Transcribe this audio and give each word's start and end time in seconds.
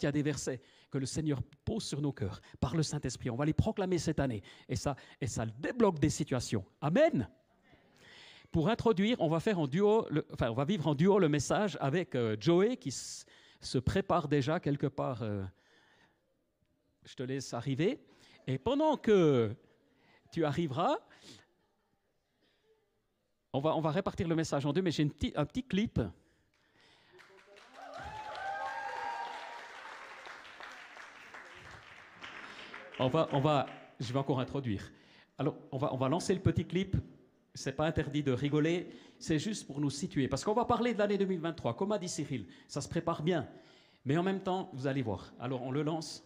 il 0.00 0.04
y 0.04 0.08
a 0.08 0.12
des 0.12 0.22
versets 0.22 0.60
que 0.90 0.98
le 0.98 1.06
Seigneur 1.06 1.40
pose 1.64 1.84
sur 1.84 2.00
nos 2.00 2.12
cœurs 2.12 2.40
par 2.60 2.76
le 2.76 2.82
Saint-Esprit. 2.82 3.30
On 3.30 3.36
va 3.36 3.44
les 3.44 3.52
proclamer 3.52 3.98
cette 3.98 4.20
année 4.20 4.42
et 4.68 4.76
ça, 4.76 4.96
et 5.20 5.26
ça 5.26 5.46
débloque 5.46 5.98
des 5.98 6.10
situations. 6.10 6.64
Amen. 6.80 7.28
Pour 8.52 8.68
introduire, 8.68 9.20
on 9.20 9.28
va 9.28 9.40
faire 9.40 9.58
en 9.58 9.66
duo, 9.66 10.06
enfin, 10.32 10.50
on 10.50 10.54
va 10.54 10.64
vivre 10.64 10.86
en 10.86 10.94
duo 10.94 11.18
le 11.18 11.28
message 11.28 11.76
avec 11.80 12.14
euh, 12.14 12.36
Joey 12.38 12.76
qui 12.76 12.90
se 12.92 13.78
prépare 13.78 14.28
déjà 14.28 14.60
quelque 14.60 14.86
part. 14.86 15.22
Euh, 15.22 15.44
je 17.04 17.14
te 17.14 17.22
laisse 17.22 17.54
arriver. 17.54 18.00
Et 18.46 18.58
pendant 18.58 18.96
que 18.96 19.54
tu 20.32 20.44
arriveras, 20.44 20.98
on 23.52 23.60
va, 23.60 23.74
on 23.76 23.80
va 23.80 23.90
répartir 23.90 24.28
le 24.28 24.34
message 24.34 24.66
en 24.66 24.72
deux, 24.72 24.82
mais 24.82 24.90
j'ai 24.90 25.10
un 25.34 25.44
petit 25.46 25.62
clip 25.62 26.00
On 32.98 33.08
va, 33.08 33.28
on 33.32 33.40
va, 33.40 33.66
je 34.00 34.12
vais 34.12 34.18
encore 34.18 34.40
introduire. 34.40 34.90
Alors, 35.38 35.56
on 35.70 35.78
va, 35.78 35.92
on 35.92 35.96
va 35.96 36.08
lancer 36.08 36.34
le 36.34 36.40
petit 36.40 36.64
clip. 36.64 36.96
C'est 37.54 37.72
pas 37.72 37.86
interdit 37.86 38.22
de 38.22 38.32
rigoler, 38.32 38.90
c'est 39.18 39.38
juste 39.38 39.66
pour 39.66 39.80
nous 39.80 39.88
situer. 39.88 40.28
Parce 40.28 40.44
qu'on 40.44 40.52
va 40.52 40.66
parler 40.66 40.92
de 40.92 40.98
l'année 40.98 41.16
2023. 41.16 41.74
Comme 41.74 41.92
a 41.92 41.98
dit 41.98 42.08
Cyril, 42.08 42.46
ça 42.68 42.82
se 42.82 42.88
prépare 42.88 43.22
bien. 43.22 43.48
Mais 44.04 44.16
en 44.18 44.22
même 44.22 44.40
temps, 44.40 44.70
vous 44.74 44.86
allez 44.86 45.02
voir. 45.02 45.32
Alors, 45.40 45.62
on 45.62 45.70
le 45.70 45.82
lance. 45.82 46.22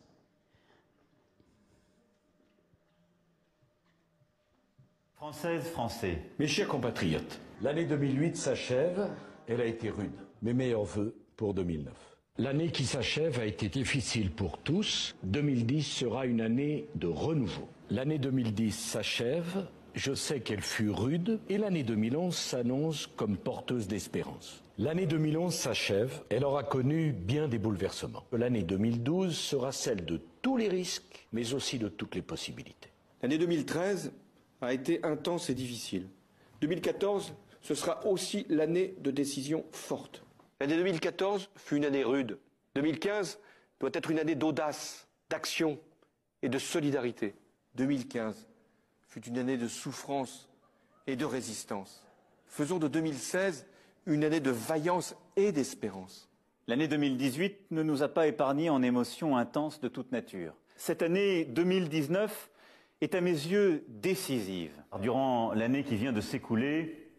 Françaises, 5.15 5.69
Français. 5.69 6.23
Mes 6.39 6.47
chers 6.47 6.67
compatriotes, 6.67 7.41
l'année 7.63 7.85
2008 7.85 8.37
s'achève. 8.37 9.11
Elle 9.47 9.61
a 9.61 9.67
été 9.67 9.91
rude. 9.91 10.19
Mes 10.43 10.53
meilleurs 10.53 10.85
voeux 10.85 11.15
pour 11.37 11.55
2009. 11.55 12.10
L'année 12.41 12.71
qui 12.71 12.87
s'achève 12.87 13.39
a 13.39 13.45
été 13.45 13.69
difficile 13.69 14.31
pour 14.31 14.57
tous. 14.57 15.15
2010 15.25 15.83
sera 15.83 16.25
une 16.25 16.41
année 16.41 16.87
de 16.95 17.07
renouveau. 17.07 17.69
L'année 17.91 18.17
2010 18.19 18.73
s'achève. 18.73 19.67
Je 19.95 20.15
sais 20.15 20.41
qu'elle 20.41 20.63
fut 20.63 20.89
rude 20.89 21.39
et 21.51 21.59
l'année 21.59 21.83
2011 21.83 22.35
s'annonce 22.35 23.09
comme 23.09 23.37
porteuse 23.37 23.89
d'espérance. 23.89 24.65
L'année 24.79 25.05
2011 25.05 25.53
s'achève, 25.53 26.23
elle 26.31 26.47
aura 26.47 26.63
connu 26.63 27.13
bien 27.13 27.47
des 27.47 27.59
bouleversements. 27.59 28.25
L'année 28.33 28.63
2012 28.63 29.37
sera 29.37 29.71
celle 29.71 30.07
de 30.07 30.19
tous 30.41 30.57
les 30.57 30.69
risques, 30.69 31.29
mais 31.33 31.53
aussi 31.53 31.79
de 31.79 31.91
toutes 31.91 32.15
les 32.15 32.23
possibilités. 32.23 32.89
L'année 33.21 33.37
2013 33.37 34.13
a 34.63 34.73
été 34.73 35.05
intense 35.05 35.51
et 35.51 35.55
difficile. 35.55 36.07
2014, 36.63 37.35
ce 37.61 37.75
sera 37.75 38.07
aussi 38.07 38.47
l'année 38.49 38.95
de 39.03 39.11
décisions 39.11 39.67
fortes. 39.73 40.25
L'année 40.61 40.77
2014 40.77 41.49
fut 41.57 41.77
une 41.77 41.87
année 41.87 42.05
rude. 42.05 42.39
2015 42.75 43.39
doit 43.81 43.91
être 43.95 44.11
une 44.11 44.19
année 44.19 44.35
d'audace, 44.35 45.09
d'action 45.31 45.79
et 46.43 46.51
de 46.51 46.59
solidarité. 46.59 47.35
2015 47.77 48.47
fut 49.09 49.25
une 49.27 49.39
année 49.39 49.57
de 49.57 49.69
souffrance 49.69 50.51
et 51.07 51.17
de 51.17 51.25
résistance. 51.25 52.07
Faisons 52.47 52.79
de 52.79 52.89
2016 52.89 53.67
une 54.05 54.23
année 54.23 54.41
de 54.41 54.51
vaillance 54.51 55.17
et 55.37 55.51
d'espérance. 55.51 56.29
L'année 56.67 56.89
2018 56.89 57.71
ne 57.71 57.83
nous 57.83 58.03
a 58.03 58.09
pas 58.09 58.27
épargnés 58.27 58.69
en 58.69 58.83
émotions 58.83 59.39
intenses 59.39 59.81
de 59.81 59.89
toute 59.89 60.13
nature. 60.13 60.55
Cette 60.77 61.01
année 61.01 61.47
2019 61.47 62.51
est 63.01 63.15
à 63.15 63.23
mes 63.23 63.31
yeux 63.31 63.85
décisive. 63.89 64.73
Durant 65.01 65.55
l'année 65.55 65.85
qui 65.85 65.97
vient 65.97 66.13
de 66.13 66.21
s'écouler, 66.21 67.11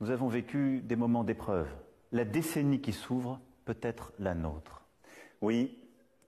nous 0.00 0.10
avons 0.10 0.28
vécu 0.28 0.82
des 0.82 0.96
moments 0.96 1.24
d'épreuve 1.24 1.68
la 2.12 2.24
décennie 2.24 2.80
qui 2.80 2.92
s'ouvre 2.92 3.40
peut 3.64 3.78
être 3.82 4.12
la 4.18 4.34
nôtre. 4.34 4.82
Oui, 5.40 5.78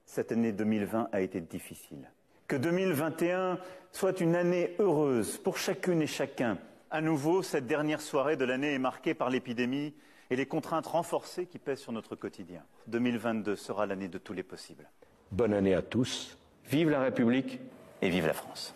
cette 0.05 0.33
année 0.33 0.53
2020 0.53 1.09
a 1.13 1.21
été 1.21 1.41
difficile. 1.41 2.11
Que 2.47 2.57
2021 2.57 3.59
soit 3.93 4.21
une 4.21 4.35
année 4.35 4.75
heureuse 4.79 5.39
pour 5.39 5.59
chacune 5.59 6.03
et 6.03 6.07
chacun. 6.07 6.59
À 6.91 7.01
nouveau, 7.01 7.43
cette 7.43 7.67
dernière 7.67 8.01
soirée 8.01 8.37
de 8.37 8.45
l'année 8.45 8.75
est 8.75 8.79
marquée 8.79 9.15
par 9.15 9.31
l'épidémie 9.31 9.95
et 10.31 10.37
les 10.37 10.47
contraintes 10.47 10.87
renforcées 10.87 11.47
qui 11.47 11.59
pèsent 11.59 11.81
sur 11.81 11.93
notre 11.93 12.17
quotidien. 12.17 12.63
2022 12.87 13.57
sera 13.57 13.87
l'année 13.87 14.09
de 14.09 14.19
tous 14.19 14.33
les 14.33 14.43
possibles. 14.43 14.89
Bonne 15.31 15.53
année 15.53 15.75
à 15.75 15.83
tous. 15.83 16.39
Vive 16.65 16.91
la 16.91 17.01
République 17.01 17.61
et 18.01 18.09
vive 18.09 18.27
la 18.27 18.33
France. 18.33 18.75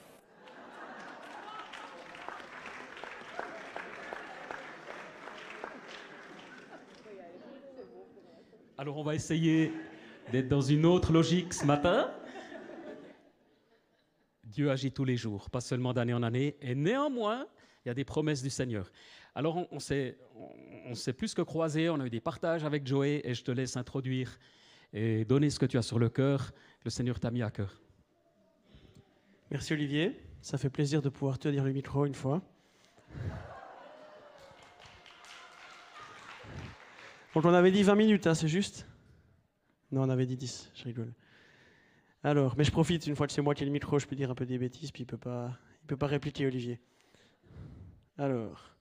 Alors 8.82 8.98
on 8.98 9.04
va 9.04 9.14
essayer 9.14 9.70
d'être 10.32 10.48
dans 10.48 10.60
une 10.60 10.86
autre 10.86 11.12
logique 11.12 11.54
ce 11.54 11.64
matin. 11.64 12.10
Dieu 14.42 14.72
agit 14.72 14.90
tous 14.90 15.04
les 15.04 15.16
jours, 15.16 15.50
pas 15.50 15.60
seulement 15.60 15.92
d'année 15.92 16.14
en 16.14 16.24
année, 16.24 16.56
et 16.60 16.74
néanmoins, 16.74 17.46
il 17.84 17.88
y 17.88 17.90
a 17.92 17.94
des 17.94 18.04
promesses 18.04 18.42
du 18.42 18.50
Seigneur. 18.50 18.90
Alors 19.36 19.68
on, 19.70 19.78
s'est, 19.78 20.16
plus 21.16 21.32
que 21.32 21.42
croisés, 21.42 21.90
on 21.90 22.00
a 22.00 22.06
eu 22.06 22.10
des 22.10 22.20
partages 22.20 22.64
avec 22.64 22.84
Joey, 22.84 23.20
et 23.22 23.34
je 23.34 23.44
te 23.44 23.52
laisse 23.52 23.76
introduire 23.76 24.36
et 24.92 25.24
donner 25.24 25.48
ce 25.50 25.60
que 25.60 25.66
tu 25.66 25.78
as 25.78 25.82
sur 25.82 26.00
le 26.00 26.08
cœur. 26.08 26.50
Le 26.84 26.90
Seigneur 26.90 27.20
t'a 27.20 27.30
mis 27.30 27.42
à 27.42 27.52
cœur. 27.52 27.80
Merci 29.52 29.74
Olivier, 29.74 30.18
ça 30.40 30.58
fait 30.58 30.70
plaisir 30.70 31.02
de 31.02 31.08
pouvoir 31.08 31.38
te 31.38 31.46
dire 31.46 31.62
le 31.62 31.72
micro 31.72 32.04
une 32.04 32.16
fois. 32.16 32.42
Donc 37.34 37.46
on 37.46 37.54
avait 37.54 37.70
dit 37.70 37.82
20 37.82 37.94
minutes, 37.94 38.26
hein, 38.26 38.34
c'est 38.34 38.48
juste 38.48 38.86
Non, 39.90 40.02
on 40.02 40.10
avait 40.10 40.26
dit 40.26 40.36
10, 40.36 40.70
je 40.74 40.84
rigole. 40.84 41.14
Alors, 42.22 42.54
mais 42.56 42.64
je 42.64 42.70
profite, 42.70 43.06
une 43.06 43.16
fois 43.16 43.26
que 43.26 43.32
c'est 43.32 43.40
moi 43.40 43.54
qui 43.54 43.62
ai 43.62 43.66
le 43.66 43.72
micro, 43.72 43.98
je 43.98 44.06
peux 44.06 44.14
dire 44.14 44.30
un 44.30 44.34
peu 44.34 44.44
des 44.44 44.58
bêtises, 44.58 44.92
puis 44.92 45.02
il 45.02 45.06
peut 45.06 45.16
pas, 45.16 45.50
il 45.82 45.86
peut 45.86 45.96
pas 45.96 46.06
répliquer 46.06 46.46
Olivier. 46.46 46.78
Alors, 48.18 48.76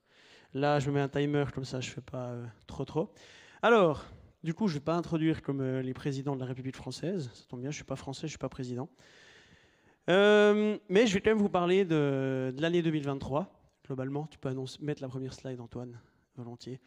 là, 0.53 0.79
je 0.79 0.90
me 0.90 0.95
mets 0.95 1.00
un 1.00 1.07
timer, 1.07 1.45
comme 1.53 1.63
ça, 1.63 1.79
je 1.79 1.90
fais 1.90 2.01
pas 2.01 2.31
euh, 2.31 2.45
trop 2.67 2.84
trop. 2.84 3.13
Alors, 3.61 4.06
du 4.44 4.53
coup, 4.53 4.67
je 4.67 4.75
vais 4.75 4.81
pas 4.81 4.95
introduire 4.95 5.41
comme 5.41 5.61
euh, 5.61 5.81
les 5.81 5.94
présidents 5.94 6.35
de 6.35 6.41
la 6.41 6.45
République 6.45 6.75
française, 6.75 7.31
ça 7.34 7.45
tombe 7.47 7.61
bien, 7.61 7.72
je 7.72 7.75
suis 7.75 7.85
pas 7.85 7.95
français, 7.95 8.23
je 8.23 8.31
suis 8.31 8.38
pas 8.38 8.50
président. 8.50 8.90
Euh, 10.09 10.78
mais 10.90 11.07
je 11.07 11.13
vais 11.13 11.22
quand 11.22 11.29
même 11.31 11.40
vous 11.40 11.50
parler 11.50 11.85
de, 11.85 12.53
l'année 12.59 12.81
2023. 12.81 13.50
Globalement, 13.85 14.28
tu 14.28 14.38
peux 14.38 14.50
annoncer, 14.50 14.78
mettre 14.81 15.01
la 15.01 15.07
première 15.07 15.34
slide, 15.34 15.61
Antoine, 15.61 16.00
volontiers. 16.35 16.81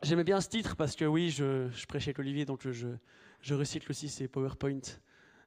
J'aimais 0.00 0.22
bien 0.22 0.40
ce 0.40 0.48
titre 0.48 0.76
parce 0.76 0.94
que 0.94 1.04
oui, 1.04 1.28
je, 1.28 1.68
je 1.70 1.86
prêchais 1.86 2.10
avec 2.10 2.20
Olivier, 2.20 2.44
donc 2.44 2.68
je, 2.70 3.54
recycle 3.54 3.90
aussi 3.90 4.08
ces 4.08 4.28
PowerPoint 4.28 4.78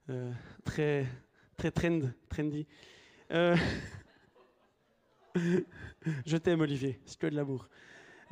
euh, 0.09 0.29
très, 0.65 1.07
très 1.55 1.71
trend, 1.71 2.01
trendy. 2.27 2.67
Euh, 3.31 3.55
je 6.25 6.35
t'aime 6.35 6.59
Olivier, 6.59 6.99
c'est 7.05 7.17
que 7.17 7.27
de 7.27 7.35
l'amour. 7.35 7.69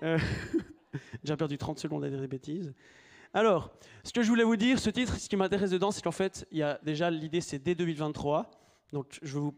Euh, 0.04 0.20
J'ai 1.24 1.38
perdu 1.38 1.58
30 1.58 1.80
secondes 1.80 2.04
à 2.04 2.10
dire 2.10 2.20
des 2.20 2.28
bêtises. 2.28 2.74
Alors, 3.34 3.72
ce 4.04 4.12
que 4.12 4.22
je 4.22 4.28
voulais 4.28 4.44
vous 4.44 4.58
dire, 4.58 4.78
ce 4.78 4.90
titre, 4.90 5.18
ce 5.18 5.30
qui 5.30 5.38
m'intéresse 5.38 5.72
dedans, 5.72 5.92
c'est 5.92 6.02
qu'en 6.02 6.12
fait, 6.12 6.46
il 6.52 6.58
y 6.58 6.64
a 6.64 6.82
déjà 6.84 7.10
l'idée, 7.10 7.40
c'est 7.40 7.60
dès 7.60 7.76
2023. 7.76 8.52
Donc, 8.92 9.20
je 9.22 9.36
vais 9.36 9.40
vous 9.40 9.56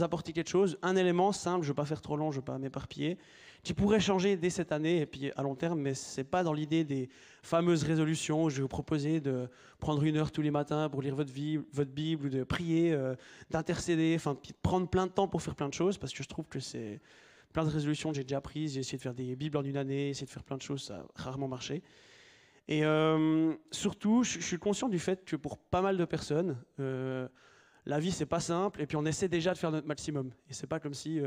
apporter 0.00 0.32
quelque 0.32 0.50
chose, 0.50 0.78
un 0.80 0.94
élément 0.94 1.32
simple, 1.32 1.64
je 1.64 1.70
ne 1.70 1.72
vais 1.72 1.76
pas 1.76 1.86
faire 1.86 2.00
trop 2.00 2.16
long, 2.16 2.30
je 2.30 2.36
ne 2.36 2.40
vais 2.42 2.46
pas 2.46 2.58
m'éparpiller, 2.58 3.18
qui 3.64 3.72
pourrait 3.72 3.98
changer 3.98 4.36
dès 4.36 4.50
cette 4.50 4.72
année 4.72 5.00
et 5.00 5.06
puis 5.06 5.32
à 5.36 5.42
long 5.42 5.54
terme, 5.54 5.80
mais 5.80 5.94
ce 5.94 6.20
n'est 6.20 6.24
pas 6.24 6.44
dans 6.44 6.52
l'idée 6.52 6.84
des 6.84 7.08
fameuses 7.42 7.82
résolutions. 7.82 8.50
Je 8.50 8.56
vais 8.56 8.62
vous 8.62 8.68
proposer 8.68 9.20
de 9.20 9.48
prendre 9.80 10.04
une 10.04 10.18
heure 10.18 10.30
tous 10.30 10.42
les 10.42 10.50
matins 10.50 10.90
pour 10.90 11.00
lire 11.00 11.16
votre, 11.16 11.32
vie, 11.32 11.58
votre 11.72 11.90
Bible, 11.90 12.28
de 12.28 12.44
prier, 12.44 12.92
euh, 12.92 13.16
d'intercéder, 13.50 14.12
enfin 14.16 14.34
de 14.34 14.52
prendre 14.62 14.86
plein 14.86 15.06
de 15.06 15.12
temps 15.12 15.28
pour 15.28 15.40
faire 15.40 15.54
plein 15.54 15.70
de 15.70 15.74
choses, 15.74 15.96
parce 15.96 16.12
que 16.12 16.22
je 16.22 16.28
trouve 16.28 16.46
que 16.46 16.60
c'est 16.60 17.00
plein 17.54 17.64
de 17.64 17.70
résolutions 17.70 18.10
que 18.10 18.16
j'ai 18.16 18.22
déjà 18.22 18.42
prises. 18.42 18.74
J'ai 18.74 18.80
essayé 18.80 18.98
de 18.98 19.02
faire 19.02 19.14
des 19.14 19.34
Bibles 19.34 19.56
en 19.56 19.64
une 19.64 19.78
année, 19.78 20.10
essayé 20.10 20.26
de 20.26 20.30
faire 20.30 20.44
plein 20.44 20.58
de 20.58 20.62
choses, 20.62 20.84
ça 20.84 20.96
a 20.96 21.22
rarement 21.22 21.48
marché. 21.48 21.82
Et 22.68 22.84
euh, 22.84 23.54
surtout, 23.70 24.24
je, 24.24 24.40
suis 24.40 24.58
conscient 24.58 24.90
du 24.90 24.98
fait 24.98 25.24
que 25.24 25.36
pour 25.36 25.56
pas 25.56 25.80
mal 25.80 25.96
de 25.96 26.04
personnes, 26.04 26.58
euh, 26.80 27.28
la 27.86 27.98
vie 27.98 28.12
c'est 28.12 28.26
pas 28.26 28.40
simple 28.40 28.80
et 28.80 28.86
puis 28.86 28.96
on 28.96 29.04
essaie 29.04 29.28
déjà 29.28 29.54
de 29.54 29.58
faire 29.58 29.70
notre 29.70 29.86
maximum. 29.86 30.32
Et 30.50 30.54
c'est 30.54 30.66
pas 30.66 30.80
comme 30.80 30.94
si 30.94 31.20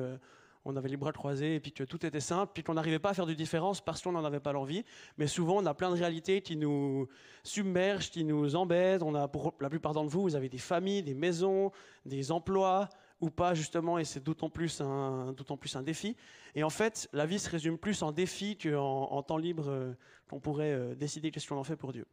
on 0.67 0.75
avait 0.75 0.89
les 0.89 0.97
bras 0.97 1.13
croisés 1.13 1.55
et 1.55 1.59
puis 1.61 1.71
que 1.71 1.83
tout 1.83 2.05
était 2.05 2.19
simple, 2.19 2.51
puis 2.53 2.61
qu'on 2.61 2.73
n'arrivait 2.73 2.99
pas 2.99 3.11
à 3.11 3.13
faire 3.13 3.25
de 3.25 3.33
différence 3.33 3.79
parce 3.79 4.01
qu'on 4.01 4.11
n'en 4.11 4.25
avait 4.25 4.41
pas 4.41 4.51
l'envie. 4.51 4.83
Mais 5.17 5.25
souvent 5.25 5.57
on 5.57 5.65
a 5.65 5.73
plein 5.73 5.89
de 5.89 5.95
réalités 5.95 6.41
qui 6.41 6.57
nous 6.57 7.07
submergent, 7.43 8.11
qui 8.11 8.25
nous 8.25 8.55
embêtent. 8.55 9.01
On 9.01 9.15
a 9.15 9.29
pour 9.29 9.55
la 9.61 9.69
plupart 9.69 9.93
d'entre 9.93 10.09
vous, 10.09 10.21
vous 10.21 10.35
avez 10.35 10.49
des 10.49 10.57
familles, 10.57 11.03
des 11.03 11.13
maisons, 11.13 11.71
des 12.05 12.31
emplois 12.31 12.89
ou 13.21 13.29
pas 13.29 13.55
justement, 13.55 13.97
et 13.97 14.03
c'est 14.03 14.23
d'autant 14.23 14.49
plus 14.49 14.81
un 14.81 15.31
d'autant 15.31 15.57
plus 15.57 15.75
un 15.77 15.81
défi. 15.81 16.17
Et 16.53 16.63
en 16.63 16.69
fait, 16.69 17.09
la 17.13 17.25
vie 17.25 17.39
se 17.39 17.49
résume 17.49 17.77
plus 17.77 18.03
en 18.03 18.11
défi 18.11 18.57
qu'en 18.57 19.09
en 19.09 19.23
temps 19.23 19.37
libre 19.37 19.69
euh, 19.69 19.93
qu'on 20.29 20.41
pourrait 20.41 20.73
euh, 20.73 20.95
décider 20.95 21.31
qu'est-ce 21.31 21.47
qu'on 21.47 21.57
en 21.57 21.63
fait 21.63 21.77
pour 21.77 21.93
Dieu. 21.93 22.05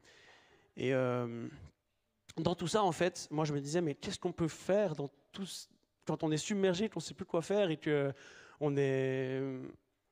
Et 0.77 0.93
dans 2.37 2.57
tout 2.57 2.67
ça, 2.67 2.83
en 2.83 2.91
fait, 2.91 3.29
moi 3.31 3.45
je 3.45 3.53
me 3.53 3.61
disais, 3.61 3.81
mais 3.81 3.95
qu'est-ce 3.95 4.19
qu'on 4.19 4.33
peut 4.33 4.49
faire 4.49 4.97
dans 4.97 5.09
tout, 5.31 5.47
quand 6.05 6.23
on 6.23 6.31
est 6.31 6.37
submergé, 6.37 6.89
qu'on 6.89 7.01
ne 7.01 7.05
sait 7.05 7.15
plus 7.15 7.25
quoi 7.25 7.43
faire 7.43 7.71
et 7.71 7.77
qu'on 8.59 8.77
est, 8.77 9.41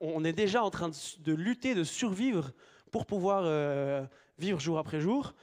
on 0.01 0.25
est 0.25 0.33
déjà 0.33 0.63
en 0.63 0.71
train 0.71 0.91
de, 0.91 1.33
lutter, 1.33 1.75
de 1.75 1.85
survivre 1.85 2.53
pour 2.91 3.07
pouvoir 3.07 3.43
euh, 3.45 4.05
vivre 4.39 4.61
jour 4.61 4.79
après 4.79 5.01
jour, 5.01 5.35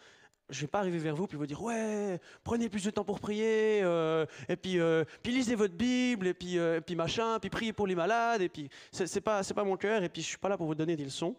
je 0.49 0.61
vais 0.61 0.67
pas 0.67 0.79
arriver 0.79 0.97
vers 0.97 1.15
vous 1.15 1.27
puis 1.27 1.37
vous 1.37 1.45
dire 1.45 1.61
ouais, 1.61 2.19
prenez 2.43 2.69
plus 2.69 2.83
de 2.83 2.89
temps 2.89 3.03
pour 3.03 3.19
prier, 3.19 3.81
euh, 3.83 4.25
et 4.47 4.55
puis, 4.55 4.79
euh, 4.79 5.03
puis 5.23 5.31
lisez 5.31 5.55
votre 5.55 5.75
Bible, 5.75 6.27
et 6.27 6.33
puis, 6.33 6.57
puis 6.85 6.95
machin, 6.95 7.39
puis 7.39 7.49
priez 7.49 7.73
pour 7.73 7.87
les 7.87 7.95
malades, 7.95 8.41
et 8.41 8.49
puis 8.49 8.69
c'est 8.91 9.21
pas 9.21 9.43
pas 9.43 9.63
mon 9.63 9.77
cœur, 9.77 10.03
et 10.03 10.09
puis 10.09 10.21
je 10.21 10.27
suis 10.27 10.37
pas 10.37 10.49
là 10.49 10.57
pour 10.57 10.67
vous 10.67 10.75
donner 10.75 10.95
des 10.95 11.05
leçons. 11.05 11.35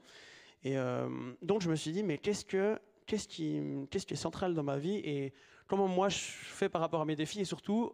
Et 0.62 0.76
donc 1.42 1.62
je 1.62 1.70
me 1.70 1.76
suis 1.76 1.92
dit 1.92 2.02
mais 2.02 2.18
qu'est-ce 2.18 2.44
que 2.44 2.78
qui 3.06 3.60
qu'est-ce 3.90 4.06
qui 4.06 4.14
est 4.14 4.16
central 4.16 4.54
dans 4.54 4.62
ma 4.62 4.78
vie 4.78 4.96
et 4.96 5.32
comment 5.66 5.88
moi 5.88 6.08
je 6.08 6.18
fais 6.18 6.68
par 6.68 6.80
rapport 6.80 7.00
à 7.00 7.04
mes 7.04 7.16
défis 7.16 7.40
et 7.40 7.44
surtout 7.44 7.92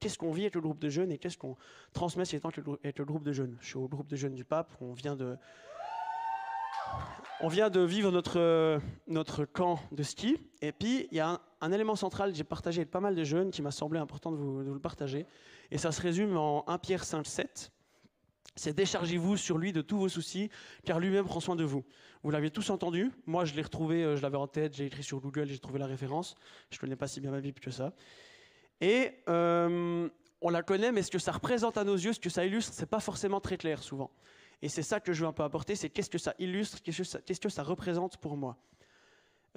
qu'est-ce 0.00 0.18
qu'on 0.18 0.32
vit 0.32 0.42
avec 0.42 0.54
le 0.54 0.60
groupe 0.60 0.78
de 0.78 0.88
jeunes 0.88 1.12
et 1.12 1.18
qu'est-ce 1.18 1.38
qu'on 1.38 1.56
transmet 1.92 2.24
ces 2.24 2.40
temps 2.40 2.50
avec 2.50 2.98
le, 2.98 3.04
groupe 3.04 3.22
de 3.22 3.32
jeunes? 3.32 3.56
Je 3.60 3.66
suis 3.66 3.76
au 3.76 3.88
groupe 3.88 4.08
de 4.08 4.16
jeunes 4.16 4.34
du 4.34 4.44
pape, 4.44 4.72
on 4.80 4.92
vient 4.92 5.16
de 5.16 5.36
on 7.40 7.48
vient 7.48 7.68
de 7.68 7.80
vivre 7.80 8.10
notre, 8.10 8.80
notre 9.08 9.44
camp 9.44 9.78
de 9.92 10.02
ski. 10.02 10.38
Et 10.62 10.72
puis, 10.72 11.06
il 11.10 11.16
y 11.18 11.20
a 11.20 11.38
un, 11.60 11.72
élément 11.72 11.94
central 11.94 12.30
que 12.30 12.36
j'ai 12.38 12.44
partagé 12.44 12.80
avec 12.80 12.90
pas 12.90 13.00
mal 13.00 13.14
de 13.14 13.24
jeunes 13.24 13.50
qui 13.50 13.60
m'a 13.60 13.70
semblé 13.70 13.98
important 13.98 14.32
de 14.32 14.36
vous, 14.36 14.62
de 14.62 14.68
vous 14.68 14.74
le 14.74 14.80
partager. 14.80 15.26
Et 15.70 15.76
ça 15.76 15.92
se 15.92 16.00
résume 16.00 16.36
en 16.38 16.66
1 16.66 16.78
Pierre 16.78 17.04
5, 17.04 17.26
7. 17.26 17.72
C'est 18.54 18.72
déchargez-vous 18.72 19.36
sur 19.36 19.58
lui 19.58 19.72
de 19.74 19.82
tous 19.82 19.98
vos 19.98 20.08
soucis, 20.08 20.48
car 20.84 20.98
lui-même 20.98 21.26
prend 21.26 21.40
soin 21.40 21.56
de 21.56 21.64
vous. 21.64 21.84
Vous 22.22 22.30
l'aviez 22.30 22.50
tous 22.50 22.70
entendu. 22.70 23.12
Moi, 23.26 23.44
je 23.44 23.54
l'ai 23.54 23.62
retrouvé, 23.62 24.02
euh, 24.02 24.16
je 24.16 24.22
l'avais 24.22 24.38
en 24.38 24.46
tête, 24.46 24.74
j'ai 24.74 24.86
écrit 24.86 25.02
sur 25.02 25.20
Google, 25.20 25.46
j'ai 25.46 25.58
trouvé 25.58 25.78
la 25.78 25.86
référence. 25.86 26.34
Je 26.70 26.78
connais 26.78 26.96
pas 26.96 27.06
si 27.06 27.20
bien 27.20 27.30
ma 27.30 27.40
Bible 27.40 27.60
que 27.60 27.70
ça. 27.70 27.92
Et 28.80 29.12
euh, 29.28 30.08
on 30.40 30.50
la 30.50 30.62
connaît, 30.62 30.92
mais 30.92 31.02
ce 31.02 31.10
que 31.10 31.18
ça 31.18 31.32
représente 31.32 31.76
à 31.76 31.84
nos 31.84 31.94
yeux, 31.94 32.12
ce 32.12 32.20
que 32.20 32.30
ça 32.30 32.44
illustre, 32.44 32.72
c'est 32.74 32.86
pas 32.86 33.00
forcément 33.00 33.40
très 33.40 33.56
clair 33.56 33.82
souvent. 33.82 34.10
Et 34.62 34.68
c'est 34.68 34.82
ça 34.82 35.00
que 35.00 35.12
je 35.12 35.22
veux 35.22 35.28
un 35.28 35.32
peu 35.32 35.42
apporter, 35.42 35.76
c'est 35.76 35.90
qu'est-ce 35.90 36.10
que 36.10 36.18
ça 36.18 36.34
illustre, 36.38 36.82
qu'est-ce 36.82 36.98
que 36.98 37.04
ça, 37.04 37.20
qu'est-ce 37.20 37.40
que 37.40 37.48
ça 37.48 37.62
représente 37.62 38.16
pour 38.16 38.36
moi. 38.36 38.56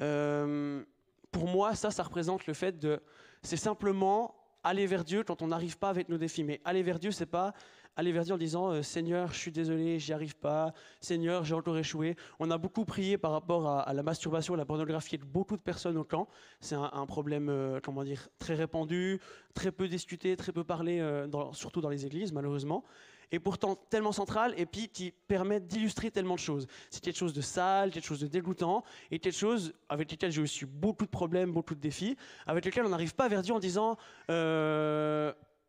Euh, 0.02 0.84
pour 1.32 1.48
moi, 1.48 1.76
ça, 1.76 1.92
ça 1.92 2.04
représente 2.04 2.48
le 2.48 2.54
fait 2.54 2.80
de, 2.80 3.02
c'est 3.44 3.58
simplement 3.58 4.36
aller 4.64 4.86
vers 4.88 5.04
Dieu 5.04 5.24
quand 5.24 5.42
on 5.42 5.48
n'arrive 5.48 5.78
pas 5.78 5.90
avec 5.90 6.10
nos 6.10 6.18
défis. 6.18 6.44
Mais 6.44 6.62
aller 6.66 6.84
vers 6.84 7.00
Dieu, 7.00 7.12
c'est 7.12 7.26
pas 7.26 7.54
aller 7.96 8.12
vers 8.12 8.24
Dieu 8.24 8.34
en 8.34 8.38
disant 8.38 8.72
euh, 8.72 8.82
Seigneur, 8.82 9.34
je 9.34 9.40
suis 9.40 9.52
désolé, 9.52 10.00
j'y 10.00 10.14
arrive 10.14 10.36
pas. 10.36 10.74
Seigneur, 11.02 11.44
j'ai 11.44 11.54
encore 11.54 11.78
échoué. 11.78 12.16
On 12.40 12.50
a 12.52 12.58
beaucoup 12.58 12.86
prié 12.86 13.18
par 13.18 13.32
rapport 13.32 13.68
à, 13.68 13.94
la 13.94 14.04
masturbation, 14.04 14.54
à 14.54 14.58
la 14.58 14.66
pornographie 14.66 15.18
de 15.18 15.26
beaucoup 15.26 15.58
de 15.58 15.62
personnes 15.62 15.98
au 15.98 16.04
camp. 16.04 16.28
C'est 16.62 16.76
un, 16.76 17.06
problème, 17.06 17.50
euh, 17.50 17.80
comment 17.84 18.04
dire, 18.04 18.30
très 18.40 18.56
répandu, 18.56 19.20
très 19.54 19.72
peu 19.72 19.88
discuté, 19.88 20.36
très 20.36 20.52
peu 20.52 20.64
parlé, 20.64 21.00
euh, 21.00 21.28
surtout 21.54 21.82
dans 21.82 21.90
les 21.90 22.06
églises, 22.06 22.32
malheureusement 22.32 22.84
et 23.32 23.40
pourtant 23.40 23.76
tellement 23.76 24.12
central 24.12 24.54
et 24.58 24.66
puis 24.66 24.90
qui 24.90 25.14
permet 25.28 25.60
d'illustrer 25.60 26.10
tellement 26.10 26.34
de 26.36 26.40
choses. 26.40 26.68
C'est 26.90 27.04
quelque 27.04 27.18
chose 27.18 27.34
de 27.34 27.42
sale, 27.42 27.92
quelque 27.92 28.06
chose 28.06 28.22
de 28.22 28.28
dégoûtant 28.28 28.84
et 29.12 29.20
quelque 29.20 29.38
chose 29.38 29.74
avec 29.88 30.12
lequel 30.12 30.32
j'ai 30.32 30.42
aussi 30.42 30.66
beaucoup 30.66 31.06
de 31.06 31.12
problèmes, 31.12 31.52
beaucoup 31.52 31.76
de 31.76 31.80
défis, 31.80 32.18
avec 32.48 32.66
lequel 32.66 32.86
on 32.86 32.90
n'arrive 32.90 33.14
pas 33.14 33.28
vers 33.28 33.42
Dieu 33.44 33.54
en 33.54 33.60
disant 33.60 33.98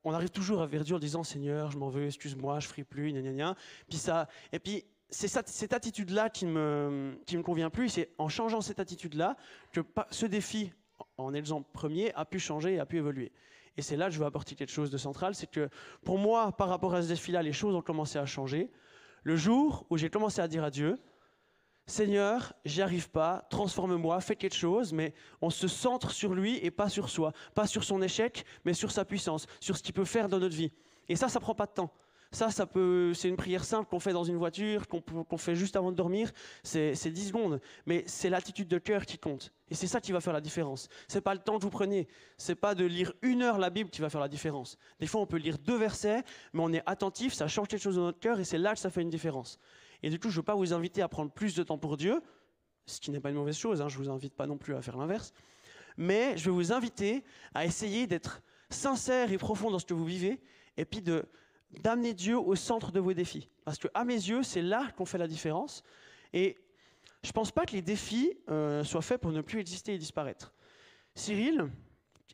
on 0.04 0.12
arrive 0.12 0.30
toujours 0.30 0.64
vers 0.66 0.84
Dieu 0.84 0.96
en 0.96 0.98
disant 0.98 1.24
Seigneur, 1.24 1.70
je 1.70 1.78
m'en 1.78 1.88
veux, 1.88 2.06
excuse-moi, 2.06 2.60
je 2.60 2.68
ferai 2.68 2.84
plus, 2.84 3.12
gna 3.12 3.20
gna 3.20 3.32
gna. 3.32 3.56
Puis 3.88 3.98
ça, 3.98 4.28
et 4.52 4.58
puis 4.58 4.84
c'est 5.10 5.28
cette 5.28 5.72
attitude-là 5.72 6.30
qui 6.30 6.46
me, 6.46 7.18
qui 7.26 7.36
me 7.36 7.42
convient 7.42 7.70
plus. 7.70 7.88
C'est 7.88 8.10
en 8.18 8.28
changeant 8.28 8.60
cette 8.60 8.80
attitude-là 8.80 9.36
que 9.72 9.80
ce 10.10 10.26
défi, 10.26 10.72
en 11.16 11.34
exemple 11.34 11.68
premier, 11.72 12.14
a 12.14 12.24
pu 12.24 12.38
changer 12.38 12.74
et 12.74 12.80
a 12.80 12.86
pu 12.86 12.98
évoluer. 12.98 13.32
Et 13.76 13.82
c'est 13.82 13.96
là 13.96 14.06
que 14.06 14.14
je 14.14 14.18
veux 14.18 14.26
apporter 14.26 14.54
quelque 14.54 14.72
chose 14.72 14.90
de 14.90 14.98
central, 14.98 15.34
c'est 15.34 15.50
que 15.50 15.68
pour 16.04 16.18
moi, 16.18 16.52
par 16.52 16.68
rapport 16.68 16.94
à 16.94 17.02
ce 17.02 17.08
défi-là, 17.08 17.42
les 17.42 17.52
choses 17.52 17.74
ont 17.74 17.82
commencé 17.82 18.18
à 18.18 18.26
changer. 18.26 18.70
Le 19.22 19.36
jour 19.36 19.86
où 19.90 19.96
j'ai 19.96 20.10
commencé 20.10 20.40
à 20.40 20.48
dire 20.48 20.64
à 20.64 20.70
Dieu, 20.70 20.98
Seigneur, 21.86 22.52
j'y 22.64 22.82
arrive 22.82 23.10
pas, 23.10 23.46
transforme-moi, 23.50 24.20
fais 24.20 24.36
quelque 24.36 24.56
chose, 24.56 24.92
mais 24.92 25.12
on 25.40 25.50
se 25.50 25.66
centre 25.66 26.12
sur 26.12 26.34
lui 26.34 26.58
et 26.64 26.70
pas 26.70 26.88
sur 26.88 27.08
soi, 27.08 27.32
pas 27.54 27.66
sur 27.66 27.82
son 27.82 28.00
échec, 28.00 28.44
mais 28.64 28.74
sur 28.74 28.92
sa 28.92 29.04
puissance, 29.04 29.46
sur 29.60 29.76
ce 29.76 29.82
qu'il 29.82 29.94
peut 29.94 30.04
faire 30.04 30.28
dans 30.28 30.38
notre 30.38 30.54
vie. 30.54 30.72
Et 31.08 31.16
ça, 31.16 31.28
ça 31.28 31.40
prend 31.40 31.54
pas 31.54 31.66
de 31.66 31.72
temps. 31.72 31.92
Ça, 32.32 32.52
ça 32.52 32.64
peut, 32.64 33.12
c'est 33.12 33.28
une 33.28 33.36
prière 33.36 33.64
simple 33.64 33.90
qu'on 33.90 33.98
fait 33.98 34.12
dans 34.12 34.22
une 34.22 34.36
voiture, 34.36 34.86
qu'on 34.86 35.36
fait 35.36 35.56
juste 35.56 35.74
avant 35.74 35.90
de 35.90 35.96
dormir. 35.96 36.30
C'est 36.62 36.94
c'est 36.94 37.10
10 37.10 37.28
secondes, 37.28 37.60
mais 37.86 38.04
c'est 38.06 38.30
l'attitude 38.30 38.68
de 38.68 38.78
cœur 38.78 39.04
qui 39.04 39.18
compte. 39.18 39.52
Et 39.68 39.74
c'est 39.74 39.88
ça 39.88 40.00
qui 40.00 40.12
va 40.12 40.20
faire 40.20 40.32
la 40.32 40.40
différence. 40.40 40.88
C'est 41.08 41.20
pas 41.20 41.34
le 41.34 41.40
temps 41.40 41.58
que 41.58 41.64
vous 41.64 41.70
prenez. 41.70 42.06
C'est 42.36 42.54
pas 42.54 42.76
de 42.76 42.84
lire 42.84 43.12
une 43.22 43.42
heure 43.42 43.58
la 43.58 43.68
Bible 43.68 43.90
qui 43.90 44.00
va 44.00 44.10
faire 44.10 44.20
la 44.20 44.28
différence. 44.28 44.78
Des 45.00 45.08
fois, 45.08 45.20
on 45.20 45.26
peut 45.26 45.38
lire 45.38 45.58
deux 45.58 45.76
versets, 45.76 46.22
mais 46.52 46.62
on 46.62 46.72
est 46.72 46.82
attentif, 46.86 47.34
ça 47.34 47.48
change 47.48 47.66
quelque 47.66 47.82
chose 47.82 47.96
dans 47.96 48.02
notre 48.02 48.20
cœur, 48.20 48.38
et 48.38 48.44
c'est 48.44 48.58
là 48.58 48.74
que 48.74 48.80
ça 48.80 48.90
fait 48.90 49.02
une 49.02 49.10
différence. 49.10 49.58
Et 50.02 50.10
du 50.10 50.18
coup, 50.18 50.30
je 50.30 50.36
veux 50.36 50.42
pas 50.42 50.54
vous 50.54 50.72
inviter 50.72 51.02
à 51.02 51.08
prendre 51.08 51.30
plus 51.30 51.54
de 51.54 51.62
temps 51.62 51.78
pour 51.78 51.96
Dieu, 51.96 52.20
ce 52.86 53.00
qui 53.00 53.10
n'est 53.10 53.20
pas 53.20 53.30
une 53.30 53.36
mauvaise 53.36 53.56
chose. 53.56 53.80
Hein, 53.80 53.88
je 53.88 53.98
vous 53.98 54.10
invite 54.10 54.34
pas 54.34 54.46
non 54.46 54.56
plus 54.56 54.74
à 54.74 54.82
faire 54.82 54.96
l'inverse. 54.96 55.32
Mais 55.96 56.36
je 56.36 56.46
vais 56.46 56.50
vous 56.50 56.72
inviter 56.72 57.24
à 57.54 57.64
essayer 57.64 58.06
d'être 58.06 58.42
sincère 58.70 59.32
et 59.32 59.38
profond 59.38 59.70
dans 59.70 59.78
ce 59.78 59.84
que 59.84 59.94
vous 59.94 60.04
vivez, 60.04 60.40
et 60.76 60.84
puis 60.84 61.02
d'amener 61.82 62.14
Dieu 62.14 62.38
au 62.38 62.54
centre 62.54 62.92
de 62.92 63.00
vos 63.00 63.12
défis. 63.12 63.48
Parce 63.64 63.78
que 63.78 63.88
à 63.94 64.04
mes 64.04 64.14
yeux, 64.14 64.42
c'est 64.42 64.62
là 64.62 64.90
qu'on 64.96 65.04
fait 65.04 65.18
la 65.18 65.28
différence. 65.28 65.82
Et 66.32 66.56
je 67.22 67.32
pense 67.32 67.50
pas 67.50 67.66
que 67.66 67.72
les 67.72 67.82
défis 67.82 68.32
euh, 68.48 68.84
soient 68.84 69.02
faits 69.02 69.20
pour 69.20 69.32
ne 69.32 69.40
plus 69.40 69.60
exister 69.60 69.94
et 69.94 69.98
disparaître. 69.98 70.54
Cyril, 71.14 71.68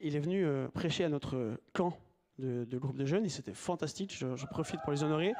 il 0.00 0.14
est 0.14 0.20
venu 0.20 0.44
euh, 0.44 0.68
prêcher 0.68 1.04
à 1.04 1.08
notre 1.08 1.58
camp 1.72 1.98
de, 2.38 2.78
groupe 2.78 2.98
de 2.98 3.06
jeunes, 3.06 3.24
et 3.24 3.30
c'était 3.30 3.54
fantastique. 3.54 4.14
Je 4.14 4.46
profite 4.46 4.80
pour 4.82 4.92
les 4.92 5.02
honorer. 5.02 5.32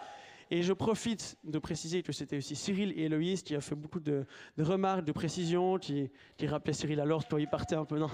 Et 0.51 0.63
je 0.63 0.73
profite 0.73 1.37
de 1.43 1.59
préciser 1.59 2.03
que 2.03 2.13
c'était 2.13 2.37
aussi 2.37 2.55
Cyril 2.55 2.93
et 2.97 3.05
Héloïse 3.05 3.43
qui 3.43 3.57
a 3.57 3.61
fait 3.61 3.75
beaucoup 3.75 3.99
de, 3.99 4.25
remarques, 4.59 5.05
de 5.05 5.13
précisions, 5.13 5.79
qui, 5.79 6.11
qui 6.37 6.47
rappelaient 6.47 6.73
Cyril 6.73 7.01
alors 7.01 7.27
quand 7.27 7.39
il 7.39 7.49
partait 7.49 7.75
un 7.75 7.85
peu 7.85 7.99
dans 7.99 8.11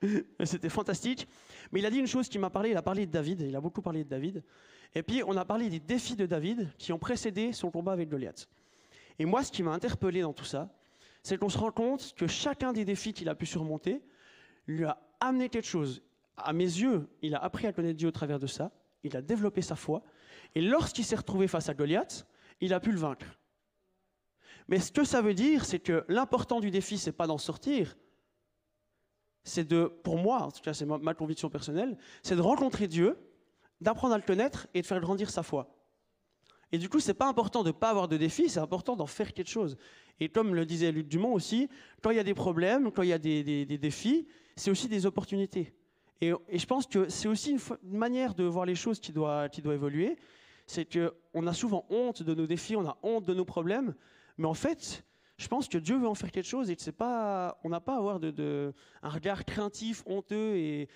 C'était 0.44 0.68
fantastique. 0.68 1.28
Mais 1.70 1.80
il 1.80 1.86
a 1.86 1.90
dit 1.90 1.98
une 1.98 2.06
chose 2.06 2.28
qui 2.28 2.38
m'a 2.38 2.50
parlé, 2.50 2.70
il 2.70 2.76
a 2.76 2.82
parlé 2.82 3.06
de 3.06 3.12
David, 3.12 3.42
il 3.42 3.54
a 3.54 3.60
beaucoup 3.60 3.82
parlé 3.82 4.04
de 4.04 4.08
David. 4.08 4.42
Et 4.94 5.02
puis 5.02 5.22
on 5.26 5.36
a 5.36 5.44
parlé 5.44 5.68
des 5.68 5.80
défis 5.80 6.16
de 6.16 6.26
David 6.26 6.68
qui 6.78 6.92
ont 6.92 6.98
précédé 6.98 7.52
son 7.52 7.70
combat 7.70 7.92
avec 7.92 8.08
Goliath. 8.08 8.48
Et 9.18 9.24
moi, 9.24 9.42
ce 9.42 9.52
qui 9.52 9.62
m'a 9.62 9.72
interpellé 9.72 10.22
dans 10.22 10.32
tout 10.32 10.44
ça, 10.44 10.72
c'est 11.22 11.36
qu'on 11.36 11.48
se 11.48 11.58
rend 11.58 11.72
compte 11.72 12.14
que 12.16 12.26
chacun 12.26 12.72
des 12.72 12.84
défis 12.84 13.12
qu'il 13.12 13.28
a 13.28 13.34
pu 13.34 13.46
surmonter 13.46 14.02
lui 14.66 14.84
a 14.84 15.00
amené 15.20 15.48
quelque 15.48 15.66
chose. 15.66 16.02
À 16.36 16.52
mes 16.52 16.64
yeux, 16.64 17.08
il 17.22 17.34
a 17.34 17.38
appris 17.38 17.66
à 17.66 17.72
connaître 17.72 17.96
Dieu 17.96 18.08
au 18.08 18.12
travers 18.12 18.38
de 18.38 18.46
ça, 18.46 18.70
il 19.02 19.16
a 19.16 19.22
développé 19.22 19.62
sa 19.62 19.76
foi, 19.76 20.02
et 20.54 20.60
lorsqu'il 20.60 21.04
s'est 21.04 21.16
retrouvé 21.16 21.48
face 21.48 21.68
à 21.68 21.74
Goliath, 21.74 22.26
il 22.60 22.72
a 22.72 22.80
pu 22.80 22.92
le 22.92 22.98
vaincre. 22.98 23.38
Mais 24.68 24.80
ce 24.80 24.92
que 24.92 25.04
ça 25.04 25.22
veut 25.22 25.34
dire, 25.34 25.64
c'est 25.64 25.78
que 25.78 26.04
l'important 26.08 26.60
du 26.60 26.70
défi, 26.70 26.98
c'est 26.98 27.12
pas 27.12 27.26
d'en 27.26 27.38
sortir, 27.38 27.96
c'est 29.44 29.66
de, 29.66 29.86
pour 30.02 30.18
moi, 30.18 30.42
en 30.42 30.50
tout 30.50 30.60
cas 30.60 30.74
c'est 30.74 30.84
ma, 30.84 31.14
conviction 31.14 31.48
personnelle, 31.48 31.96
c'est 32.22 32.36
de 32.36 32.40
rencontrer 32.42 32.86
Dieu, 32.86 33.16
d'apprendre 33.80 34.14
à 34.14 34.18
le 34.18 34.24
connaître 34.24 34.66
et 34.74 34.82
de 34.82 34.86
faire 34.86 35.00
grandir 35.00 35.30
sa 35.30 35.42
foi. 35.42 35.74
Et 36.70 36.76
du 36.76 36.90
coup, 36.90 37.00
c'est 37.00 37.14
pas 37.14 37.28
important 37.28 37.62
de 37.62 37.70
pas 37.70 37.88
avoir 37.88 38.08
de 38.08 38.18
défis, 38.18 38.50
c'est 38.50 38.60
important 38.60 38.94
d'en 38.94 39.06
faire 39.06 39.32
quelque 39.32 39.48
chose. 39.48 39.78
Et 40.20 40.28
comme 40.28 40.54
le 40.54 40.66
disait 40.66 40.92
Luc 40.92 41.08
Dumont 41.08 41.32
aussi, 41.32 41.70
quand 42.02 42.10
il 42.10 42.18
y 42.18 42.20
a 42.20 42.24
des 42.24 42.34
problèmes, 42.34 42.92
quand 42.92 43.02
il 43.02 43.08
y 43.08 43.12
a 43.14 43.18
des 43.18 43.64
défis, 43.78 44.28
c'est 44.54 44.70
aussi 44.70 44.88
des 44.88 45.06
opportunités. 45.06 45.72
Et, 46.20 46.32
je 46.52 46.66
pense 46.66 46.86
que 46.86 47.08
c'est 47.08 47.28
aussi 47.28 47.52
une, 47.52 47.60
manière 47.96 48.34
de 48.34 48.44
voir 48.44 48.66
les 48.66 48.74
choses 48.74 49.00
qui 49.00 49.12
doit, 49.12 49.48
qui 49.48 49.62
doit 49.62 49.74
évoluer. 49.74 50.16
C'est 50.66 50.86
qu'on 50.86 51.46
a 51.46 51.52
souvent 51.52 51.86
honte 51.88 52.22
de 52.22 52.34
nos 52.34 52.46
défis, 52.46 52.76
on 52.76 52.86
a 52.86 52.98
honte 53.02 53.24
de 53.24 53.34
nos 53.34 53.46
problèmes, 53.46 53.94
mais 54.36 54.46
en 54.46 54.54
fait, 54.54 55.04
je 55.38 55.46
pense 55.46 55.68
que 55.68 55.78
Dieu 55.78 55.96
veut 55.96 56.08
en 56.08 56.14
faire 56.14 56.32
quelque 56.32 56.48
chose 56.48 56.68
et 56.68 56.76
que 56.76 56.90
pas, 56.90 57.58
on 57.62 57.68
n'a 57.68 57.80
pas 57.80 57.94
à 57.94 57.98
avoir 57.98 58.18
de, 58.18 58.74
un 59.02 59.08
regard 59.08 59.44
craintif, 59.44 60.02
honteux 60.04 60.56
et, 60.56 60.88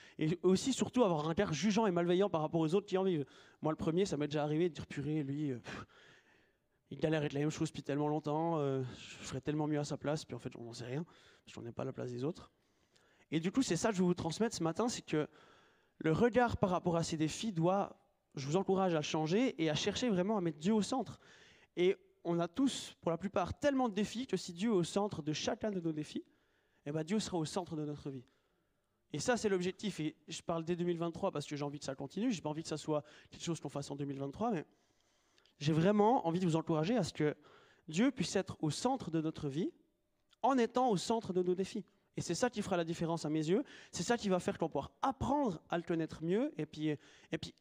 aussi 0.42 0.72
surtout 0.72 1.04
avoir 1.04 1.24
un 1.24 1.28
regard 1.28 1.52
jugeant 1.54 1.86
et 1.86 1.92
malveillant 1.92 2.28
par 2.28 2.42
rapport 2.42 2.60
aux 2.60 2.74
autres 2.74 2.86
qui 2.86 2.98
en 2.98 3.04
vivent. 3.04 3.24
Moi, 3.62 3.72
le 3.72 3.76
premier, 3.76 4.04
ça 4.04 4.16
m'est 4.16 4.26
déjà 4.26 4.42
arrivé 4.42 4.68
de 4.68 4.74
dire 4.74 4.86
purée, 4.86 5.22
lui, 5.22 5.52
euh, 5.52 5.58
il 6.90 6.98
galère 6.98 7.20
avec 7.20 7.32
la 7.32 7.40
même 7.40 7.50
chose 7.50 7.68
depuis 7.68 7.84
tellement 7.84 8.08
longtemps, 8.08 8.58
euh, 8.58 8.82
je 8.98 9.24
ferais 9.24 9.40
tellement 9.40 9.68
mieux 9.68 9.78
à 9.78 9.84
sa 9.84 9.96
place, 9.96 10.24
puis 10.24 10.34
en 10.34 10.40
fait, 10.40 10.54
on 10.58 10.64
n'en 10.64 10.72
sait 10.72 10.84
rien, 10.84 11.04
parce 11.44 11.54
qu'on 11.54 11.62
n'est 11.62 11.72
pas 11.72 11.82
à 11.82 11.86
la 11.86 11.92
place 11.92 12.10
des 12.10 12.24
autres. 12.24 12.50
Et 13.32 13.40
du 13.40 13.50
coup, 13.50 13.62
c'est 13.62 13.76
ça 13.76 13.88
que 13.88 13.96
je 13.96 14.02
veux 14.02 14.06
vous 14.06 14.14
transmettre 14.14 14.54
ce 14.54 14.62
matin, 14.62 14.88
c'est 14.88 15.02
que 15.02 15.26
le 15.98 16.12
regard 16.12 16.58
par 16.58 16.70
rapport 16.70 16.96
à 16.96 17.02
ces 17.02 17.16
défis 17.16 17.50
doit, 17.50 17.98
je 18.34 18.46
vous 18.46 18.56
encourage 18.56 18.94
à 18.94 19.00
changer 19.02 19.60
et 19.60 19.70
à 19.70 19.74
chercher 19.74 20.10
vraiment 20.10 20.36
à 20.36 20.42
mettre 20.42 20.58
Dieu 20.58 20.74
au 20.74 20.82
centre. 20.82 21.18
Et 21.76 21.96
on 22.24 22.38
a 22.38 22.46
tous, 22.46 22.94
pour 23.00 23.10
la 23.10 23.16
plupart, 23.16 23.58
tellement 23.58 23.88
de 23.88 23.94
défis 23.94 24.26
que 24.26 24.36
si 24.36 24.52
Dieu 24.52 24.70
est 24.70 24.74
au 24.74 24.84
centre 24.84 25.22
de 25.22 25.32
chacun 25.32 25.70
de 25.70 25.80
nos 25.80 25.92
défis, 25.92 26.24
eh 26.84 26.92
ben 26.92 27.02
Dieu 27.02 27.18
sera 27.20 27.38
au 27.38 27.46
centre 27.46 27.74
de 27.74 27.84
notre 27.86 28.10
vie. 28.10 28.24
Et 29.14 29.18
ça, 29.18 29.38
c'est 29.38 29.48
l'objectif. 29.48 29.98
Et 30.00 30.14
je 30.28 30.42
parle 30.42 30.64
dès 30.64 30.76
2023 30.76 31.32
parce 31.32 31.46
que 31.46 31.56
j'ai 31.56 31.64
envie 31.64 31.78
que 31.78 31.84
ça 31.84 31.94
continue. 31.94 32.32
J'ai 32.32 32.42
pas 32.42 32.50
envie 32.50 32.62
que 32.62 32.68
ça 32.68 32.76
soit 32.76 33.02
quelque 33.30 33.44
chose 33.44 33.60
qu'on 33.60 33.68
fasse 33.70 33.90
en 33.90 33.96
2023, 33.96 34.50
mais 34.50 34.66
j'ai 35.58 35.72
vraiment 35.72 36.26
envie 36.26 36.40
de 36.40 36.44
vous 36.44 36.56
encourager 36.56 36.96
à 36.96 37.02
ce 37.02 37.12
que 37.12 37.34
Dieu 37.88 38.10
puisse 38.10 38.36
être 38.36 38.56
au 38.60 38.70
centre 38.70 39.10
de 39.10 39.20
notre 39.20 39.48
vie 39.48 39.70
en 40.42 40.58
étant 40.58 40.90
au 40.90 40.96
centre 40.96 41.32
de 41.32 41.42
nos 41.42 41.54
défis. 41.54 41.84
Et 42.16 42.20
c'est 42.20 42.34
ça 42.34 42.50
qui 42.50 42.60
fera 42.60 42.76
la 42.76 42.84
différence 42.84 43.24
à 43.24 43.30
mes 43.30 43.48
yeux. 43.48 43.64
C'est 43.90 44.02
ça 44.02 44.18
qui 44.18 44.28
va 44.28 44.38
faire 44.38 44.58
qu'on 44.58 44.68
pourra 44.68 44.90
apprendre 45.00 45.62
à 45.70 45.78
le 45.78 45.82
connaître 45.82 46.22
mieux 46.22 46.52
et 46.58 46.66
puis, 46.66 46.98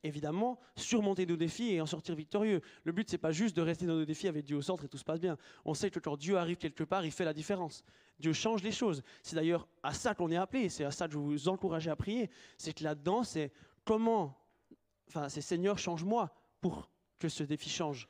évidemment 0.03 0.59
surmonter 0.75 1.25
nos 1.25 1.37
défis 1.37 1.71
et 1.71 1.81
en 1.81 1.85
sortir 1.85 2.15
victorieux. 2.15 2.61
Le 2.83 2.91
but, 2.91 3.09
c'est 3.09 3.17
pas 3.17 3.31
juste 3.31 3.55
de 3.55 3.61
rester 3.61 3.85
dans 3.85 3.95
nos 3.95 4.05
défis 4.05 4.27
avec 4.27 4.45
Dieu 4.45 4.57
au 4.57 4.61
centre 4.61 4.83
et 4.83 4.89
tout 4.89 4.97
se 4.97 5.05
passe 5.05 5.21
bien. 5.21 5.37
On 5.63 5.73
sait 5.73 5.89
que 5.89 5.99
quand 5.99 6.17
Dieu 6.17 6.37
arrive 6.37 6.57
quelque 6.57 6.83
part, 6.83 7.05
il 7.05 7.11
fait 7.11 7.23
la 7.23 7.33
différence. 7.33 7.83
Dieu 8.19 8.33
change 8.33 8.61
les 8.61 8.73
choses. 8.73 9.03
C'est 9.23 9.35
d'ailleurs 9.35 9.67
à 9.83 9.93
ça 9.93 10.13
qu'on 10.13 10.29
est 10.31 10.35
appelé. 10.35 10.67
C'est 10.67 10.83
à 10.83 10.91
ça 10.91 11.07
que 11.07 11.13
je 11.13 11.17
vous 11.17 11.47
encourage 11.47 11.87
à 11.87 11.95
prier. 11.95 12.29
C'est 12.57 12.73
que 12.73 12.83
là-dedans, 12.83 13.23
c'est 13.23 13.53
comment, 13.85 14.37
enfin, 15.07 15.29
c'est 15.29 15.41
Seigneur, 15.41 15.77
change-moi 15.77 16.29
pour 16.59 16.89
que 17.19 17.29
ce 17.29 17.43
défi 17.43 17.69
change 17.69 18.09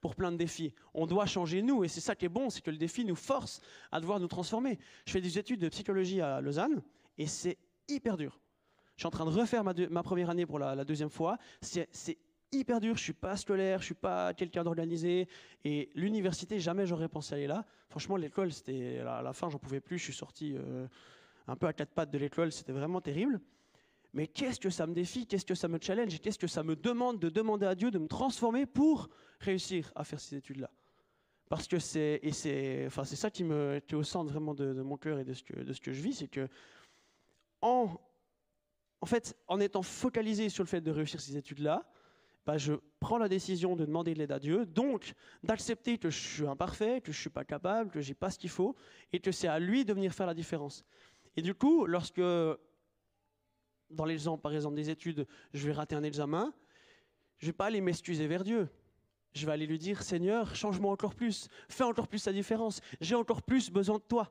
pour 0.00 0.14
plein 0.14 0.32
de 0.32 0.36
défis. 0.36 0.72
On 0.94 1.06
doit 1.06 1.26
changer 1.26 1.62
nous, 1.62 1.84
et 1.84 1.88
c'est 1.88 2.00
ça 2.00 2.14
qui 2.14 2.24
est 2.24 2.30
bon, 2.30 2.50
c'est 2.50 2.60
que 2.60 2.70
le 2.70 2.76
défi 2.76 3.04
nous 3.04 3.16
force 3.16 3.60
à 3.90 4.00
devoir 4.00 4.20
nous 4.20 4.28
transformer. 4.28 4.78
Je 5.06 5.12
fais 5.12 5.20
des 5.20 5.38
études 5.38 5.60
de 5.60 5.68
psychologie 5.68 6.20
à 6.20 6.40
Lausanne, 6.40 6.82
et 7.16 7.26
c'est 7.26 7.58
hyper 7.88 8.16
dur. 8.16 8.40
Je 8.96 9.02
suis 9.02 9.06
en 9.06 9.10
train 9.10 9.26
de 9.26 9.30
refaire 9.30 9.62
ma, 9.64 10.02
première 10.02 10.30
année 10.30 10.46
pour 10.46 10.58
la, 10.58 10.84
deuxième 10.84 11.10
fois. 11.10 11.38
C'est 11.60 12.18
hyper 12.50 12.80
dur, 12.80 12.96
je 12.96 13.02
suis 13.02 13.12
pas 13.12 13.36
scolaire, 13.36 13.80
je 13.80 13.86
suis 13.86 13.94
pas 13.94 14.34
quelqu'un 14.34 14.64
d'organisé, 14.64 15.28
et 15.64 15.90
l'université, 15.94 16.58
jamais 16.58 16.86
j'aurais 16.86 17.08
pensé 17.08 17.34
aller 17.34 17.46
là. 17.46 17.64
Franchement, 17.88 18.16
l'école, 18.16 18.52
c'était 18.52 18.98
à 18.98 19.22
la 19.22 19.32
fin, 19.32 19.50
j'en 19.50 19.58
pouvais 19.58 19.80
plus, 19.80 19.98
je 19.98 20.04
suis 20.04 20.12
sorti 20.12 20.54
euh, 20.56 20.86
un 21.46 21.56
peu 21.56 21.66
à 21.66 21.72
quatre 21.72 21.92
pattes 21.92 22.10
de 22.10 22.18
l'école, 22.18 22.52
c'était 22.52 22.72
vraiment 22.72 23.00
terrible. 23.00 23.40
Mais 24.18 24.26
qu'est-ce 24.26 24.58
que 24.58 24.68
ça 24.68 24.84
me 24.88 24.94
défie, 24.94 25.28
qu'est-ce 25.28 25.46
que 25.46 25.54
ça 25.54 25.68
me 25.68 25.78
challenge, 25.80 26.12
et 26.12 26.18
qu'est-ce 26.18 26.40
que 26.40 26.48
ça 26.48 26.64
me 26.64 26.74
demande 26.74 27.20
de 27.20 27.28
demander 27.28 27.66
à 27.66 27.76
Dieu 27.76 27.92
de 27.92 28.00
me 28.00 28.08
transformer 28.08 28.66
pour 28.66 29.08
réussir 29.38 29.92
à 29.94 30.02
faire 30.02 30.18
ces 30.18 30.34
études-là? 30.34 30.72
Parce 31.48 31.68
que 31.68 31.78
c'est, 31.78 32.20
enfin, 32.88 33.04
ça 33.04 33.30
qui 33.30 33.44
me, 33.44 33.76
est 33.76 33.94
au 33.94 34.02
centre 34.02 34.32
vraiment 34.32 34.54
de, 34.54 34.72
mon 34.82 34.96
cœur 34.96 35.20
et 35.20 35.24
de 35.24 35.34
ce 35.34 35.44
que, 35.44 35.60
de 35.60 35.72
ce 35.72 35.80
que 35.80 35.92
je 35.92 36.02
vis, 36.02 36.14
c'est 36.14 36.26
que 36.26 36.48
en, 37.60 37.96
en 39.00 39.06
fait, 39.06 39.36
en 39.46 39.60
étant 39.60 39.82
focalisé 39.82 40.48
sur 40.48 40.64
le 40.64 40.68
fait 40.68 40.80
de 40.80 40.90
réussir 40.90 41.20
ces 41.20 41.36
études-là, 41.36 41.88
bah, 42.44 42.58
je 42.58 42.72
prends 42.98 43.18
la 43.18 43.28
décision 43.28 43.76
de 43.76 43.84
demander 43.84 44.14
de 44.14 44.18
l'aide 44.18 44.32
à 44.32 44.40
Dieu, 44.40 44.66
donc 44.66 45.14
d'accepter 45.44 45.96
que 45.96 46.10
je 46.10 46.18
suis 46.18 46.46
imparfait, 46.48 47.00
que 47.02 47.12
je 47.12 47.18
ne 47.18 47.20
suis 47.20 47.30
pas 47.30 47.44
capable, 47.44 47.92
que 47.92 48.00
j'ai 48.00 48.14
pas 48.14 48.30
ce 48.30 48.38
qu'il 48.40 48.50
faut, 48.50 48.74
et 49.12 49.20
que 49.20 49.30
c'est 49.30 49.46
à 49.46 49.60
lui 49.60 49.84
de 49.84 49.92
venir 49.92 50.12
faire 50.12 50.26
la 50.26 50.34
différence. 50.34 50.84
Et 51.36 51.40
du 51.40 51.54
coup, 51.54 51.86
lorsque 51.86 52.20
dans 53.90 54.04
l'exemple, 54.04 54.42
par 54.42 54.54
exemple, 54.54 54.76
des 54.76 54.90
études, 54.90 55.26
je 55.52 55.66
vais 55.66 55.72
rater 55.72 55.94
un 55.94 56.02
examen, 56.02 56.52
je 57.38 57.46
vais 57.46 57.52
pas 57.52 57.66
aller 57.66 57.80
m'excuser 57.80 58.26
vers 58.26 58.44
Dieu. 58.44 58.68
Je 59.34 59.46
vais 59.46 59.52
aller 59.52 59.66
lui 59.66 59.78
dire, 59.78 60.02
Seigneur, 60.02 60.54
change-moi 60.54 60.90
encore 60.90 61.14
plus, 61.14 61.48
fais 61.68 61.84
encore 61.84 62.08
plus 62.08 62.24
la 62.26 62.32
différence, 62.32 62.80
j'ai 63.00 63.14
encore 63.14 63.42
plus 63.42 63.70
besoin 63.70 63.96
de 63.98 64.02
toi. 64.02 64.30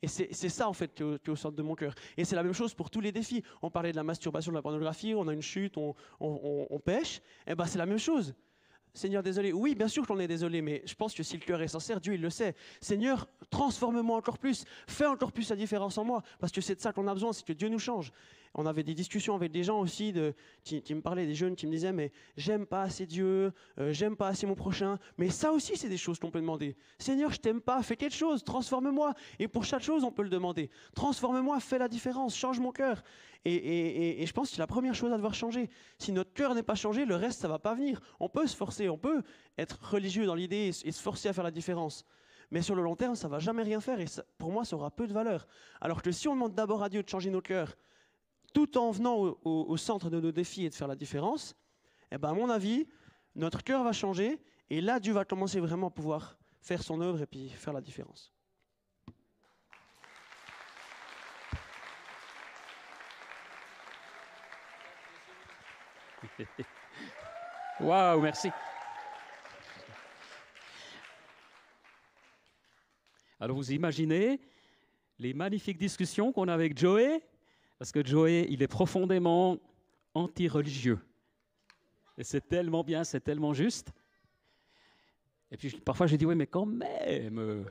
Et 0.00 0.06
c'est 0.06 0.48
ça, 0.48 0.68
en 0.68 0.72
fait, 0.72 0.94
qui 0.94 1.02
est, 1.02 1.28
au, 1.28 1.36
centre 1.36 1.56
de 1.56 1.62
mon 1.62 1.74
cœur. 1.74 1.92
Et 2.16 2.24
c'est 2.24 2.36
la 2.36 2.44
même 2.44 2.52
chose 2.52 2.72
pour 2.72 2.88
tous 2.88 3.00
les 3.00 3.10
défis. 3.10 3.42
On 3.62 3.70
parlait 3.70 3.90
de 3.90 3.96
la 3.96 4.04
masturbation, 4.04 4.52
de 4.52 4.56
la 4.56 4.62
pornographie, 4.62 5.12
on 5.12 5.26
a 5.26 5.32
une 5.32 5.42
chute, 5.42 5.76
on, 5.76 5.94
on, 6.20 6.78
pêche. 6.78 7.18
Et 7.18 7.52
eh 7.52 7.54
ben, 7.56 7.66
c'est 7.66 7.78
la 7.78 7.86
même 7.86 7.98
chose. 7.98 8.32
Seigneur, 8.94 9.24
désolé. 9.24 9.52
Oui, 9.52 9.74
bien 9.74 9.88
sûr 9.88 10.06
qu'on 10.06 10.20
est 10.20 10.28
désolé, 10.28 10.62
mais 10.62 10.82
je 10.86 10.94
pense 10.94 11.14
que 11.14 11.24
si 11.24 11.36
le 11.36 11.44
cœur 11.44 11.60
est 11.62 11.68
sincère, 11.68 12.00
Dieu, 12.00 12.14
il 12.14 12.20
le 12.20 12.30
sait. 12.30 12.54
Seigneur, 12.80 13.26
transforme-moi 13.50 14.16
encore 14.16 14.38
plus. 14.38 14.64
Fais 14.86 15.06
encore 15.06 15.32
plus 15.32 15.50
la 15.50 15.56
différence 15.56 15.98
en 15.98 16.04
moi. 16.04 16.22
Parce 16.38 16.52
que 16.52 16.60
c'est 16.60 16.76
de 16.76 16.80
ça 16.80 16.92
qu'on 16.92 17.08
a 17.08 17.12
besoin, 17.12 17.32
c'est 17.32 17.44
que 17.44 17.52
Dieu 17.52 17.68
nous 17.68 17.80
change 17.80 18.12
on 18.54 18.66
avait 18.66 18.82
des 18.82 18.94
discussions 18.94 19.34
avec 19.34 19.52
des 19.52 19.64
gens 19.64 19.80
aussi 19.80 20.14
qui, 20.64 20.94
me 20.94 21.00
parlaient, 21.00 21.26
des 21.26 21.34
jeunes 21.34 21.56
qui 21.56 21.66
me 21.66 21.72
disaient 21.72 21.92
Mais 21.92 22.12
j'aime 22.36 22.66
pas 22.66 22.82
assez 22.82 23.06
Dieu, 23.06 23.52
euh, 23.78 23.92
j'aime 23.92 24.16
pas 24.16 24.28
assez 24.28 24.46
mon 24.46 24.54
prochain. 24.54 24.98
Mais 25.16 25.30
ça 25.30 25.52
aussi, 25.52 25.76
c'est 25.76 25.88
des 25.88 25.96
choses 25.96 26.18
qu'on 26.18 26.30
peut 26.30 26.40
demander. 26.40 26.76
Seigneur, 26.98 27.32
je 27.32 27.38
t'aime 27.38 27.60
pas, 27.60 27.82
fais 27.82 27.96
quelque 27.96 28.14
chose, 28.16 28.44
transforme-moi. 28.44 29.14
Et 29.38 29.48
pour 29.48 29.64
chaque 29.64 29.82
chose, 29.82 30.04
on 30.04 30.12
peut 30.12 30.22
le 30.22 30.28
demander. 30.28 30.70
Transforme-moi, 30.94 31.60
fais 31.60 31.78
la 31.78 31.88
différence, 31.88 32.36
change 32.36 32.60
mon 32.60 32.72
cœur. 32.72 33.02
Et, 33.44 34.24
je 34.26 34.32
pense 34.32 34.48
que 34.48 34.56
c'est 34.56 34.60
la 34.60 34.66
première 34.66 34.94
chose 34.94 35.12
à 35.12 35.16
devoir 35.16 35.34
changer. 35.34 35.70
Si 35.98 36.12
notre 36.12 36.32
cœur 36.32 36.54
n'est 36.54 36.62
pas 36.62 36.74
changé, 36.74 37.04
le 37.04 37.14
reste, 37.14 37.40
ça 37.40 37.48
va 37.48 37.58
pas 37.58 37.74
venir. 37.74 38.00
On 38.20 38.28
peut 38.28 38.46
se 38.46 38.56
forcer, 38.56 38.88
on 38.88 38.98
peut 38.98 39.22
être 39.56 39.78
religieux 39.82 40.26
dans 40.26 40.34
l'idée 40.34 40.70
et, 40.84 40.92
se 40.92 41.02
forcer 41.02 41.28
à 41.28 41.32
faire 41.32 41.44
la 41.44 41.50
différence. 41.50 42.04
Mais 42.50 42.62
sur 42.62 42.74
le 42.74 42.82
long 42.82 42.96
terme, 42.96 43.14
ça 43.14 43.28
va 43.28 43.38
jamais 43.38 43.62
rien 43.62 43.80
faire 43.80 44.00
et 44.00 44.06
pour 44.38 44.50
moi, 44.50 44.64
ça 44.64 44.74
aura 44.74 44.90
peu 44.90 45.06
de 45.06 45.12
valeur. 45.12 45.46
Alors 45.80 46.02
que 46.02 46.10
si 46.10 46.28
on 46.28 46.34
demande 46.34 46.54
d'abord 46.54 46.82
à 46.82 46.88
Dieu 46.88 47.02
de 47.02 47.08
changer 47.08 47.30
nos 47.30 47.42
cœurs, 47.42 47.76
tout 48.52 48.76
en 48.78 48.90
venant 48.90 49.36
au, 49.44 49.76
centre 49.76 50.10
de 50.10 50.20
nos 50.20 50.32
défis 50.32 50.64
et 50.64 50.70
de 50.70 50.74
faire 50.74 50.88
la 50.88 50.96
différence, 50.96 51.54
eh 52.10 52.18
ben, 52.18 52.30
à 52.30 52.32
mon 52.34 52.48
avis, 52.48 52.88
notre 53.34 53.62
cœur 53.62 53.84
va 53.84 53.92
changer 53.92 54.40
et 54.70 54.80
là, 54.80 54.98
Dieu 55.00 55.12
va 55.12 55.24
commencer 55.24 55.60
vraiment 55.60 55.88
à 55.88 55.90
pouvoir 55.90 56.38
faire 56.60 56.82
son 56.82 57.00
œuvre 57.00 57.22
et 57.22 57.26
puis 57.26 57.48
faire 57.50 57.72
la 57.72 57.80
différence. 57.80 58.32
Waouh, 67.80 68.20
merci. 68.20 68.50
Alors 73.40 73.56
vous 73.56 73.70
imaginez 73.72 74.40
les 75.18 75.32
magnifiques 75.32 75.78
discussions 75.78 76.32
qu'on 76.32 76.48
a 76.48 76.54
avec 76.54 76.76
Joey? 76.76 77.22
Parce 77.78 77.92
que 77.92 78.04
Joey, 78.04 78.46
il 78.50 78.62
est 78.62 78.68
profondément 78.68 79.58
anti-religieux. 80.14 80.98
Et 82.16 82.24
c'est 82.24 82.40
tellement 82.40 82.82
bien, 82.82 83.04
c'est 83.04 83.20
tellement 83.20 83.54
juste. 83.54 83.92
Et 85.50 85.56
puis 85.56 85.70
parfois, 85.70 86.06
j'ai 86.06 86.18
dit, 86.18 86.26
oui, 86.26 86.34
mais 86.34 86.46
quand 86.46 86.66
même, 86.66 87.64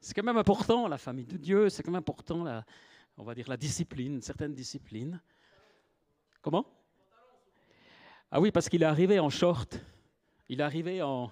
c'est 0.00 0.14
quand 0.14 0.22
même 0.22 0.36
important 0.36 0.86
la 0.86 0.98
famille 0.98 1.26
de 1.26 1.36
Dieu, 1.36 1.68
c'est 1.68 1.82
quand 1.82 1.90
même 1.90 1.98
important, 1.98 2.44
la, 2.44 2.64
on 3.16 3.24
va 3.24 3.34
dire, 3.34 3.48
la 3.48 3.56
discipline, 3.56 4.20
certaines 4.22 4.54
disciplines. 4.54 5.20
Comment? 6.40 6.64
Ah 8.30 8.40
oui, 8.40 8.52
parce 8.52 8.68
qu'il 8.68 8.82
est 8.82 8.86
arrivé 8.86 9.18
en 9.18 9.30
short. 9.30 9.80
Il 10.48 10.60
est 10.60 10.62
arrivé 10.62 11.02
en... 11.02 11.30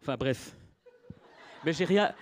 Enfin 0.00 0.16
bref. 0.16 0.56
Mais 1.64 1.72
j'ai 1.72 1.84
rien... 1.84 2.12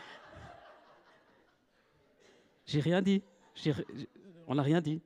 J'ai 2.66 2.80
rien 2.80 3.00
dit. 3.02 3.22
On 4.50 4.56
n'a 4.56 4.64
rien 4.64 4.80
dit. 4.80 5.00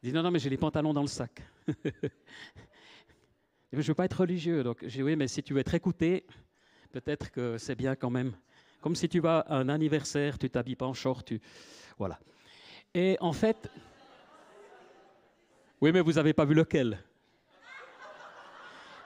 Il 0.00 0.10
dit 0.10 0.12
non, 0.12 0.22
non, 0.22 0.30
mais 0.30 0.38
j'ai 0.38 0.48
les 0.48 0.56
pantalons 0.56 0.94
dans 0.94 1.02
le 1.02 1.08
sac. 1.08 1.42
je 1.66 1.72
ne 3.72 3.82
veux 3.82 3.94
pas 3.94 4.04
être 4.04 4.20
religieux. 4.20 4.62
Donc 4.62 4.84
j'ai 4.86 5.02
oui, 5.02 5.16
mais 5.16 5.26
si 5.26 5.42
tu 5.42 5.52
veux 5.52 5.58
être 5.58 5.74
écouté, 5.74 6.24
peut-être 6.92 7.32
que 7.32 7.58
c'est 7.58 7.74
bien 7.74 7.96
quand 7.96 8.08
même. 8.08 8.34
Comme 8.80 8.94
si 8.94 9.08
tu 9.08 9.18
vas 9.18 9.40
à 9.40 9.56
un 9.56 9.68
anniversaire, 9.68 10.38
tu 10.38 10.48
t'habilles 10.48 10.76
pas 10.76 10.86
en 10.86 10.94
short, 10.94 11.26
tu... 11.26 11.40
Voilà. 11.98 12.20
Et 12.94 13.16
en 13.18 13.32
fait... 13.32 13.68
Oui, 15.80 15.90
mais 15.90 16.00
vous 16.00 16.12
n'avez 16.12 16.32
pas 16.32 16.44
vu 16.44 16.54
lequel? 16.54 17.02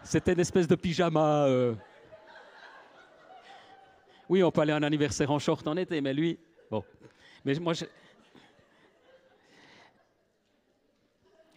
C'était 0.02 0.34
une 0.34 0.40
espèce 0.40 0.68
de 0.68 0.74
pyjama. 0.74 1.46
Euh. 1.46 1.74
Oui, 4.28 4.42
on 4.42 4.50
peut 4.50 4.60
aller 4.60 4.72
à 4.72 4.76
un 4.76 4.82
anniversaire 4.82 5.30
en 5.30 5.38
short 5.38 5.66
en 5.66 5.78
été, 5.78 6.02
mais 6.02 6.12
lui... 6.12 6.38
Bon. 6.70 6.84
Mais 7.42 7.54
moi, 7.54 7.72
je... 7.72 7.86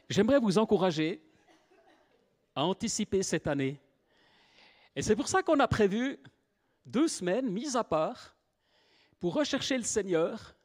J'aimerais 0.09 0.39
vous 0.39 0.59
encourager 0.59 1.21
à 2.55 2.63
anticiper 2.63 3.23
cette 3.23 3.47
année. 3.47 3.79
Et 4.95 5.01
c'est 5.01 5.15
pour 5.15 5.27
ça 5.27 5.41
qu'on 5.41 5.59
a 5.59 5.67
prévu 5.67 6.19
deux 6.85 7.07
semaines 7.07 7.49
mises 7.49 7.75
à 7.75 7.83
part 7.83 8.35
pour 9.19 9.33
rechercher 9.33 9.77
le 9.77 9.83
Seigneur. 9.83 10.55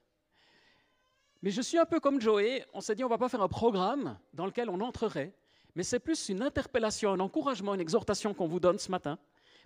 Mais 1.43 1.51
je 1.51 1.63
suis 1.63 1.79
un 1.79 1.87
peu 1.87 2.01
comme 2.01 2.21
Joey, 2.21 2.67
on 2.75 2.83
s'est 2.83 2.95
dit 2.95 3.03
on 3.03 3.07
ne 3.07 3.15
va 3.15 3.19
pas 3.19 3.31
faire 3.31 3.41
un 3.41 3.49
programme 3.49 4.19
dans 4.35 4.45
lequel 4.45 4.69
on 4.69 4.79
entrerait, 4.81 5.35
mais 5.75 5.83
c'est 5.83 6.01
plus 6.01 6.29
une 6.29 6.43
interpellation, 6.43 7.11
un 7.11 7.21
encouragement, 7.21 7.75
une 7.75 7.81
exhortation 7.81 8.35
qu'on 8.35 8.47
vous 8.47 8.61
donne 8.61 8.79
ce 8.79 8.91
matin 8.91 9.19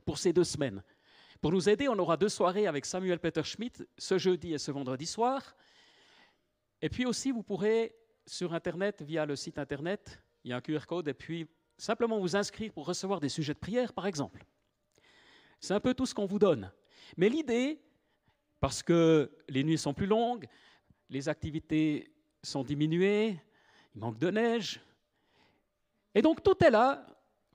pour 0.04 0.19
ces 0.19 0.33
deux 0.33 0.45
semaines. 0.45 0.85
Pour 1.40 1.50
nous 1.50 1.69
aider, 1.69 1.88
on 1.88 1.99
aura 1.99 2.16
deux 2.16 2.28
soirées 2.28 2.69
avec 2.69 2.87
Samuel 2.87 3.19
Peter 3.19 3.43
Schmidt, 3.43 3.85
ce 3.99 4.19
jeudi 4.19 4.54
et 4.54 4.59
ce 4.59 4.71
vendredi 4.71 5.07
soir. 5.07 5.57
Et 6.81 6.88
puis 6.88 7.07
aussi, 7.07 7.33
vous 7.33 7.43
pourrez 7.43 7.97
sur 8.26 8.54
Internet, 8.54 9.02
via 9.02 9.26
le 9.26 9.37
site 9.37 9.59
Internet, 9.59 10.23
il 10.45 10.50
y 10.50 10.52
a 10.52 10.57
un 10.57 10.61
QR 10.61 10.87
code, 10.87 11.09
et 11.09 11.14
puis 11.14 11.47
simplement 11.76 12.19
vous 12.19 12.37
inscrire 12.37 12.73
pour 12.73 12.87
recevoir 12.87 13.21
des 13.21 13.28
sujets 13.28 13.54
de 13.54 13.59
prière, 13.59 13.93
par 13.93 14.07
exemple. 14.07 14.45
C'est 15.61 15.75
un 15.75 15.81
peu 15.81 15.95
tout 15.95 16.07
ce 16.07 16.14
qu'on 16.14 16.26
vous 16.26 16.38
donne. 16.38 16.71
Mais 17.16 17.28
l'idée, 17.28 17.81
parce 18.61 18.83
que 18.83 19.31
les 19.49 19.64
nuits 19.64 19.78
sont 19.78 19.95
plus 19.95 20.07
longues, 20.07 20.47
les 21.11 21.28
activités 21.28 22.12
sont 22.43 22.64
diminuées, 22.64 23.40
il 23.95 24.00
manque 24.00 24.19
de 24.19 24.31
neige, 24.31 24.81
et 26.14 26.23
donc 26.23 26.43
tout 26.43 26.62
est 26.64 26.71
là 26.71 27.07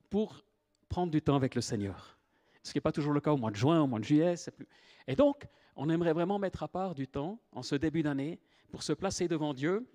pour 0.10 0.44
prendre 0.88 1.12
du 1.12 1.22
temps 1.22 1.36
avec 1.36 1.56
le 1.56 1.62
Seigneur. 1.62 2.18
Ce 2.64 2.72
qui 2.72 2.78
n'est 2.78 2.82
pas 2.82 2.92
toujours 2.92 3.14
le 3.14 3.22
cas 3.22 3.32
au 3.32 3.38
mois 3.38 3.52
de 3.52 3.56
juin, 3.56 3.82
au 3.82 3.88
mois 3.88 4.00
de 4.00 4.04
juillet. 4.04 4.36
Plus... 4.56 4.68
Et 5.08 5.16
donc, 5.16 5.48
on 5.76 5.90
aimerait 5.90 6.14
vraiment 6.14 6.40
mettre 6.40 6.64
à 6.64 6.68
part 6.68 6.94
du 6.94 7.08
temps 7.08 7.40
en 7.52 7.64
ce 7.64 7.76
début 7.76 8.04
d'année 8.04 8.40
pour 8.70 8.84
se 8.84 8.94
placer 8.94 9.28
devant 9.28 9.54
Dieu 9.54 9.88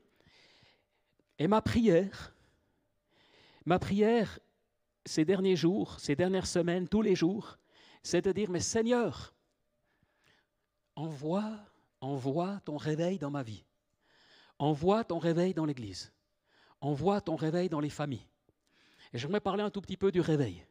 et 1.39 1.49
ma 1.49 1.61
prière, 1.61 2.35
ma 3.65 3.79
prière 3.79 4.39
ces 5.07 5.25
derniers 5.25 5.57
jours, 5.57 5.99
ces 6.01 6.17
dernières 6.17 6.47
semaines, 6.47 6.89
tous 6.89 7.03
les 7.03 7.15
jours, 7.15 7.59
c'est 8.03 8.23
de 8.23 8.33
dire, 8.33 8.51
mais 8.51 8.61
Seigneur, 8.61 9.35
envoie, 10.97 11.59
envoie 12.01 12.61
ton 12.65 12.77
réveil 12.77 13.19
dans 13.19 13.31
ma 13.31 13.43
vie. 13.43 13.65
Envoie 14.59 15.05
ton 15.05 15.19
réveil 15.19 15.53
dans 15.55 15.67
l'Église. 15.67 16.13
Envoie 16.81 17.21
ton 17.21 17.37
réveil 17.37 17.69
dans 17.69 17.81
les 17.81 17.91
familles. 17.91 18.27
Et 19.13 19.19
j'aimerais 19.19 19.41
parler 19.41 19.63
un 19.63 19.71
tout 19.71 19.81
petit 19.81 19.97
peu 19.97 20.13
du 20.13 20.21
réveil. 20.21 20.65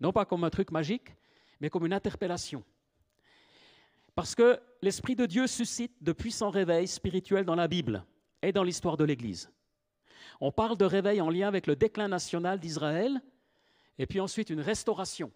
Non 0.00 0.12
pas 0.12 0.24
comme 0.24 0.44
un 0.44 0.50
truc 0.50 0.70
magique, 0.70 1.16
mais 1.60 1.70
comme 1.70 1.86
une 1.86 1.92
interpellation. 1.92 2.64
Parce 4.14 4.34
que 4.34 4.60
l'Esprit 4.82 5.16
de 5.16 5.26
Dieu 5.26 5.46
suscite 5.46 6.02
de 6.02 6.12
puissants 6.12 6.50
réveils 6.50 6.88
spirituels 6.88 7.44
dans 7.44 7.54
la 7.54 7.68
Bible 7.68 8.04
et 8.42 8.52
dans 8.52 8.64
l'histoire 8.64 8.96
de 8.96 9.04
l'Église. 9.04 9.50
On 10.40 10.52
parle 10.52 10.76
de 10.76 10.84
réveil 10.84 11.20
en 11.20 11.30
lien 11.30 11.48
avec 11.48 11.66
le 11.66 11.76
déclin 11.76 12.08
national 12.08 12.60
d'Israël, 12.60 13.20
et 13.98 14.06
puis 14.06 14.20
ensuite 14.20 14.50
une 14.50 14.60
restauration, 14.60 15.32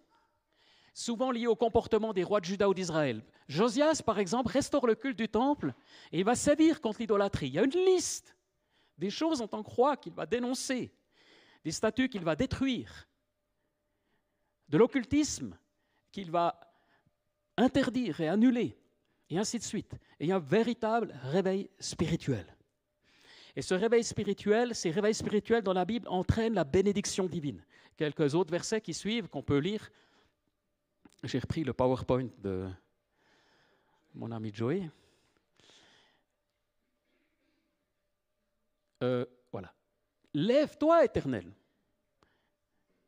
souvent 0.93 1.31
liée 1.31 1.47
au 1.47 1.55
comportement 1.55 2.13
des 2.13 2.23
rois 2.23 2.39
de 2.39 2.45
Juda 2.45 2.69
ou 2.69 2.73
d'Israël. 2.73 3.23
Josias, 3.47 4.01
par 4.05 4.19
exemple, 4.19 4.51
restaure 4.51 4.87
le 4.87 4.95
culte 4.95 5.17
du 5.17 5.27
temple 5.27 5.73
et 6.11 6.19
il 6.19 6.25
va 6.25 6.35
sévir 6.35 6.79
contre 6.79 6.99
l'idolâtrie. 7.01 7.47
Il 7.47 7.53
y 7.55 7.59
a 7.59 7.63
une 7.63 7.71
liste 7.71 8.37
des 8.97 9.09
choses 9.09 9.41
en 9.41 9.47
tant 9.47 9.63
que 9.63 9.71
roi 9.71 9.97
qu'il 9.97 10.13
va 10.13 10.25
dénoncer, 10.25 10.93
des 11.65 11.71
statuts 11.71 12.09
qu'il 12.09 12.23
va 12.23 12.35
détruire, 12.35 13.07
de 14.69 14.77
l'occultisme 14.77 15.57
qu'il 16.11 16.31
va 16.31 16.59
interdire 17.57 18.21
et 18.21 18.29
annuler, 18.29 18.77
et 19.29 19.37
ainsi 19.37 19.57
de 19.57 19.63
suite. 19.63 19.93
Et 20.19 20.25
il 20.25 20.27
y 20.27 20.31
a 20.31 20.37
un 20.37 20.39
véritable 20.39 21.13
réveil 21.23 21.69
spirituel. 21.79 22.55
Et 23.55 23.61
ce 23.61 23.73
réveil 23.75 24.03
spirituel, 24.03 24.73
ces 24.73 24.89
réveils 24.89 25.13
spirituels 25.13 25.61
dans 25.61 25.73
la 25.73 25.85
Bible 25.85 26.07
entraînent 26.07 26.53
la 26.53 26.63
bénédiction 26.63 27.27
divine. 27.27 27.63
Quelques 27.95 28.33
autres 28.33 28.51
versets 28.51 28.81
qui 28.81 28.93
suivent, 28.93 29.27
qu'on 29.27 29.43
peut 29.43 29.59
lire. 29.59 29.91
J'ai 31.23 31.39
repris 31.39 31.63
le 31.63 31.73
PowerPoint 31.73 32.27
de 32.39 32.67
mon 34.15 34.31
ami 34.31 34.51
Joey. 34.53 34.89
Euh, 39.03 39.25
voilà. 39.51 39.73
Lève-toi, 40.33 41.05
éternel, 41.05 41.53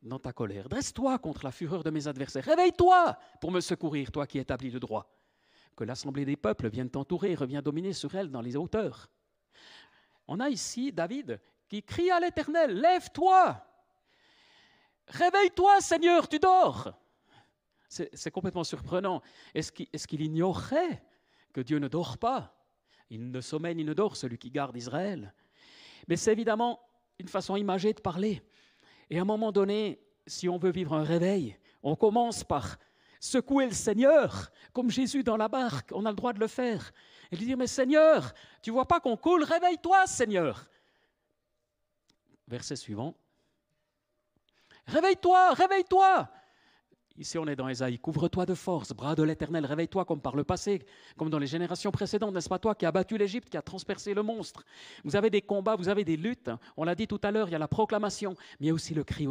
dans 0.04 0.20
ta 0.20 0.32
colère. 0.32 0.70
Dresse-toi 0.70 1.18
contre 1.20 1.44
la 1.44 1.52
fureur 1.52 1.84
de 1.84 1.90
mes 1.90 2.08
adversaires. 2.08 2.44
Réveille-toi 2.44 3.18
pour 3.42 3.52
me 3.52 3.62
secourir, 3.62 4.12
toi 4.12 4.28
qui 4.28 4.38
établis 4.38 4.70
le 4.70 4.80
droit. 4.80 5.12
Que 5.75 5.84
l'assemblée 5.84 6.25
des 6.25 6.36
peuples 6.36 6.70
vienne 6.70 6.90
t'entourer 6.90 7.32
et 7.32 7.36
revienne 7.36 7.62
dominer 7.62 7.94
sur 7.94 8.14
elle 8.14 8.30
dans 8.30 8.42
les 8.42 8.56
hauteurs. 8.56 9.10
On 10.27 10.39
a 10.39 10.50
ici 10.50 10.91
David 10.91 11.39
qui 11.67 11.84
crie 11.84 12.12
à 12.12 12.20
l'Éternel, 12.20 12.79
Lève-toi 12.79 13.62
Réveille-toi, 15.08 15.82
Seigneur, 15.82 16.27
tu 16.27 16.39
dors 16.39 16.91
C'est 17.88 18.32
complètement 18.32 18.63
surprenant. 18.63 19.22
Est-ce 19.53 19.72
qu'il 19.72 20.22
ignorait 20.22 21.03
que 21.53 21.62
Dieu 21.62 21.77
ne 21.77 21.88
dort 21.88 22.17
pas? 22.17 22.55
Il 23.10 23.29
ne 23.29 23.41
sommeille 23.41 23.75
ni 23.75 23.84
ne 23.84 23.94
dort, 23.94 24.15
celui 24.15 24.38
qui 24.38 24.50
garde 24.50 24.75
Israël. 24.75 25.34
Mais 26.08 26.15
c'est 26.15 26.32
évidemment 26.32 26.79
une 27.20 27.27
façon 27.27 27.55
imagée 27.55 27.94
de 27.94 28.01
parler. 28.01 28.41
Et 29.10 29.20
à 29.20 29.22
un 29.22 29.25
moment 29.25 29.51
donné, 29.51 30.00
si 30.25 30.50
on 30.50 30.58
veut 30.58 30.72
vivre 30.72 30.94
un 30.94 31.03
réveil, 31.03 31.58
on 31.84 31.96
commence 31.96 32.44
par 32.44 32.77
secouer 33.20 33.65
le 33.65 33.74
Seigneur, 33.74 34.51
comme 34.74 34.89
Jésus 34.89 35.24
dans 35.24 35.38
la 35.38 35.48
barque, 35.48 35.91
on 35.94 36.05
a 36.05 36.10
le 36.10 36.15
droit 36.15 36.34
de 36.34 36.39
le 36.39 36.48
faire. 36.48 36.91
Et 37.32 37.36
lui 37.36 37.46
dire, 37.46 37.58
mais 37.58 37.67
Seigneur, 37.67 38.34
tu 38.62 38.72
vois 38.72 38.88
pas 38.88 39.00
qu'on 39.00 39.17
coule, 39.17 39.44
réveille-toi, 39.44 40.08
Seigneur. 40.08 40.67
Verset 42.48 42.75
suivant. 42.75 43.15
Réveille-toi, 44.88 45.53
réveille-toi. 45.53 46.29
Ici, 47.17 47.38
on 47.38 47.48
est 47.48 47.55
dans 47.55 47.70
Ésaïe. 47.70 47.98
Couvre-toi 47.98 48.46
de 48.46 48.53
force, 48.53 48.91
bras 48.91 49.15
de 49.15 49.24
l'Éternel, 49.24 49.65
réveille-toi 49.65 50.03
comme 50.03 50.22
par 50.22 50.36
le 50.36 50.44
passé, 50.44 50.86
comme 51.17 51.29
dans 51.29 51.39
les 51.39 51.48
générations 51.48 51.91
précédentes, 51.91 52.34
n'est-ce 52.34 52.50
pas 52.50 52.60
toi 52.60 52.75
qui 52.75 52.86
as 52.86 52.91
battu 52.91 53.17
l'Égypte, 53.17 53.50
qui 53.50 53.55
a 53.55 53.62
transpercé 53.62 54.13
le 54.13 54.22
monstre? 54.22 54.63
Vous 55.05 55.15
avez 55.15 55.29
des 55.29 55.41
combats, 55.41 55.77
vous 55.77 55.88
avez 55.88 56.03
des 56.03 56.17
luttes. 56.17 56.51
On 56.75 56.84
l'a 56.84 56.94
dit 56.94 57.08
tout 57.08 57.22
à 57.24 57.32
l'heure, 57.32 57.48
il 57.48 57.53
y 57.53 57.55
a 57.55 57.60
la 57.60 57.70
proclamation, 57.70 58.36
mais 58.60 58.65
il 58.65 58.67
y 58.67 58.70
a 58.70 58.74
aussi 58.74 58.94
le 58.94 59.05
cri 59.05 59.27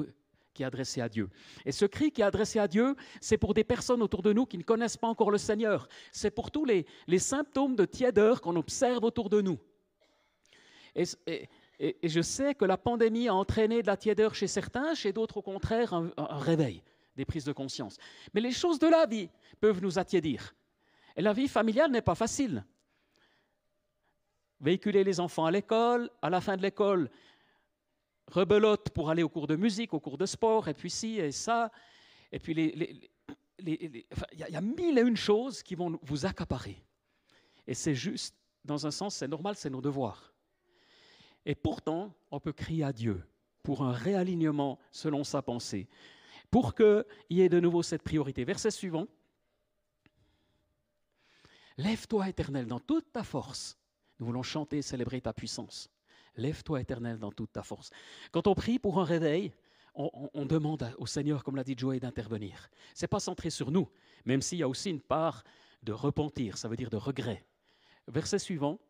qui 0.54 0.62
est 0.62 0.66
adressé 0.66 1.00
à 1.00 1.08
Dieu. 1.08 1.28
Et 1.66 1.72
ce 1.72 1.84
cri 1.84 2.10
qui 2.10 2.22
est 2.22 2.24
adressé 2.24 2.58
à 2.58 2.68
Dieu, 2.68 2.94
c'est 3.20 3.36
pour 3.36 3.52
des 3.52 3.64
personnes 3.64 4.00
autour 4.00 4.22
de 4.22 4.32
nous 4.32 4.46
qui 4.46 4.56
ne 4.56 4.62
connaissent 4.62 4.96
pas 4.96 5.08
encore 5.08 5.30
le 5.30 5.38
Seigneur. 5.38 5.88
C'est 6.12 6.30
pour 6.30 6.50
tous 6.50 6.64
les, 6.64 6.86
symptômes 7.18 7.76
de 7.76 7.84
tiédeur 7.84 8.40
qu'on 8.40 8.56
observe 8.56 9.04
autour 9.04 9.28
de 9.28 9.40
nous. 9.40 9.58
Et, 10.94 11.04
je 12.04 12.22
sais 12.22 12.54
que 12.54 12.64
la 12.64 12.76
pandémie 12.76 13.28
a 13.28 13.34
entraîné 13.34 13.82
de 13.82 13.88
la 13.88 13.96
tiédeur 13.96 14.34
chez 14.34 14.46
certains, 14.46 14.94
chez 14.94 15.12
d'autres 15.12 15.38
au 15.38 15.42
contraire 15.42 15.92
un 15.92 16.38
réveil, 16.38 16.82
des 17.16 17.24
prises 17.24 17.44
de 17.44 17.52
conscience. 17.52 17.98
Mais 18.32 18.40
les 18.40 18.52
choses 18.52 18.78
de 18.78 18.86
la 18.86 19.06
vie 19.06 19.28
peuvent 19.60 19.82
nous 19.82 19.98
attiédir. 19.98 20.54
Et 21.16 21.22
la 21.22 21.32
vie 21.32 21.48
familiale 21.48 21.90
n'est 21.90 22.02
pas 22.02 22.14
facile. 22.14 22.64
Véhiculer 24.60 25.04
les 25.04 25.20
enfants 25.20 25.46
à 25.46 25.50
l'école, 25.50 26.10
à 26.22 26.30
la 26.30 26.40
fin 26.40 26.56
de 26.56 26.62
l'école, 26.62 27.10
rebelote 28.28 28.90
pour 28.90 29.10
aller 29.10 29.22
au 29.22 29.28
cours 29.28 29.46
de 29.46 29.56
musique, 29.56 29.94
au 29.94 30.00
cours 30.00 30.18
de 30.18 30.26
sport, 30.26 30.68
et 30.68 30.74
puis 30.74 30.90
ci 30.90 31.18
et 31.18 31.32
ça. 31.32 31.70
Et 32.32 32.38
puis 32.38 32.52
il 33.58 34.08
y, 34.38 34.56
a 34.56 34.60
mille 34.60 34.98
et 34.98 35.02
une 35.02 35.16
choses 35.16 35.62
qui 35.62 35.74
vont 35.74 35.98
vous 36.02 36.26
accaparer. 36.26 36.82
Et 37.66 37.74
c'est 37.74 37.94
juste, 37.94 38.34
dans 38.64 38.86
un 38.86 38.90
sens, 38.90 39.14
c'est 39.14 39.28
normal, 39.28 39.54
c'est 39.56 39.70
nos 39.70 39.80
devoirs. 39.80 40.32
Et 41.46 41.54
pourtant, 41.54 42.14
on 42.30 42.40
peut 42.40 42.52
crier 42.52 42.84
à 42.84 42.92
Dieu 42.92 43.22
pour 43.62 43.82
un 43.82 43.92
réalignement 43.92 44.78
selon 44.90 45.24
sa 45.24 45.42
pensée, 45.42 45.88
pour 46.50 46.74
qu'il 46.74 47.04
y 47.30 47.40
ait 47.40 47.48
de 47.48 47.60
nouveau 47.60 47.82
cette 47.82 48.02
priorité. 48.02 48.44
Verset 48.44 48.70
suivant. 48.70 49.06
Lève-toi, 51.76 52.28
éternel, 52.28 52.66
dans 52.66 52.80
toute 52.80 53.12
ta 53.12 53.24
force. 53.24 53.76
Nous 54.18 54.26
voulons 54.26 54.42
chanter 54.42 54.78
et 54.78 54.82
célébrer 54.82 55.20
ta 55.20 55.32
puissance. 55.32 55.90
Lève-toi, 56.36 56.80
éternel, 56.80 57.18
dans 57.18 57.32
toute 57.32 57.52
ta 57.52 57.62
force. 57.62 57.90
Quand 58.32 58.46
on 58.46 58.54
prie 58.54 58.78
pour 58.78 59.00
un 59.00 59.04
réveil, 59.04 59.52
on, 59.94 60.44
demande 60.44 60.92
au 60.98 61.06
Seigneur, 61.06 61.44
comme 61.44 61.54
l'a 61.54 61.62
dit 61.62 61.76
Joël, 61.78 62.00
d'intervenir. 62.00 62.68
Ce 62.94 63.04
n'est 63.04 63.08
pas 63.08 63.20
centré 63.20 63.50
sur 63.50 63.70
nous, 63.70 63.88
même 64.24 64.42
s'il 64.42 64.58
y 64.58 64.62
a 64.64 64.68
aussi 64.68 64.90
une 64.90 65.00
part 65.00 65.44
de 65.84 65.92
repentir, 65.92 66.58
ça 66.58 66.68
veut 66.68 66.76
dire 66.76 66.90
de 66.90 66.96
regret. 66.96 67.44
Verset 68.08 68.40
suivant. 68.40 68.80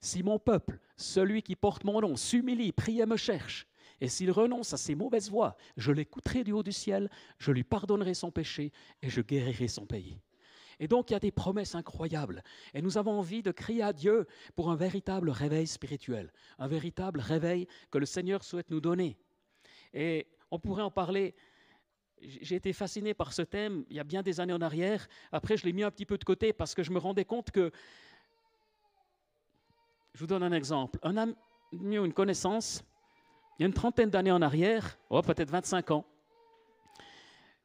Si 0.00 0.22
mon 0.22 0.38
peuple, 0.38 0.80
celui 0.96 1.42
qui 1.42 1.54
porte 1.54 1.84
mon 1.84 2.00
nom, 2.00 2.16
s'humilie, 2.16 2.72
prie 2.72 3.00
et 3.00 3.06
me 3.06 3.16
cherche, 3.16 3.66
et 4.00 4.08
s'il 4.08 4.30
renonce 4.30 4.72
à 4.72 4.76
ses 4.76 4.94
mauvaises 4.94 5.30
voies, 5.30 5.56
je 5.76 5.92
l'écouterai 5.92 6.44
du 6.44 6.52
haut 6.52 6.62
du 6.62 6.72
ciel, 6.72 7.08
je 7.38 7.52
lui 7.52 7.62
pardonnerai 7.62 8.14
son 8.14 8.30
péché 8.30 8.72
et 9.02 9.08
je 9.08 9.20
guérirai 9.20 9.68
son 9.68 9.86
pays. 9.86 10.18
Et 10.80 10.88
donc, 10.88 11.10
il 11.10 11.12
y 11.14 11.16
a 11.16 11.20
des 11.20 11.30
promesses 11.30 11.74
incroyables. 11.74 12.42
Et 12.72 12.82
nous 12.82 12.98
avons 12.98 13.18
envie 13.18 13.42
de 13.42 13.50
crier 13.50 13.82
à 13.82 13.92
Dieu 13.92 14.26
pour 14.54 14.70
un 14.70 14.76
véritable 14.76 15.30
réveil 15.30 15.66
spirituel, 15.66 16.32
un 16.58 16.68
véritable 16.68 17.20
réveil 17.20 17.66
que 17.90 17.98
le 17.98 18.06
Seigneur 18.06 18.44
souhaite 18.44 18.70
nous 18.70 18.80
donner. 18.80 19.16
Et 19.92 20.26
on 20.50 20.58
pourrait 20.58 20.82
en 20.82 20.90
parler. 20.90 21.34
J'ai 22.20 22.56
été 22.56 22.72
fasciné 22.72 23.14
par 23.14 23.32
ce 23.32 23.42
thème 23.42 23.84
il 23.90 23.96
y 23.96 24.00
a 24.00 24.04
bien 24.04 24.22
des 24.22 24.40
années 24.40 24.52
en 24.52 24.60
arrière. 24.60 25.06
Après, 25.32 25.56
je 25.56 25.64
l'ai 25.64 25.72
mis 25.72 25.82
un 25.82 25.90
petit 25.90 26.06
peu 26.06 26.18
de 26.18 26.24
côté 26.24 26.52
parce 26.52 26.74
que 26.74 26.82
je 26.82 26.90
me 26.90 26.98
rendais 26.98 27.24
compte 27.24 27.50
que. 27.50 27.70
Je 30.14 30.20
vous 30.20 30.26
donne 30.26 30.44
un 30.44 30.52
exemple. 30.52 30.98
Un 31.02 31.16
ami 31.16 31.34
ou 31.98 32.04
une 32.04 32.12
connaissance, 32.12 32.84
il 33.58 33.62
y 33.62 33.64
a 33.64 33.66
une 33.66 33.74
trentaine 33.74 34.10
d'années 34.10 34.30
en 34.30 34.42
arrière, 34.42 34.98
oh, 35.10 35.22
peut-être 35.22 35.50
25 35.50 35.90
ans, 35.90 36.04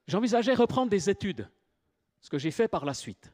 j'envisageais 0.08 0.54
reprendre 0.54 0.90
des 0.90 1.10
études 1.10 1.48
ce 2.22 2.30
que 2.30 2.38
j'ai 2.38 2.52
fait 2.52 2.68
par 2.68 2.86
la 2.86 2.94
suite. 2.94 3.32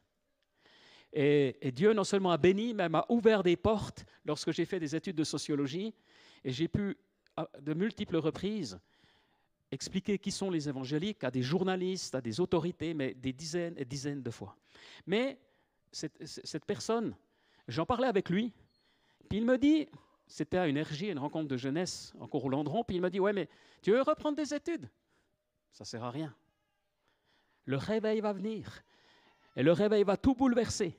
Et, 1.12 1.72
Dieu 1.72 1.92
non 1.92 2.04
seulement 2.04 2.30
a 2.30 2.36
béni, 2.36 2.74
mais 2.74 2.88
m'a 2.88 3.06
ouvert 3.08 3.42
des 3.42 3.56
portes 3.56 4.04
lorsque 4.24 4.52
j'ai 4.52 4.64
fait 4.64 4.78
des 4.78 4.94
études 4.94 5.16
de 5.16 5.24
sociologie, 5.24 5.94
et 6.44 6.52
j'ai 6.52 6.68
pu, 6.68 6.96
de 7.60 7.74
multiples 7.74 8.16
reprises, 8.16 8.78
expliquer 9.70 10.18
qui 10.18 10.30
sont 10.30 10.50
les 10.50 10.68
évangéliques 10.68 11.24
à 11.24 11.30
des 11.30 11.42
journalistes, 11.42 12.14
à 12.14 12.20
des 12.20 12.38
autorités, 12.38 12.94
mais 12.94 13.14
des 13.14 13.32
dizaines 13.32 13.74
et 13.78 13.84
dizaines 13.84 14.22
de 14.22 14.30
fois. 14.30 14.56
Mais 15.06 15.38
cette, 15.90 16.64
personne, 16.66 17.16
j'en 17.66 17.86
parlais 17.86 18.08
avec 18.08 18.28
lui, 18.28 18.52
puis 19.28 19.38
il 19.38 19.46
me 19.46 19.58
dit, 19.58 19.88
c'était 20.26 20.58
à 20.58 20.66
une 20.66 20.80
RJ, 20.80 21.02
une 21.04 21.18
rencontre 21.18 21.48
de 21.48 21.56
jeunesse, 21.56 22.12
encore 22.20 22.44
au 22.44 22.48
Landron, 22.48 22.84
puis 22.84 22.96
il 22.96 23.02
me 23.02 23.10
dit, 23.10 23.20
ouais, 23.20 23.32
mais 23.32 23.48
tu 23.80 23.90
veux 23.90 24.02
reprendre 24.02 24.36
des 24.36 24.52
études? 24.52 24.88
Ça 25.72 25.84
ne 25.84 25.86
sert 25.86 26.04
à 26.04 26.10
rien 26.10 26.34
le 27.66 27.76
réveil 27.76 28.20
va 28.20 28.32
venir. 28.32 28.82
Et 29.56 29.62
le 29.62 29.72
réveil 29.72 30.04
va 30.04 30.16
tout 30.16 30.34
bouleverser. 30.34 30.98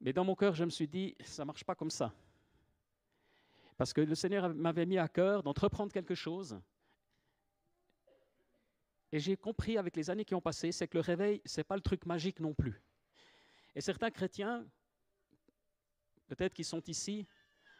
Mais 0.00 0.12
dans 0.12 0.24
mon 0.24 0.36
cœur, 0.36 0.54
je 0.54 0.64
me 0.64 0.70
suis 0.70 0.86
dit, 0.86 1.16
ça 1.24 1.42
ne 1.42 1.46
marche 1.46 1.64
pas 1.64 1.74
comme 1.74 1.90
ça. 1.90 2.12
Parce 3.76 3.92
que 3.92 4.00
le 4.00 4.14
Seigneur 4.14 4.54
m'avait 4.54 4.86
mis 4.86 4.98
à 4.98 5.08
cœur 5.08 5.42
d'entreprendre 5.42 5.92
quelque 5.92 6.14
chose. 6.14 6.60
Et 9.10 9.18
j'ai 9.18 9.36
compris 9.36 9.78
avec 9.78 9.96
les 9.96 10.10
années 10.10 10.24
qui 10.24 10.34
ont 10.34 10.40
passé, 10.40 10.70
c'est 10.70 10.86
que 10.86 10.98
le 10.98 11.02
réveil, 11.02 11.40
ce 11.44 11.60
n'est 11.60 11.64
pas 11.64 11.76
le 11.76 11.82
truc 11.82 12.04
magique 12.04 12.40
non 12.40 12.54
plus. 12.54 12.82
Et 13.74 13.80
certains 13.80 14.10
chrétiens, 14.10 14.66
peut-être 16.26 16.52
qui 16.52 16.64
sont 16.64 16.82
ici, 16.82 17.26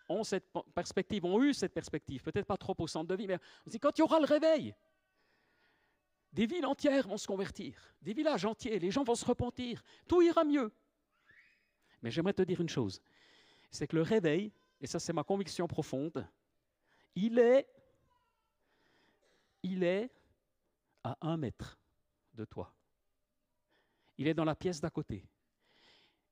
ont 0.08 0.24
cette 0.24 0.48
perspective, 0.74 1.24
ont 1.26 1.42
eu 1.42 1.52
cette 1.52 1.74
perspective, 1.74 2.22
peut-être 2.22 2.46
pas 2.46 2.56
trop 2.56 2.74
au 2.78 2.86
centre 2.86 3.08
de 3.08 3.14
vie, 3.14 3.26
mais 3.26 3.38
on 3.66 3.70
dit 3.70 3.78
quand 3.78 3.96
il 3.98 4.00
y 4.00 4.04
aura 4.04 4.18
le 4.18 4.24
réveil, 4.24 4.74
Des 6.32 6.46
villes 6.46 6.66
entières 6.66 7.08
vont 7.08 7.16
se 7.16 7.26
convertir, 7.26 7.94
des 8.02 8.12
villages 8.12 8.44
entiers, 8.44 8.78
les 8.78 8.90
gens 8.90 9.02
vont 9.02 9.14
se 9.14 9.24
repentir, 9.24 9.82
tout 10.06 10.22
ira 10.22 10.44
mieux. 10.44 10.72
Mais 12.02 12.10
j'aimerais 12.10 12.34
te 12.34 12.42
dire 12.42 12.60
une 12.60 12.68
chose, 12.68 13.00
c'est 13.70 13.86
que 13.86 13.96
le 13.96 14.02
réveil, 14.02 14.52
et 14.80 14.86
ça 14.86 14.98
c'est 14.98 15.12
ma 15.12 15.24
conviction 15.24 15.66
profonde, 15.66 16.28
il 17.14 17.38
est, 17.38 17.66
il 19.62 19.82
est 19.82 20.10
à 21.02 21.16
un 21.22 21.36
mètre 21.36 21.78
de 22.34 22.44
toi. 22.44 22.74
Il 24.18 24.28
est 24.28 24.34
dans 24.34 24.44
la 24.44 24.54
pièce 24.54 24.80
d'à 24.80 24.90
côté. 24.90 25.24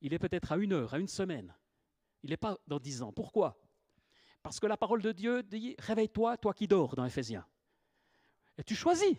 Il 0.00 0.12
est 0.12 0.18
peut-être 0.18 0.52
à 0.52 0.56
une 0.56 0.72
heure, 0.72 0.94
à 0.94 0.98
une 0.98 1.08
semaine. 1.08 1.54
Il 2.22 2.30
n'est 2.30 2.36
pas 2.36 2.58
dans 2.66 2.78
dix 2.78 3.02
ans. 3.02 3.12
Pourquoi? 3.12 3.58
Parce 4.42 4.60
que 4.60 4.66
la 4.66 4.76
parole 4.76 5.02
de 5.02 5.12
Dieu 5.12 5.42
dit 5.42 5.74
Réveille-toi, 5.78 6.36
toi 6.36 6.52
qui 6.52 6.68
dors, 6.68 6.94
dans 6.94 7.04
Éphésiens. 7.04 7.46
Et 8.58 8.64
tu 8.64 8.74
choisis. 8.74 9.16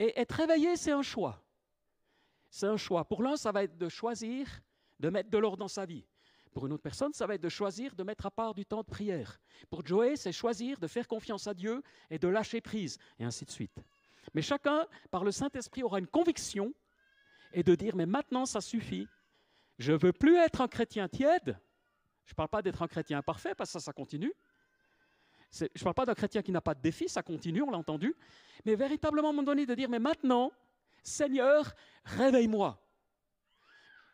Et 0.00 0.18
être 0.18 0.32
réveillé, 0.32 0.76
c'est 0.76 0.92
un 0.92 1.02
choix. 1.02 1.44
C'est 2.48 2.66
un 2.66 2.78
choix. 2.78 3.04
Pour 3.04 3.22
l'un, 3.22 3.36
ça 3.36 3.52
va 3.52 3.62
être 3.62 3.76
de 3.78 3.88
choisir 3.88 4.48
de 4.98 5.10
mettre 5.10 5.30
de 5.30 5.38
l'ordre 5.38 5.58
dans 5.58 5.68
sa 5.68 5.86
vie. 5.86 6.04
Pour 6.52 6.66
une 6.66 6.72
autre 6.72 6.82
personne, 6.82 7.12
ça 7.12 7.26
va 7.26 7.34
être 7.34 7.42
de 7.42 7.48
choisir 7.48 7.94
de 7.94 8.02
mettre 8.02 8.26
à 8.26 8.30
part 8.30 8.54
du 8.54 8.66
temps 8.66 8.80
de 8.80 8.86
prière. 8.86 9.38
Pour 9.68 9.86
Joey, 9.86 10.16
c'est 10.16 10.32
choisir 10.32 10.80
de 10.80 10.86
faire 10.86 11.06
confiance 11.06 11.46
à 11.46 11.54
Dieu 11.54 11.82
et 12.10 12.18
de 12.18 12.26
lâcher 12.26 12.60
prise, 12.60 12.98
et 13.18 13.24
ainsi 13.24 13.44
de 13.44 13.50
suite. 13.50 13.78
Mais 14.34 14.42
chacun, 14.42 14.86
par 15.10 15.22
le 15.22 15.32
Saint-Esprit, 15.32 15.82
aura 15.82 15.98
une 15.98 16.06
conviction 16.06 16.74
et 17.52 17.62
de 17.62 17.74
dire, 17.74 17.94
mais 17.94 18.06
maintenant, 18.06 18.46
ça 18.46 18.60
suffit. 18.60 19.06
Je 19.78 19.92
ne 19.92 19.98
veux 19.98 20.12
plus 20.12 20.36
être 20.36 20.60
un 20.60 20.68
chrétien 20.68 21.08
tiède. 21.08 21.58
Je 22.24 22.32
ne 22.32 22.36
parle 22.36 22.48
pas 22.48 22.62
d'être 22.62 22.82
un 22.82 22.88
chrétien 22.88 23.22
parfait, 23.22 23.54
parce 23.54 23.70
que 23.70 23.78
ça, 23.78 23.80
ça 23.80 23.92
continue. 23.92 24.32
Je 25.52 25.64
ne 25.64 25.82
parle 25.82 25.94
pas 25.94 26.06
d'un 26.06 26.14
chrétien 26.14 26.42
qui 26.42 26.52
n'a 26.52 26.60
pas 26.60 26.74
de 26.74 26.80
défi, 26.80 27.08
ça 27.08 27.22
continue, 27.22 27.62
on 27.62 27.70
l'a 27.70 27.78
entendu. 27.78 28.14
Mais 28.64 28.74
véritablement, 28.74 29.28
à 29.28 29.30
un 29.30 29.32
moment 29.32 29.46
donné, 29.46 29.66
de 29.66 29.74
dire, 29.74 29.88
mais 29.88 29.98
maintenant, 29.98 30.52
Seigneur, 31.02 31.74
réveille-moi. 32.04 32.80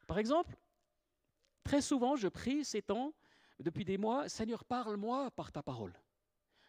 Par 0.07 0.18
exemple, 0.18 0.57
Très 1.66 1.83
souvent, 1.83 2.14
je 2.14 2.29
prie 2.29 2.64
ces 2.64 2.81
temps, 2.81 3.12
depuis 3.59 3.85
des 3.85 3.99
mois, 3.99 4.29
Seigneur, 4.29 4.64
parle-moi 4.64 5.33
par 5.33 5.51
ta 5.51 5.64
parole. 5.64 5.92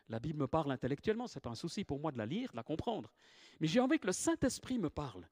La 0.10 0.19
Bible 0.19 0.39
me 0.39 0.47
parle 0.47 0.71
intellectuellement, 0.71 1.27
ce 1.27 1.38
n'est 1.38 1.41
pas 1.41 1.51
un 1.51 1.56
souci 1.56 1.84
pour 1.84 1.99
moi 1.99 2.12
de 2.12 2.17
la 2.17 2.25
lire, 2.25 2.49
de 2.49 2.56
la 2.56 2.63
comprendre. 2.63 3.12
Mais 3.60 3.67
j'ai 3.67 3.80
envie 3.80 3.99
que 3.99 4.08
le 4.08 4.12
Saint-Esprit 4.12 4.80
me 4.80 4.89
parle. 4.89 5.27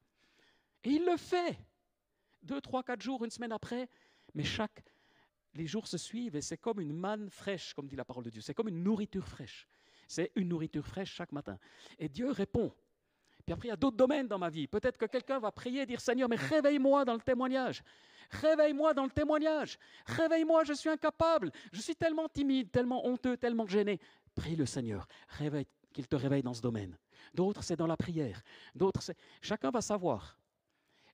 Et 0.84 0.90
il 0.90 1.04
le 1.04 1.16
fait. 1.16 1.58
Deux, 2.44 2.60
trois, 2.60 2.84
quatre 2.84 3.02
jours, 3.02 3.24
une 3.24 3.30
semaine 3.32 3.50
après, 3.50 3.88
mais 4.34 4.44
chaque. 4.44 4.84
Les 5.56 5.66
jours 5.66 5.86
se 5.86 5.98
suivent 5.98 6.36
et 6.36 6.42
c'est 6.42 6.58
comme 6.58 6.80
une 6.80 6.92
manne 6.92 7.30
fraîche, 7.30 7.74
comme 7.74 7.88
dit 7.88 7.96
la 7.96 8.04
parole 8.04 8.24
de 8.24 8.30
Dieu. 8.30 8.42
C'est 8.42 8.54
comme 8.54 8.68
une 8.68 8.82
nourriture 8.82 9.26
fraîche. 9.26 9.66
C'est 10.06 10.30
une 10.36 10.48
nourriture 10.48 10.86
fraîche 10.86 11.12
chaque 11.12 11.32
matin. 11.32 11.58
Et 11.98 12.08
Dieu 12.08 12.30
répond. 12.30 12.72
Puis 13.44 13.52
après, 13.52 13.68
il 13.68 13.70
y 13.70 13.74
a 13.74 13.76
d'autres 13.76 13.96
domaines 13.96 14.26
dans 14.26 14.38
ma 14.38 14.50
vie. 14.50 14.66
Peut-être 14.66 14.98
que 14.98 15.06
quelqu'un 15.06 15.38
va 15.38 15.52
prier 15.52 15.82
et 15.82 15.86
dire 15.86 16.00
Seigneur, 16.00 16.28
mais 16.28 16.36
réveille-moi 16.36 17.04
dans 17.04 17.14
le 17.14 17.20
témoignage. 17.20 17.82
Réveille-moi 18.30 18.92
dans 18.92 19.04
le 19.04 19.10
témoignage. 19.10 19.78
Réveille-moi, 20.06 20.64
je 20.64 20.72
suis 20.72 20.90
incapable. 20.90 21.52
Je 21.72 21.80
suis 21.80 21.94
tellement 21.94 22.28
timide, 22.28 22.70
tellement 22.70 23.06
honteux, 23.06 23.36
tellement 23.36 23.66
gêné. 23.66 24.00
Prie 24.34 24.56
le 24.56 24.66
Seigneur. 24.66 25.06
Réveille, 25.28 25.66
qu'il 25.92 26.08
te 26.08 26.16
réveille 26.16 26.42
dans 26.42 26.54
ce 26.54 26.60
domaine. 26.60 26.98
D'autres, 27.34 27.62
c'est 27.62 27.76
dans 27.76 27.86
la 27.86 27.96
prière. 27.96 28.42
D'autres, 28.74 29.00
c'est. 29.00 29.16
Chacun 29.40 29.70
va 29.70 29.80
savoir. 29.80 30.38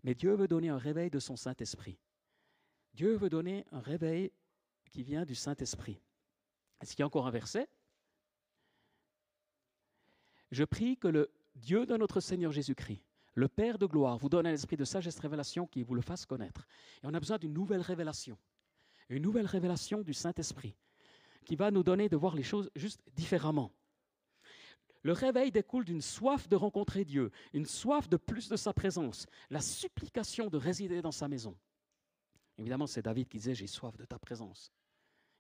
Mais 0.02 0.14
Dieu 0.14 0.35
veut 0.35 0.48
donner 0.48 0.70
un 0.70 0.78
réveil 0.78 1.11
de 1.11 1.18
son 1.18 1.37
Saint-Esprit. 1.37 1.98
Dieu 2.94 3.14
veut 3.16 3.31
donner 3.31 3.64
un 3.72 3.81
réveil 3.81 4.31
qui 4.90 5.02
vient 5.02 5.24
du 5.24 5.35
Saint-Esprit. 5.35 6.00
Est-ce 6.81 6.92
qu'il 6.92 7.00
y 7.00 7.02
a 7.02 7.07
encore 7.07 7.26
un 7.26 7.31
verset? 7.31 7.68
Je 10.50 10.64
prie 10.64 10.98
que 10.98 11.09
le 11.09 11.31
Dieu 11.55 11.87
de 11.87 11.96
notre 11.96 12.20
Seigneur 12.20 12.52
Jésus-Christ, 12.52 13.02
le 13.35 13.48
Père 13.48 13.78
de 13.78 13.87
gloire 13.87 14.18
vous 14.18 14.28
donne 14.28 14.46
un 14.46 14.52
esprit 14.52 14.76
de 14.76 14.85
sagesse 14.85 15.18
révélation 15.18 15.66
qui 15.66 15.83
vous 15.83 15.94
le 15.94 16.02
fasse 16.02 16.26
connaître. 16.26 16.66
Et 17.02 17.07
on 17.07 17.14
a 17.14 17.20
besoin 17.20 17.38
d'une 17.38 17.55
nouvelle 17.55 17.81
révélation, 17.81 18.37
une 19.09 19.22
nouvelle 19.22 19.46
révélation 19.46 20.02
du 20.02 20.12
Saint-Esprit, 20.12 20.74
qui 21.44 21.57
va 21.57 21.70
nous 21.70 21.83
donner 21.83 22.09
de 22.09 22.16
voir 22.16 22.35
les 22.35 22.42
choses 22.42 22.70
juste 22.76 23.00
différemment. 23.14 23.72
Le 25.02 25.12
réveil 25.12 25.50
découle 25.50 25.85
d'une 25.85 26.02
soif 26.02 26.48
de 26.48 26.57
rencontrer 26.57 27.05
Dieu, 27.05 27.33
une 27.52 27.66
soif 27.66 28.09
de 28.09 28.16
plus 28.16 28.48
de 28.48 28.57
sa 28.57 28.72
présence, 28.72 29.26
la 29.50 29.61
supplication 29.61 30.48
de 30.48 30.59
résider 30.59 31.02
dans 31.02 31.11
sa 31.11 31.28
maison. 31.28 31.57
Évidemment, 32.58 32.86
c'est 32.86 33.02
David 33.02 33.28
qui 33.28 33.38
disait 33.38 33.54
J'ai 33.54 33.66
soif 33.66 33.96
de 33.96 34.04
ta 34.04 34.18
présence. 34.18 34.72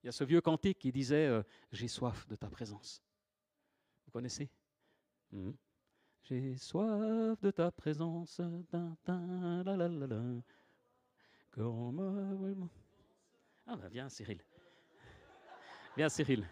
Il 0.02 0.06
y 0.06 0.08
a 0.08 0.12
ce 0.12 0.24
vieux 0.24 0.40
cantique 0.40 0.78
qui 0.78 0.90
disait 0.90 1.26
euh, 1.26 1.42
J'ai 1.70 1.88
soif 1.88 2.26
de 2.28 2.36
ta 2.36 2.48
présence. 2.48 3.02
Vous 4.06 4.12
connaissez? 4.12 4.50
Hmm. 5.30 5.52
J'ai 6.24 6.56
soif 6.56 7.40
de 7.40 7.50
ta 7.50 7.70
présence. 7.70 8.40
Ah 13.66 13.76
ben 13.76 13.88
viens 13.90 14.08
Cyril. 14.08 14.40
Viens 15.96 16.08
Cyril. 16.08 16.46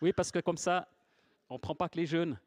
Oui, 0.00 0.12
parce 0.12 0.30
que 0.30 0.38
comme 0.40 0.56
ça, 0.56 0.88
on 1.48 1.54
ne 1.54 1.58
prend 1.58 1.74
pas 1.74 1.88
que 1.88 1.96
les 1.96 2.06
jeunes, 2.06 2.38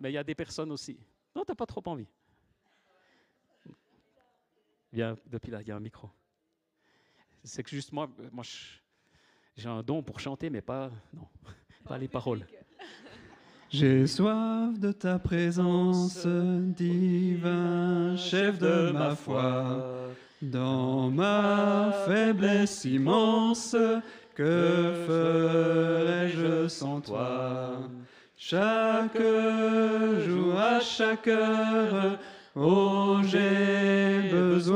mais 0.00 0.10
il 0.10 0.14
y 0.14 0.18
a 0.18 0.24
des 0.24 0.34
personnes 0.34 0.72
aussi. 0.72 0.98
Non, 1.34 1.44
tu 1.44 1.52
n'as 1.52 1.56
pas 1.56 1.66
trop 1.66 1.82
envie. 1.86 2.08
Viens, 4.94 5.16
depuis 5.26 5.50
là, 5.50 5.60
il 5.60 5.66
y 5.66 5.72
a 5.72 5.76
un 5.76 5.80
micro. 5.80 6.08
C'est 7.42 7.64
que 7.64 7.70
juste 7.70 7.92
moi, 7.92 8.08
moi 8.30 8.44
j'ai 9.56 9.68
un 9.68 9.82
don 9.82 10.04
pour 10.04 10.20
chanter, 10.20 10.50
mais 10.50 10.60
pas, 10.60 10.88
non, 11.12 11.26
pas 11.84 11.98
les 11.98 12.06
paroles. 12.06 12.46
J'ai 13.70 14.06
soif 14.06 14.78
de 14.78 14.92
ta 14.92 15.18
présence, 15.18 16.24
divin 16.28 18.14
chef 18.16 18.60
de 18.60 18.92
ma 18.92 19.16
foi. 19.16 20.12
Dans 20.40 21.10
ma 21.10 21.90
faiblesse 22.06 22.84
immense, 22.84 23.74
que 24.36 25.04
ferais-je 25.08 26.68
sans 26.68 27.00
toi? 27.00 27.80
Chaque 28.36 29.18
jour, 29.18 30.56
à 30.56 30.78
chaque 30.78 31.26
heure, 31.26 32.20
oh 32.54 33.18
j'ai 33.24 34.30
besoin 34.30 34.73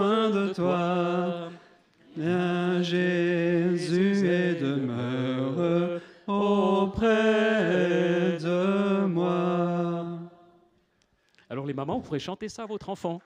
Alors 11.51 11.67
les 11.67 11.75
mamans, 11.75 11.99
vous 11.99 12.03
pourrez 12.05 12.19
chanter 12.19 12.49
ça 12.49 12.65
à 12.65 12.67
votre 12.67 12.89
enfant 12.89 13.21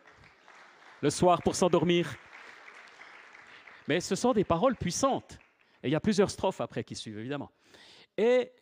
le 1.00 1.11
soir 1.11 1.42
pour 1.42 1.54
s'endormir. 1.54 2.14
Mais 3.88 4.00
ce 4.00 4.14
sont 4.14 4.32
des 4.32 4.44
paroles 4.44 4.76
puissantes. 4.76 5.38
Et 5.82 5.88
il 5.88 5.92
y 5.92 5.96
a 5.96 6.00
plusieurs 6.00 6.30
strophes 6.30 6.61
après 6.61 6.85
qui 6.85 6.94
suivent, 6.94 7.18
évidemment. 7.18 7.50
Et 8.16 8.52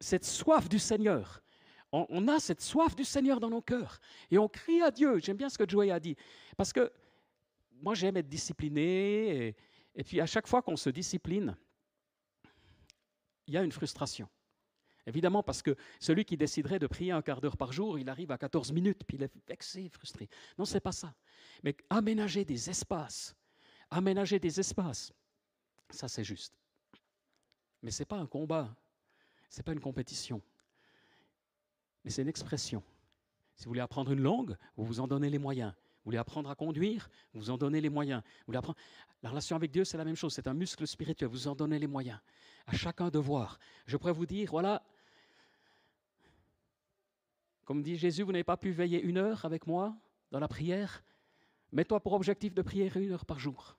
cette 0.00 0.24
soif 0.24 0.68
du 0.68 0.78
Seigneur, 0.78 1.40
on, 1.92 2.28
a 2.28 2.38
cette 2.38 2.60
soif 2.60 2.94
du 2.94 3.04
Seigneur 3.04 3.40
dans 3.40 3.50
nos 3.50 3.62
cœurs. 3.62 4.00
Et 4.30 4.38
on 4.38 4.48
crie 4.48 4.82
à 4.82 4.90
Dieu. 4.90 5.18
J'aime 5.18 5.36
bien 5.36 5.48
ce 5.48 5.56
que 5.56 5.68
Joey 5.68 5.90
a 5.90 6.00
dit. 6.00 6.16
Parce 6.56 6.72
que 6.72 6.92
moi, 7.80 7.94
j'aime 7.94 8.16
être 8.16 8.28
discipliné. 8.28 9.54
et 9.94 10.04
puis 10.04 10.20
à 10.20 10.26
chaque 10.26 10.46
fois 10.46 10.62
qu'on 10.62 10.76
se 10.76 10.90
discipline, 10.90 11.56
il 13.46 13.54
y 13.54 13.56
a 13.56 13.62
une 13.62 13.72
frustration. 13.72 14.28
Évidemment, 15.06 15.42
parce 15.42 15.62
que 15.62 15.76
celui 16.00 16.24
qui 16.24 16.36
déciderait 16.36 16.80
de 16.80 16.88
prier 16.88 17.12
un 17.12 17.22
quart 17.22 17.40
d'heure 17.40 17.56
par 17.56 17.72
jour, 17.72 17.98
il 17.98 18.08
arrive 18.08 18.32
à 18.32 18.38
14 18.38 18.72
minutes, 18.72 19.04
puis 19.06 19.16
il 19.16 19.22
est 19.22 19.32
vexé, 19.46 19.88
frustré. 19.88 20.28
Non, 20.58 20.64
c'est 20.64 20.80
pas 20.80 20.92
ça. 20.92 21.14
Mais 21.62 21.76
aménager 21.88 22.44
des 22.44 22.68
espaces, 22.68 23.36
aménager 23.88 24.40
des 24.40 24.58
espaces, 24.58 25.12
ça 25.90 26.08
c'est 26.08 26.24
juste. 26.24 26.58
Mais 27.82 27.92
ce 27.92 28.02
n'est 28.02 28.06
pas 28.06 28.16
un 28.16 28.26
combat, 28.26 28.74
ce 29.48 29.58
n'est 29.58 29.62
pas 29.62 29.72
une 29.72 29.80
compétition, 29.80 30.42
mais 32.06 32.12
c'est 32.12 32.22
une 32.22 32.28
expression. 32.28 32.84
Si 33.56 33.64
vous 33.64 33.70
voulez 33.70 33.80
apprendre 33.80 34.12
une 34.12 34.20
langue, 34.20 34.56
vous 34.76 34.84
vous 34.84 35.00
en 35.00 35.08
donnez 35.08 35.28
les 35.28 35.40
moyens. 35.40 35.72
Vous 35.72 36.10
voulez 36.10 36.18
apprendre 36.18 36.48
à 36.48 36.54
conduire, 36.54 37.10
vous 37.34 37.40
vous 37.40 37.50
en 37.50 37.58
donnez 37.58 37.80
les 37.80 37.90
moyens. 37.90 38.22
Vous 38.22 38.44
voulez 38.46 38.58
apprendre... 38.58 38.78
La 39.24 39.30
relation 39.30 39.56
avec 39.56 39.72
Dieu, 39.72 39.84
c'est 39.84 39.96
la 39.96 40.04
même 40.04 40.14
chose, 40.14 40.32
c'est 40.32 40.46
un 40.46 40.54
muscle 40.54 40.86
spirituel, 40.86 41.28
vous 41.28 41.48
en 41.48 41.56
donnez 41.56 41.80
les 41.80 41.88
moyens. 41.88 42.20
À 42.68 42.76
chacun 42.76 43.08
de 43.10 43.18
voir. 43.18 43.58
Je 43.86 43.96
pourrais 43.96 44.12
vous 44.12 44.24
dire, 44.24 44.50
voilà, 44.52 44.84
comme 47.64 47.82
dit 47.82 47.96
Jésus, 47.96 48.22
vous 48.22 48.30
n'avez 48.30 48.44
pas 48.44 48.56
pu 48.56 48.70
veiller 48.70 49.02
une 49.02 49.18
heure 49.18 49.44
avec 49.44 49.66
moi 49.66 49.96
dans 50.30 50.38
la 50.38 50.46
prière. 50.46 51.02
Mets-toi 51.72 51.98
pour 51.98 52.12
objectif 52.12 52.54
de 52.54 52.62
prier 52.62 52.88
une 52.94 53.10
heure 53.10 53.26
par 53.26 53.40
jour. 53.40 53.76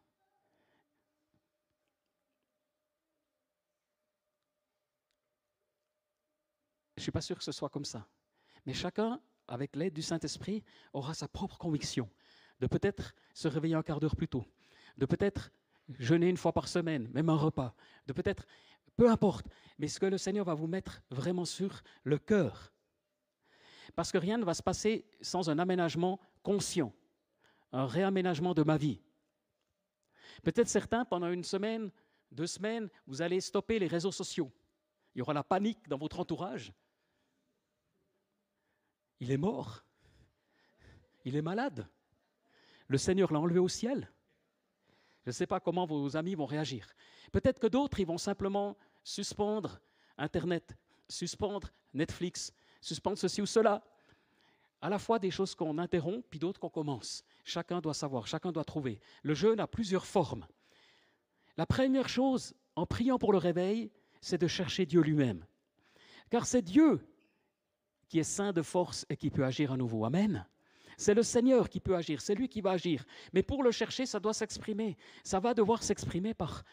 Je 6.98 7.00
ne 7.00 7.04
suis 7.04 7.12
pas 7.12 7.22
sûr 7.22 7.38
que 7.38 7.44
ce 7.44 7.54
soit 7.54 7.70
comme 7.70 7.86
ça. 7.86 8.06
Mais 8.67 8.73
chacun, 8.73 9.21
avec 9.47 9.77
l'aide 9.77 9.93
du 9.93 10.01
Saint-Esprit, 10.01 10.62
aura 10.91 11.13
sa 11.13 11.30
propre 11.30 11.58
conviction 11.58 12.10
de 12.60 12.67
peut-être 12.67 13.15
se 13.34 13.47
réveiller 13.47 13.75
un 13.75 13.82
quart 13.82 14.01
d'heure 14.01 14.17
plus 14.17 14.27
tôt, 14.27 14.45
de 14.97 15.06
peut-être 15.06 15.51
jeûner 15.97 16.27
une 16.27 16.36
fois 16.36 16.51
par 16.51 16.67
semaine, 16.67 17.08
même 17.13 17.30
un 17.30 17.38
repas, 17.38 17.73
de 18.08 18.13
peut-être, 18.13 18.45
peu 18.97 19.10
importe, 19.10 19.47
mais 19.77 19.88
ce 19.88 20.01
que 20.01 20.06
le 20.06 20.17
Seigneur 20.17 20.43
va 20.43 20.53
vous 20.53 20.67
mettre 20.67 21.01
vraiment 21.10 21.45
sur 21.45 21.82
le 22.03 22.17
cœur, 22.19 22.73
Parce 23.95 24.12
que 24.12 24.17
rien 24.17 24.38
ne 24.38 24.43
va 24.43 24.53
se 24.53 24.62
passer 24.62 25.06
sans 25.21 25.49
un 25.49 25.60
aménagement 25.60 26.19
conscient, 26.43 26.93
un 27.71 27.88
réaménagement 27.88 28.53
de 28.53 28.63
ma 28.63 28.75
vie. 28.75 29.01
Peut-être 30.43 30.67
certains, 30.67 31.06
pendant 31.06 31.32
une 31.32 31.45
semaine, 31.45 31.89
deux 32.32 32.47
semaines, 32.47 32.89
vous 33.06 33.21
allez 33.21 33.39
stopper 33.39 33.80
les 33.80 33.88
réseaux 33.88 34.12
sociaux. 34.12 34.51
Il 35.15 35.19
y 35.19 35.21
aura 35.21 35.34
la 35.34 35.43
panique 35.43 35.88
dans 35.88 35.97
votre 35.97 36.19
entourage. 36.19 36.73
Il 39.19 39.32
est 39.32 39.38
mort. 39.38 39.84
Il 41.25 41.36
est 41.36 41.41
malade. 41.41 41.88
Le 42.88 42.97
Seigneur 42.97 43.34
l'a 43.34 43.39
enlevé 43.39 43.60
au 43.60 43.67
ciel. 43.67 44.10
Je 45.23 45.30
ne 45.30 45.34
sais 45.34 45.47
pas 45.47 45.60
comment 45.60 45.86
vos 45.86 46.15
amis 46.15 46.36
vont 46.36 46.45
réagir. 46.45 46.95
Peut-être 47.32 47.60
que 47.60 47.67
d'autres, 47.67 47.99
ils 47.99 48.08
vont 48.08 48.17
simplement 48.17 48.77
suspendre 49.03 49.80
Internet, 50.17 50.77
suspendre 51.10 51.69
Netflix, 51.93 52.53
suspendre 52.82 53.17
ceci 53.17 53.41
ou 53.41 53.45
cela. 53.45 53.84
À 54.82 54.89
la 54.89 54.99
fois 54.99 55.19
des 55.19 55.32
choses 55.32 55.56
qu'on 55.56 55.80
interrompt, 55.80 56.25
puis 56.30 56.39
d'autres 56.39 56.60
qu'on 56.60 56.69
commence. 56.69 57.23
Chacun 57.43 57.82
doit 57.82 57.93
savoir, 57.93 58.27
chacun 58.27 58.51
doit 58.51 58.63
trouver. 58.63 58.99
Le 59.23 59.34
jeûne 59.34 59.60
a 59.60 59.67
plusieurs 59.67 60.06
formes. 60.06 60.47
La 61.58 61.65
première 61.65 62.08
chose, 62.08 62.53
en 62.75 62.86
priant 62.86 63.17
pour 63.17 63.32
le 63.32 63.39
réveil, 63.39 63.91
c'est 64.21 64.38
de 64.38 64.47
chercher 64.47 64.86
Dieu 64.86 65.01
lui-même. 65.01 65.45
Car 66.30 66.45
c'est 66.45 66.62
Dieu 66.62 67.06
qui 68.08 68.20
est 68.20 68.24
saint 68.24 68.54
de 68.54 68.62
force 68.62 69.06
et 69.10 69.17
qui 69.17 69.30
peut 69.30 69.46
agir 69.46 69.72
à 69.72 69.78
nouveau. 69.78 70.06
Amen. 70.06 70.46
C'est 70.98 71.13
le 71.13 71.24
Seigneur 71.24 71.70
qui 71.70 71.80
peut 71.80 71.96
agir, 71.96 72.22
c'est 72.22 72.34
lui 72.34 72.50
qui 72.50 72.62
va 72.62 72.72
agir. 72.72 73.06
Mais 73.32 73.43
pour 73.43 73.62
le 73.62 73.72
chercher, 73.72 74.06
ça 74.06 74.20
doit 74.20 74.34
s'exprimer. 74.34 74.98
Ça 75.24 75.39
va 75.39 75.54
devoir 75.54 75.84
s'exprimer 75.84 76.34
par, 76.34 76.63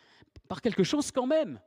par 0.48 0.62
quelque 0.62 0.82
chose 0.82 1.10
quand 1.10 1.26
même. 1.26 1.60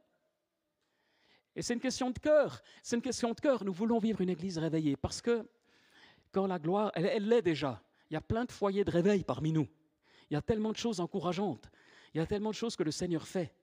Et 1.56 1.62
c'est 1.62 1.74
une 1.74 1.80
question 1.80 2.10
de 2.10 2.18
cœur. 2.18 2.62
C'est 2.82 2.96
une 2.96 3.02
question 3.02 3.32
de 3.32 3.40
cœur. 3.40 3.64
Nous 3.64 3.74
voulons 3.74 4.00
vivre 4.00 4.22
une 4.22 4.30
église 4.30 4.58
réveillée 4.58 4.96
parce 4.96 5.22
que 5.22 5.48
quand 6.32 6.48
la 6.48 6.60
gloire, 6.60 6.92
elle 6.96 7.28
l'est 7.28 7.42
déjà. 7.42 7.82
Il 8.10 8.14
y 8.14 8.18
a 8.18 8.22
plein 8.22 8.46
de 8.46 8.52
foyers 8.52 8.84
de 8.84 8.92
réveil 8.92 9.24
parmi 9.24 9.52
nous. 9.52 9.68
Il 10.30 10.34
y 10.34 10.38
a 10.38 10.42
tellement 10.42 10.72
de 10.72 10.78
choses 10.78 11.00
encourageantes. 11.00 11.70
Il 12.14 12.18
y 12.18 12.22
a 12.22 12.26
tellement 12.26 12.50
de 12.50 12.56
choses 12.56 12.76
que 12.76 12.84
le 12.84 12.92
Seigneur 12.92 13.28
fait. 13.28 13.54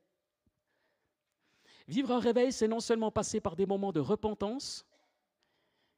Vivre 1.87 2.12
un 2.12 2.19
réveil, 2.19 2.53
c'est 2.53 2.69
non 2.69 2.81
seulement 2.81 3.11
passer 3.11 3.40
par 3.40 3.57
des 3.57 3.67
moments 3.67 3.93
de 3.93 4.01
repentance, 4.01 4.87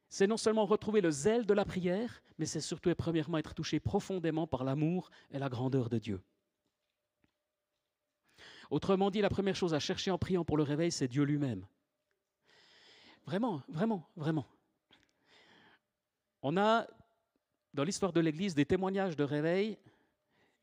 c'est 0.09 0.27
non 0.27 0.37
seulement 0.37 0.65
retrouver 0.65 1.01
le 1.01 1.11
zèle 1.11 1.45
de 1.45 1.53
la 1.53 1.65
prière, 1.65 2.21
mais 2.37 2.45
c'est 2.45 2.61
surtout 2.61 2.89
et 2.89 2.95
premièrement 2.95 3.37
être 3.37 3.53
touché 3.53 3.79
profondément 3.79 4.47
par 4.47 4.63
l'amour 4.63 5.09
et 5.31 5.39
la 5.39 5.49
grandeur 5.49 5.89
de 5.89 5.97
Dieu. 5.97 6.21
Autrement 8.69 9.09
dit, 9.09 9.21
la 9.21 9.29
première 9.29 9.55
chose 9.55 9.73
à 9.73 9.79
chercher 9.79 10.11
en 10.11 10.17
priant 10.17 10.43
pour 10.43 10.57
le 10.57 10.63
réveil, 10.63 10.91
c'est 10.91 11.07
Dieu 11.07 11.23
lui-même. 11.23 11.65
Vraiment, 13.25 13.61
vraiment, 13.67 14.07
vraiment. 14.15 14.45
On 16.41 16.55
a 16.57 16.87
dans 17.73 17.83
l'histoire 17.83 18.13
de 18.13 18.19
l'Église 18.19 18.55
des 18.55 18.65
témoignages 18.65 19.15
de 19.15 19.23
réveil 19.23 19.77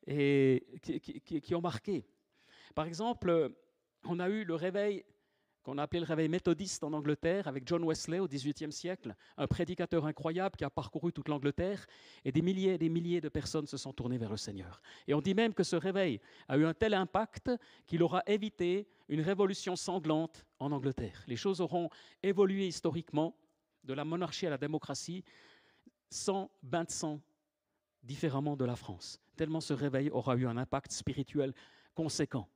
et, 0.06 0.66
qui, 0.82 1.54
ont 1.54 1.60
marqué. 1.60 2.06
Par 2.74 2.86
exemple, 2.86 3.52
on 4.04 4.18
a 4.18 4.28
eu 4.28 4.44
le 4.44 4.54
réveil 4.54 5.04
qu'on 5.64 5.78
a 5.78 5.82
appelé 5.82 6.00
le 6.00 6.06
réveil 6.06 6.28
méthodiste 6.28 6.84
en 6.84 6.92
Angleterre 6.92 7.48
avec 7.48 7.66
John 7.66 7.82
Wesley 7.84 8.18
au 8.18 8.28
XVIIIe 8.28 8.70
siècle, 8.70 9.16
un 9.38 9.46
prédicateur 9.46 10.04
incroyable 10.04 10.56
qui 10.56 10.64
a 10.64 10.70
parcouru 10.70 11.10
toute 11.10 11.28
l'Angleterre 11.28 11.86
et 12.24 12.32
des 12.32 12.42
milliers 12.42 12.74
et 12.74 12.78
des 12.78 12.90
milliers 12.90 13.22
de 13.22 13.30
personnes 13.30 13.66
se 13.66 13.78
sont 13.78 13.92
tournées 13.92 14.18
vers 14.18 14.30
le 14.30 14.36
Seigneur. 14.36 14.82
Et 15.08 15.14
on 15.14 15.22
dit 15.22 15.34
même 15.34 15.54
que 15.54 15.64
ce 15.64 15.76
réveil 15.76 16.20
a 16.48 16.58
eu 16.58 16.66
un 16.66 16.74
tel 16.74 16.92
impact 16.92 17.50
qu'il 17.86 18.02
aura 18.02 18.22
évité 18.26 18.86
une 19.08 19.22
révolution 19.22 19.74
sanglante 19.74 20.44
en 20.58 20.70
Angleterre. 20.70 21.24
Les 21.26 21.36
choses 21.36 21.62
auront 21.62 21.88
évolué 22.22 22.68
historiquement 22.68 23.34
de 23.84 23.94
la 23.94 24.04
monarchie 24.04 24.46
à 24.46 24.50
la 24.50 24.58
démocratie 24.58 25.24
sans 26.10 26.50
bain 26.62 26.84
de 26.84 26.90
sang 26.90 27.20
différemment 28.02 28.54
de 28.54 28.66
la 28.66 28.76
France, 28.76 29.18
tellement 29.34 29.62
ce 29.62 29.72
réveil 29.72 30.10
aura 30.10 30.36
eu 30.36 30.46
un 30.46 30.58
impact 30.58 30.92
spirituel 30.92 31.54
conséquent. 31.94 32.48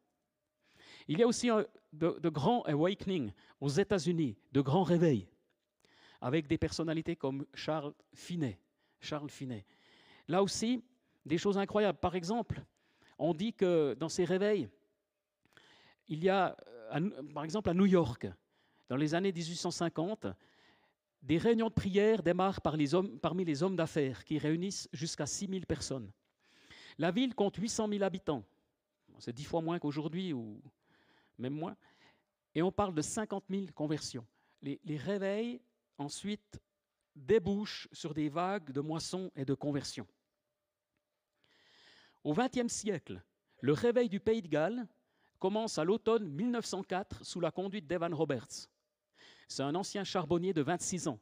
Il 1.09 1.18
y 1.18 1.23
a 1.23 1.27
aussi 1.27 1.49
de, 1.92 2.18
de 2.21 2.29
grands 2.29 2.62
awakenings 2.62 3.33
aux 3.61 3.68
États-Unis, 3.68 4.37
de 4.53 4.61
grands 4.61 4.83
réveils, 4.83 5.27
avec 6.21 6.47
des 6.47 6.59
personnalités 6.59 7.16
comme 7.16 7.47
Charles 7.55 7.94
Finet. 8.14 8.61
Charles. 9.01 9.31
Là 10.27 10.42
aussi, 10.42 10.83
des 11.25 11.38
choses 11.38 11.57
incroyables. 11.57 11.99
Par 11.99 12.14
exemple, 12.14 12.62
on 13.18 13.33
dit 13.33 13.53
que 13.53 13.94
dans 13.94 14.09
ces 14.09 14.25
réveils, 14.25 14.68
il 16.09 16.23
y 16.23 16.29
a, 16.29 16.57
euh, 16.94 17.11
par 17.33 17.44
exemple, 17.44 17.71
à 17.71 17.75
New 17.75 17.87
York, 17.87 18.27
dans 18.88 18.97
les 18.97 19.14
années 19.14 19.33
1850, 19.33 20.27
des 21.23 21.38
réunions 21.38 21.68
de 21.68 21.75
prière 21.75 22.23
démarrent 22.23 22.61
parmi 22.61 23.44
les 23.44 23.62
hommes 23.62 23.77
d'affaires 23.77 24.25
qui 24.25 24.38
réunissent 24.38 24.88
jusqu'à 24.92 25.27
6 25.27 25.49
000 25.49 25.61
personnes. 25.66 26.11
La 26.97 27.11
ville 27.11 27.35
compte 27.35 27.57
800 27.57 27.88
000 27.88 28.03
habitants. 28.03 28.44
C'est 29.18 29.35
dix 29.35 29.44
fois 29.44 29.61
moins 29.61 29.79
qu'aujourd'hui, 29.79 30.33
ou 30.33 30.61
même 31.38 31.55
moins. 31.55 31.77
Et 32.55 32.62
on 32.62 32.72
parle 32.72 32.94
de 32.94 33.03
50 33.03 33.44
000 33.48 33.66
conversions. 33.74 34.27
Les, 34.62 34.81
les 34.85 34.96
réveils, 34.96 35.61
ensuite, 35.96 36.61
débouchent 37.14 37.88
sur 37.92 38.14
des 38.14 38.29
vagues 38.29 38.70
de 38.72 38.81
moissons 38.81 39.31
et 39.37 39.44
de 39.44 39.55
conversions. 39.55 40.07
Au 42.24 42.35
XXe 42.35 42.72
siècle, 42.72 43.22
le 43.61 43.72
réveil 43.72 44.09
du 44.09 44.20
Pays 44.20 44.42
de 44.42 44.48
Galles 44.48 44.87
commence 45.38 45.79
à 45.79 45.85
l'automne 45.85 46.29
1904 46.29 47.24
sous 47.24 47.40
la 47.40 47.51
conduite 47.51 47.87
d'Evan 47.87 48.12
Roberts. 48.12 48.68
C'est 49.48 49.62
un 49.62 49.74
ancien 49.74 50.05
charbonnier 50.05 50.53
de 50.53 50.62
26 50.62 51.09
ans. 51.09 51.18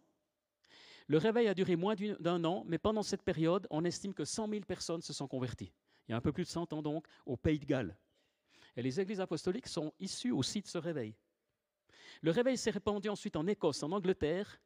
Le 1.07 1.19
réveil 1.19 1.47
a 1.47 1.55
duré 1.55 1.77
moins 1.77 1.95
d'un 2.19 2.45
an, 2.45 2.65
mais 2.67 2.79
pendant 2.79 3.03
cette 3.03 3.23
période, 3.23 3.67
on 3.71 3.85
estime 3.85 4.13
que 4.13 4.25
100 4.25 4.49
000 4.49 4.65
personnes 4.65 5.03
se 5.03 5.13
sont 5.13 5.29
converties. 5.29 5.73
Il 6.09 6.13
y 6.13 6.15
a 6.15 6.17
un 6.17 6.21
peu 6.21 6.33
plus 6.33 6.45
de 6.45 6.49
100 6.49 6.73
ans 6.73 6.83
donc, 6.83 7.07
au 7.25 7.37
Pays 7.37 7.61
de 7.61 7.65
Galles. 7.65 7.97
Et 8.77 8.83
les 8.83 9.01
églises 9.01 9.21
apostoliques 9.21 9.69
sont 9.69 9.93
issues 9.99 10.33
aussi 10.33 10.61
de 10.61 10.67
ce 10.67 10.79
réveil. 10.79 11.15
Le 12.23 12.31
réveil 12.31 12.57
s'est 12.57 12.71
répandu 12.71 13.09
ensuite 13.09 13.37
en 13.37 13.47
Écosse, 13.47 13.83
en 13.83 13.93
Angleterre, 13.93 14.61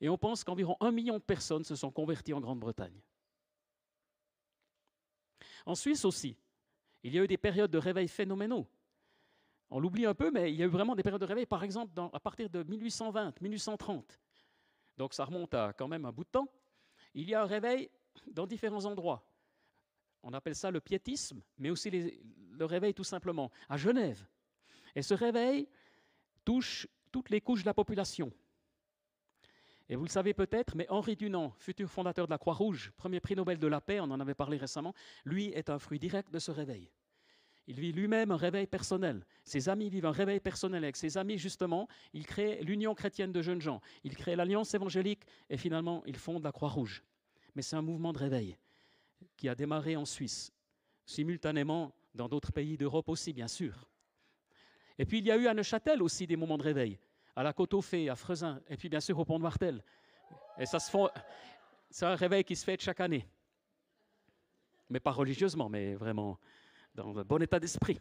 et 0.00 0.08
on 0.08 0.18
pense 0.18 0.44
qu'environ 0.44 0.76
un 0.80 0.92
million 0.92 1.18
de 1.18 1.22
personnes 1.22 1.64
se 1.64 1.74
sont 1.74 1.90
converties 1.90 2.34
en 2.34 2.40
Grande-Bretagne. 2.40 3.00
En 5.64 5.74
Suisse 5.74 6.04
aussi, 6.04 6.36
il 7.02 7.14
y 7.14 7.18
a 7.18 7.24
eu 7.24 7.26
des 7.26 7.38
périodes 7.38 7.70
de 7.70 7.78
réveil 7.78 8.08
phénoménaux. 8.08 8.66
On 9.70 9.80
l'oublie 9.80 10.06
un 10.06 10.14
peu, 10.14 10.30
mais 10.30 10.52
il 10.52 10.56
y 10.56 10.62
a 10.62 10.66
eu 10.66 10.68
vraiment 10.70 10.94
des 10.94 11.02
périodes 11.02 11.20
de 11.20 11.26
réveil, 11.26 11.46
par 11.46 11.64
exemple 11.64 11.92
à 12.12 12.20
partir 12.20 12.48
de 12.48 12.62
1820, 12.62 13.40
1830. 13.40 14.20
Donc 14.96 15.12
ça 15.12 15.24
remonte 15.24 15.54
à 15.54 15.72
quand 15.72 15.88
même 15.88 16.04
un 16.04 16.12
bout 16.12 16.24
de 16.24 16.30
temps. 16.30 16.48
Il 17.14 17.28
y 17.28 17.34
a 17.34 17.42
un 17.42 17.46
réveil 17.46 17.90
dans 18.28 18.46
différents 18.46 18.84
endroits. 18.84 19.26
On 20.28 20.32
appelle 20.32 20.56
ça 20.56 20.72
le 20.72 20.80
piétisme, 20.80 21.40
mais 21.56 21.70
aussi 21.70 21.88
le 21.88 22.64
réveil 22.64 22.92
tout 22.92 23.04
simplement 23.04 23.48
à 23.68 23.76
Genève. 23.76 24.26
Et 24.96 25.02
ce 25.02 25.14
réveil 25.14 25.68
touche 26.44 26.88
toutes 27.12 27.30
les 27.30 27.40
couches 27.40 27.62
de 27.62 27.66
la 27.66 27.74
population. 27.74 28.32
Et 29.88 29.94
vous 29.94 30.02
le 30.02 30.10
savez 30.10 30.34
peut-être, 30.34 30.74
mais 30.74 30.88
Henri 30.90 31.14
Dunant, 31.14 31.54
futur 31.60 31.88
fondateur 31.88 32.26
de 32.26 32.32
la 32.32 32.38
Croix-Rouge, 32.38 32.90
premier 32.96 33.20
prix 33.20 33.36
Nobel 33.36 33.60
de 33.60 33.68
la 33.68 33.80
paix, 33.80 34.00
on 34.00 34.10
en 34.10 34.18
avait 34.18 34.34
parlé 34.34 34.56
récemment, 34.56 34.94
lui 35.24 35.50
est 35.50 35.70
un 35.70 35.78
fruit 35.78 36.00
direct 36.00 36.32
de 36.32 36.40
ce 36.40 36.50
réveil. 36.50 36.90
Il 37.68 37.78
vit 37.78 37.92
lui-même 37.92 38.32
un 38.32 38.36
réveil 38.36 38.66
personnel. 38.66 39.24
Ses 39.44 39.68
amis 39.68 39.90
vivent 39.90 40.06
un 40.06 40.12
réveil 40.12 40.40
personnel. 40.40 40.82
Avec 40.82 40.96
ses 40.96 41.18
amis, 41.18 41.38
justement, 41.38 41.86
il 42.12 42.26
crée 42.26 42.58
l'Union 42.62 42.96
chrétienne 42.96 43.30
de 43.30 43.42
jeunes 43.42 43.60
gens. 43.60 43.80
Il 44.02 44.16
crée 44.16 44.34
l'Alliance 44.34 44.74
évangélique 44.74 45.22
et 45.50 45.56
finalement, 45.56 46.02
il 46.04 46.16
fonde 46.16 46.42
la 46.42 46.50
Croix-Rouge. 46.50 47.04
Mais 47.54 47.62
c'est 47.62 47.76
un 47.76 47.82
mouvement 47.82 48.12
de 48.12 48.18
réveil 48.18 48.56
qui 49.36 49.48
a 49.48 49.54
démarré 49.54 49.96
en 49.96 50.04
Suisse, 50.04 50.52
simultanément 51.04 51.94
dans 52.14 52.28
d'autres 52.28 52.52
pays 52.52 52.76
d'Europe 52.76 53.08
aussi, 53.08 53.32
bien 53.32 53.48
sûr. 53.48 53.88
Et 54.98 55.04
puis, 55.04 55.18
il 55.18 55.26
y 55.26 55.30
a 55.30 55.36
eu 55.36 55.46
à 55.46 55.54
Neuchâtel 55.54 56.02
aussi 56.02 56.26
des 56.26 56.36
moments 56.36 56.58
de 56.58 56.62
réveil, 56.62 56.98
à 57.34 57.42
la 57.42 57.52
Côte 57.52 57.74
aux 57.74 57.82
Fées, 57.82 58.08
à 58.08 58.16
Frezin, 58.16 58.60
et 58.68 58.76
puis 58.76 58.88
bien 58.88 59.00
sûr 59.00 59.18
au 59.18 59.24
Pont 59.24 59.38
de 59.38 59.42
Martel. 59.42 59.82
Et 60.58 60.64
ça 60.64 60.78
se 60.78 60.90
fait, 60.90 60.98
c'est 61.90 62.06
un 62.06 62.14
réveil 62.14 62.44
qui 62.44 62.56
se 62.56 62.64
fait 62.64 62.80
chaque 62.80 63.00
année. 63.00 63.26
Mais 64.88 65.00
pas 65.00 65.10
religieusement, 65.12 65.68
mais 65.68 65.94
vraiment 65.94 66.38
dans 66.94 67.18
un 67.18 67.24
bon 67.24 67.42
état 67.42 67.60
d'esprit. 67.60 68.00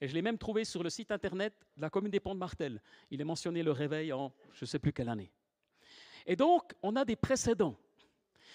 Et 0.00 0.08
je 0.08 0.14
l'ai 0.14 0.22
même 0.22 0.38
trouvé 0.38 0.64
sur 0.64 0.82
le 0.82 0.90
site 0.90 1.12
internet 1.12 1.54
de 1.76 1.82
la 1.82 1.90
commune 1.90 2.10
des 2.10 2.20
Ponts 2.20 2.34
de 2.34 2.38
Martel. 2.40 2.82
Il 3.10 3.20
est 3.20 3.24
mentionné 3.24 3.62
le 3.62 3.70
réveil 3.70 4.12
en 4.12 4.32
je 4.52 4.64
ne 4.64 4.66
sais 4.66 4.78
plus 4.78 4.92
quelle 4.92 5.10
année. 5.10 5.30
Et 6.26 6.36
donc, 6.36 6.74
on 6.82 6.96
a 6.96 7.04
des 7.04 7.16
précédents. 7.16 7.76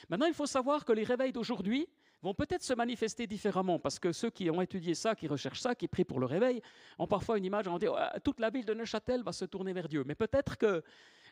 Maintenant, 0.09 0.25
il 0.25 0.33
faut 0.33 0.45
savoir 0.45 0.85
que 0.85 0.93
les 0.93 1.03
réveils 1.03 1.31
d'aujourd'hui 1.31 1.87
vont 2.21 2.33
peut-être 2.33 2.63
se 2.63 2.73
manifester 2.73 3.27
différemment, 3.27 3.79
parce 3.79 3.99
que 3.99 4.11
ceux 4.11 4.29
qui 4.29 4.49
ont 4.49 4.61
étudié 4.61 4.95
ça, 4.95 5.15
qui 5.15 5.27
recherchent 5.27 5.61
ça, 5.61 5.75
qui 5.75 5.87
prient 5.87 6.05
pour 6.05 6.19
le 6.19 6.25
réveil, 6.25 6.61
ont 6.97 7.07
parfois 7.07 7.37
une 7.37 7.45
image, 7.45 7.67
on 7.67 7.77
dit 7.77 7.87
toute 8.23 8.39
la 8.39 8.49
ville 8.49 8.65
de 8.65 8.73
Neuchâtel 8.73 9.21
va 9.23 9.31
se 9.31 9.45
tourner 9.45 9.73
vers 9.73 9.87
Dieu. 9.87 10.03
Mais 10.05 10.15
peut-être 10.15 10.57
que 10.57 10.83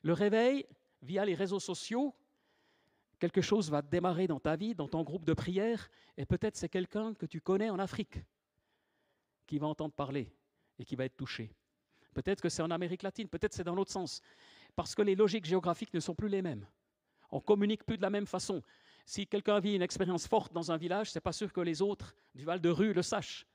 le 0.03 0.13
réveil, 0.13 0.65
via 1.01 1.25
les 1.25 1.33
réseaux 1.33 1.59
sociaux, 1.59 2.13
quelque 3.19 3.41
chose 3.41 3.71
va 3.71 3.81
démarrer 3.81 4.27
dans 4.27 4.39
ta 4.39 4.55
vie, 4.55 4.75
dans 4.75 4.87
ton 4.87 5.03
groupe 5.03 5.25
de 5.25 5.33
prière, 5.33 5.89
et 6.17 6.25
peut-être 6.25 6.55
c'est 6.55 6.69
quelqu'un 6.69 7.13
que 7.13 7.25
tu 7.25 7.41
connais 7.41 7.69
en 7.69 7.79
Afrique 7.79 8.19
qui 9.47 9.57
va 9.57 9.67
entendre 9.67 9.93
parler 9.93 10.31
et 10.77 10.85
qui 10.85 10.95
va 10.95 11.05
être 11.05 11.17
touché. 11.17 11.55
Peut-être 12.13 12.41
que 12.41 12.49
c'est 12.49 12.61
en 12.61 12.69
Amérique 12.69 13.01
latine, 13.01 13.27
peut-être 13.27 13.53
c'est 13.53 13.63
dans 13.63 13.75
l'autre 13.75 13.91
sens, 13.91 14.21
parce 14.75 14.93
que 14.93 15.01
les 15.01 15.15
logiques 15.15 15.45
géographiques 15.45 15.93
ne 15.93 15.99
sont 15.99 16.13
plus 16.13 16.29
les 16.29 16.41
mêmes. 16.41 16.67
On 17.33 17.39
communique 17.39 17.83
plus 17.83 17.97
de 17.97 18.03
la 18.03 18.11
même 18.11 18.27
façon. 18.27 18.61
Si 19.07 19.25
quelqu'un 19.25 19.59
vit 19.59 19.73
une 19.73 19.81
expérience 19.81 20.27
forte 20.27 20.53
dans 20.53 20.71
un 20.71 20.77
village, 20.77 21.11
c'est 21.11 21.19
pas 21.19 21.33
sûr 21.33 21.51
que 21.51 21.61
les 21.61 21.81
autres 21.81 22.15
du 22.35 22.45
Val 22.45 22.61
de 22.61 22.69
Rue 22.69 22.93
le 22.93 23.01
sachent. 23.01 23.47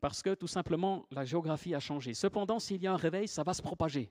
Parce 0.00 0.22
que 0.22 0.34
tout 0.34 0.48
simplement, 0.48 1.06
la 1.12 1.24
géographie 1.24 1.72
a 1.76 1.80
changé. 1.80 2.14
Cependant, 2.14 2.58
s'il 2.58 2.82
y 2.82 2.88
a 2.88 2.92
un 2.92 2.96
réveil, 2.96 3.28
ça 3.28 3.44
va 3.44 3.54
se 3.54 3.62
propager. 3.62 4.10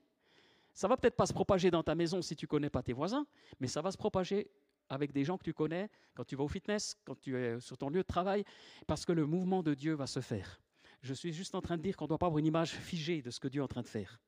Ça 0.72 0.88
va 0.88 0.96
peut-être 0.96 1.16
pas 1.16 1.26
se 1.26 1.34
propager 1.34 1.70
dans 1.70 1.82
ta 1.82 1.94
maison 1.94 2.22
si 2.22 2.36
tu 2.36 2.46
connais 2.46 2.70
pas 2.70 2.82
tes 2.82 2.94
voisins, 2.94 3.26
mais 3.60 3.68
ça 3.68 3.82
va 3.82 3.90
se 3.90 3.98
propager 3.98 4.50
avec 4.88 5.12
des 5.12 5.24
gens 5.24 5.36
que 5.36 5.44
tu 5.44 5.52
connais, 5.52 5.90
quand 6.14 6.24
tu 6.24 6.34
vas 6.34 6.44
au 6.44 6.48
fitness, 6.48 6.96
quand 7.04 7.20
tu 7.20 7.36
es 7.36 7.60
sur 7.60 7.76
ton 7.76 7.90
lieu 7.90 8.00
de 8.00 8.06
travail, 8.06 8.44
parce 8.86 9.04
que 9.04 9.12
le 9.12 9.26
mouvement 9.26 9.62
de 9.62 9.74
Dieu 9.74 9.92
va 9.92 10.06
se 10.06 10.20
faire. 10.20 10.58
Je 11.02 11.12
suis 11.12 11.34
juste 11.34 11.54
en 11.54 11.60
train 11.60 11.76
de 11.76 11.82
dire 11.82 11.98
qu'on 11.98 12.06
ne 12.06 12.08
doit 12.08 12.18
pas 12.18 12.26
avoir 12.26 12.38
une 12.38 12.46
image 12.46 12.70
figée 12.70 13.20
de 13.20 13.30
ce 13.30 13.40
que 13.40 13.48
Dieu 13.48 13.60
est 13.60 13.64
en 13.64 13.68
train 13.68 13.82
de 13.82 13.88
faire. 13.88 14.18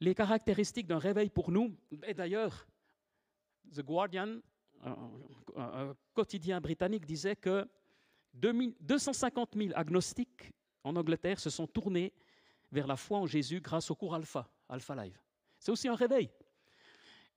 Les 0.00 0.14
caractéristiques 0.14 0.86
d'un 0.86 0.98
réveil 0.98 1.28
pour 1.28 1.50
nous, 1.50 1.76
et 2.04 2.14
d'ailleurs, 2.14 2.66
The 3.74 3.82
Guardian, 3.82 4.40
un, 4.84 5.94
quotidien 6.14 6.60
britannique, 6.60 7.04
disait 7.04 7.36
que 7.36 7.68
250 8.34 9.54
000 9.56 9.70
agnostiques 9.74 10.52
en 10.84 10.94
Angleterre 10.94 11.40
se 11.40 11.50
sont 11.50 11.66
tournés 11.66 12.12
vers 12.70 12.86
la 12.86 12.96
foi 12.96 13.18
en 13.18 13.26
Jésus 13.26 13.60
grâce 13.60 13.90
au 13.90 13.96
cours 13.96 14.14
Alpha, 14.14 14.48
Alpha 14.68 14.94
Live. 14.94 15.18
C'est 15.58 15.72
aussi 15.72 15.88
un 15.88 15.94
réveil. 15.94 16.30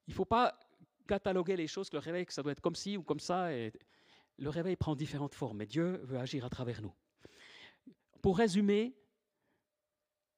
Il 0.07 0.11
ne 0.11 0.15
faut 0.15 0.25
pas 0.25 0.59
cataloguer 1.07 1.55
les 1.55 1.67
choses, 1.67 1.89
que 1.89 1.95
le 1.95 2.01
réveil, 2.01 2.25
que 2.25 2.33
ça 2.33 2.43
doit 2.43 2.51
être 2.51 2.61
comme 2.61 2.75
ci 2.75 2.97
ou 2.97 3.03
comme 3.03 3.19
ça. 3.19 3.49
Le 3.49 4.49
réveil 4.49 4.75
prend 4.75 4.95
différentes 4.95 5.35
formes, 5.35 5.57
mais 5.57 5.65
Dieu 5.65 5.99
veut 6.03 6.19
agir 6.19 6.45
à 6.45 6.49
travers 6.49 6.81
nous. 6.81 6.93
Pour 8.21 8.37
résumer, 8.37 8.95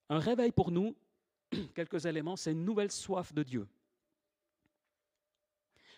un 0.09 0.19
réveil 0.19 0.51
pour 0.51 0.71
nous, 0.71 0.95
quelques 1.75 2.05
éléments, 2.05 2.35
c'est 2.35 2.51
une 2.51 2.65
nouvelle 2.65 2.91
soif 2.91 3.33
de 3.33 3.43
Dieu. 3.43 3.67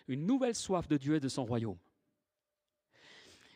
Une 0.08 0.26
nouvelle 0.26 0.54
soif 0.54 0.86
de 0.88 0.96
Dieu 0.96 1.16
et 1.16 1.20
de 1.20 1.28
son 1.28 1.44
royaume. 1.44 1.78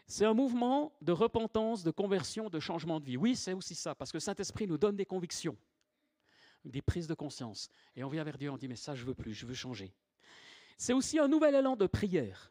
C'est 0.06 0.24
un 0.24 0.34
mouvement 0.34 0.92
de 1.00 1.12
repentance, 1.12 1.84
de 1.84 1.92
conversion, 1.92 2.50
de 2.50 2.58
changement 2.58 2.98
de 2.98 3.04
vie. 3.04 3.16
Oui, 3.16 3.36
c'est 3.36 3.52
aussi 3.52 3.76
ça, 3.76 3.94
parce 3.94 4.10
que 4.10 4.16
le 4.16 4.20
Saint-Esprit 4.20 4.66
nous 4.66 4.76
donne 4.78 4.96
des 4.96 5.06
convictions, 5.06 5.56
des 6.64 6.82
prises 6.82 7.06
de 7.06 7.14
conscience. 7.14 7.68
Et 7.94 8.02
on 8.02 8.08
vient 8.08 8.24
vers 8.24 8.36
Dieu, 8.36 8.50
on 8.50 8.56
dit, 8.56 8.66
mais 8.66 8.74
ça, 8.74 8.96
je 8.96 9.04
veux 9.04 9.14
plus, 9.14 9.34
je 9.34 9.46
veux 9.46 9.54
changer. 9.54 9.94
C'est 10.76 10.92
aussi 10.92 11.20
un 11.20 11.28
nouvel 11.28 11.54
élan 11.54 11.76
de 11.76 11.86
prière. 11.86 12.50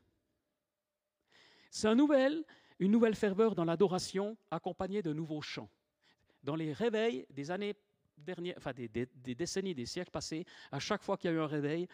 C'est 1.69 1.88
un 1.88 1.95
nouvel, 1.95 2.45
une 2.79 2.91
nouvelle 2.91 3.15
ferveur 3.15 3.55
dans 3.55 3.65
l'adoration 3.65 4.38
accompagnée 4.51 5.01
de 5.01 5.12
nouveaux 5.12 5.41
chants. 5.41 5.69
Dans 6.43 6.55
les 6.55 6.71
réveils 6.71 7.25
des 7.29 7.51
années 7.51 7.75
dernières, 8.23 8.55
enfin 8.58 8.73
des, 8.73 8.88
des 8.88 9.36
décennies, 9.36 9.75
des 9.75 9.86
siècles 9.86 10.12
passés, 10.12 10.45
à 10.71 10.79
chaque 10.79 11.03
fois 11.03 11.17
qu'il 11.17 11.29
y 11.29 11.34
a 11.34 11.38
eu 11.38 11.39
un 11.39 11.47
réveil, 11.47 11.88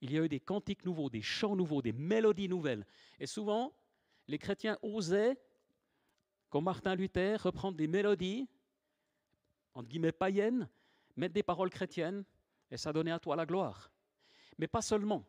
il 0.00 0.12
y 0.12 0.18
a 0.18 0.24
eu 0.24 0.28
des 0.28 0.40
cantiques 0.40 0.84
nouveaux, 0.84 1.08
des 1.08 1.22
chants 1.22 1.56
nouveaux, 1.56 1.82
des 1.82 1.92
mélodies 1.92 2.48
nouvelles. 2.48 2.84
Et 3.18 3.26
souvent, 3.26 3.72
les 4.28 4.38
chrétiens 4.38 4.78
osaient, 4.82 5.36
comme 6.50 6.64
Martin 6.64 6.94
Luther, 6.94 7.42
reprendre 7.42 7.76
des 7.76 7.86
mélodies, 7.86 8.48
entre 9.74 9.88
guillemets 9.88 10.12
païennes, 10.12 10.68
mettre 11.16 11.34
des 11.34 11.42
paroles 11.42 11.70
chrétiennes, 11.70 12.24
et 12.70 12.76
ça 12.76 12.92
donnait 12.92 13.10
à 13.12 13.18
toi 13.18 13.36
la 13.36 13.46
gloire. 13.46 13.90
Mais 14.58 14.66
pas 14.66 14.82
seulement 14.82 15.24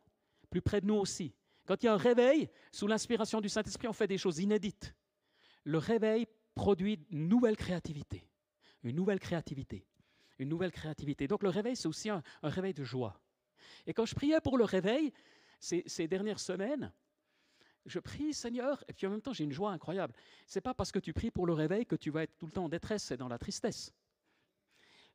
plus 0.49 0.61
près 0.61 0.81
de 0.81 0.85
nous 0.85 0.95
aussi. 0.95 1.33
Quand 1.65 1.81
il 1.83 1.87
y 1.87 1.89
a 1.89 1.93
un 1.93 1.97
réveil, 1.97 2.49
sous 2.71 2.87
l'inspiration 2.87 3.41
du 3.41 3.49
Saint-Esprit, 3.49 3.87
on 3.87 3.93
fait 3.93 4.07
des 4.07 4.17
choses 4.17 4.39
inédites. 4.39 4.95
Le 5.63 5.77
réveil 5.77 6.27
produit 6.55 7.05
une 7.11 7.27
nouvelle 7.27 7.57
créativité. 7.57 8.25
Une 8.83 8.95
nouvelle 8.95 9.19
créativité. 9.19 9.85
Une 10.39 10.49
nouvelle 10.49 10.71
créativité. 10.71 11.27
Donc 11.27 11.43
le 11.43 11.49
réveil, 11.49 11.75
c'est 11.75 11.87
aussi 11.87 12.09
un, 12.09 12.21
réveil 12.43 12.73
de 12.73 12.83
joie. 12.83 13.19
Et 13.85 13.93
quand 13.93 14.05
je 14.05 14.15
priais 14.15 14.39
pour 14.41 14.57
le 14.57 14.63
réveil, 14.63 15.13
ces, 15.59 16.07
dernières 16.07 16.39
semaines, 16.39 16.91
je 17.85 17.99
prie 17.99 18.33
Seigneur, 18.33 18.83
et 18.87 18.93
puis 18.93 19.07
en 19.07 19.11
même 19.11 19.21
temps 19.21 19.33
j'ai 19.33 19.45
une 19.45 19.51
joie 19.51 19.71
incroyable. 19.71 20.13
C'est 20.45 20.61
pas 20.61 20.73
parce 20.73 20.91
que 20.91 20.99
tu 20.99 21.13
pries 21.13 21.31
pour 21.31 21.47
le 21.47 21.53
réveil 21.53 21.85
que 21.85 21.95
tu 21.95 22.11
vas 22.11 22.23
être 22.23 22.37
tout 22.37 22.45
le 22.45 22.51
temps 22.51 22.65
en 22.65 22.69
détresse 22.69 23.11
et 23.11 23.17
dans 23.17 23.27
la 23.27 23.37
tristesse. 23.37 23.93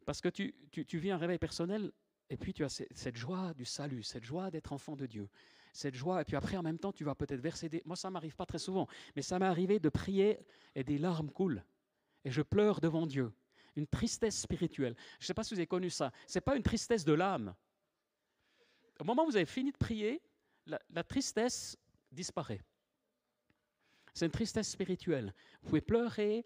Parce 0.05 0.21
que 0.21 0.29
tu, 0.29 0.55
tu, 0.73 0.85
tu 0.85 0.99
vis 0.99 1.13
un 1.13 1.19
réveil 1.19 1.39
personnel 1.39 1.93
et 2.33 2.37
puis 2.37 2.55
tu 2.55 2.65
as 2.65 2.69
cette 2.69 3.17
joie 3.17 3.53
du 3.55 3.67
salut, 3.67 4.03
cette 4.03 4.25
joie 4.25 4.51
d'être 4.51 4.73
enfant 4.73 4.97
de 4.97 5.05
Dieu, 5.05 5.29
cette 5.73 5.95
joie. 5.95 6.23
Et 6.23 6.25
puis 6.25 6.35
après, 6.35 6.57
en 6.57 6.63
même 6.63 6.79
temps, 6.79 6.93
tu 6.93 7.05
vas 7.05 7.15
peut-être 7.15 7.41
verser 7.41 7.69
des. 7.69 7.83
Moi, 7.85 7.95
ça 7.95 8.11
m'arrive 8.11 8.37
pas 8.37 8.47
très 8.47 8.59
souvent, 8.59 8.89
mais 9.15 9.23
ça 9.23 9.39
m'est 9.39 9.47
arrivé 9.47 9.79
de 9.79 9.89
prier 9.89 10.39
et 10.75 10.83
des 10.83 10.97
larmes 10.97 11.31
coulent. 11.31 11.63
Et 12.25 12.31
je 12.31 12.41
pleure 12.41 12.81
devant 12.81 13.07
Dieu. 13.07 13.33
Une 13.77 13.87
tristesse 13.87 14.41
spirituelle. 14.41 14.95
Je 15.19 15.25
ne 15.25 15.27
sais 15.27 15.35
pas 15.35 15.45
si 15.45 15.55
vous 15.55 15.61
avez 15.61 15.67
connu 15.67 15.91
ça. 15.91 16.13
Ce 16.27 16.37
n'est 16.37 16.43
pas 16.43 16.57
une 16.57 16.63
tristesse 16.63 17.05
de 17.05 17.13
l'âme. 17.13 17.55
Au 19.01 19.05
moment 19.05 19.25
où 19.25 19.27
vous 19.27 19.37
avez 19.37 19.47
fini 19.47 19.73
de 19.73 19.77
prier, 19.77 20.23
la, 20.67 21.05
tristesse 21.05 21.77
disparaît. 22.11 22.61
C'est 24.15 24.27
une 24.27 24.33
tristesse 24.33 24.71
spirituelle. 24.71 25.35
Vous 25.63 25.69
pouvez 25.71 25.81
pleurer, 25.81 26.45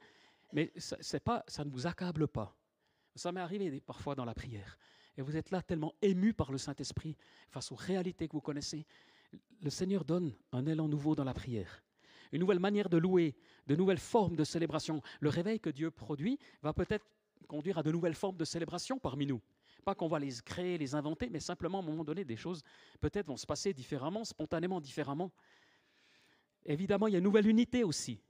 mais 0.52 0.72
ça, 0.76 1.20
pas, 1.20 1.44
ça 1.48 1.64
ne 1.64 1.70
vous 1.70 1.86
accable 1.86 2.28
pas. 2.28 2.56
Ça 3.14 3.32
m'est 3.32 3.40
arrivé 3.40 3.80
parfois 3.80 4.14
dans 4.14 4.24
la 4.24 4.34
prière 4.34 4.78
et 5.16 5.22
vous 5.22 5.36
êtes 5.36 5.50
là 5.50 5.62
tellement 5.62 5.94
ému 6.02 6.34
par 6.34 6.52
le 6.52 6.58
Saint-Esprit 6.58 7.16
face 7.48 7.72
aux 7.72 7.76
réalités 7.76 8.28
que 8.28 8.32
vous 8.32 8.40
connaissez, 8.40 8.86
le 9.62 9.70
Seigneur 9.70 10.04
donne 10.04 10.34
un 10.52 10.66
élan 10.66 10.88
nouveau 10.88 11.14
dans 11.14 11.24
la 11.24 11.34
prière, 11.34 11.82
une 12.32 12.40
nouvelle 12.40 12.60
manière 12.60 12.88
de 12.88 12.96
louer, 12.96 13.34
de 13.66 13.76
nouvelles 13.76 13.98
formes 13.98 14.36
de 14.36 14.44
célébration. 14.44 15.02
Le 15.20 15.28
réveil 15.28 15.60
que 15.60 15.70
Dieu 15.70 15.90
produit 15.90 16.38
va 16.62 16.72
peut-être 16.72 17.06
conduire 17.46 17.78
à 17.78 17.82
de 17.82 17.90
nouvelles 17.90 18.14
formes 18.14 18.36
de 18.36 18.44
célébration 18.44 18.98
parmi 18.98 19.26
nous. 19.26 19.40
Pas 19.84 19.94
qu'on 19.94 20.08
va 20.08 20.18
les 20.18 20.32
créer, 20.44 20.78
les 20.78 20.94
inventer, 20.94 21.28
mais 21.30 21.40
simplement 21.40 21.78
à 21.78 21.82
un 21.82 21.84
moment 21.84 22.04
donné, 22.04 22.24
des 22.24 22.36
choses 22.36 22.62
peut-être 23.00 23.26
vont 23.26 23.36
se 23.36 23.46
passer 23.46 23.72
différemment, 23.72 24.24
spontanément 24.24 24.80
différemment. 24.80 25.32
Évidemment, 26.64 27.06
il 27.06 27.12
y 27.12 27.14
a 27.14 27.18
une 27.18 27.24
nouvelle 27.24 27.46
unité 27.46 27.84
aussi. 27.84 28.20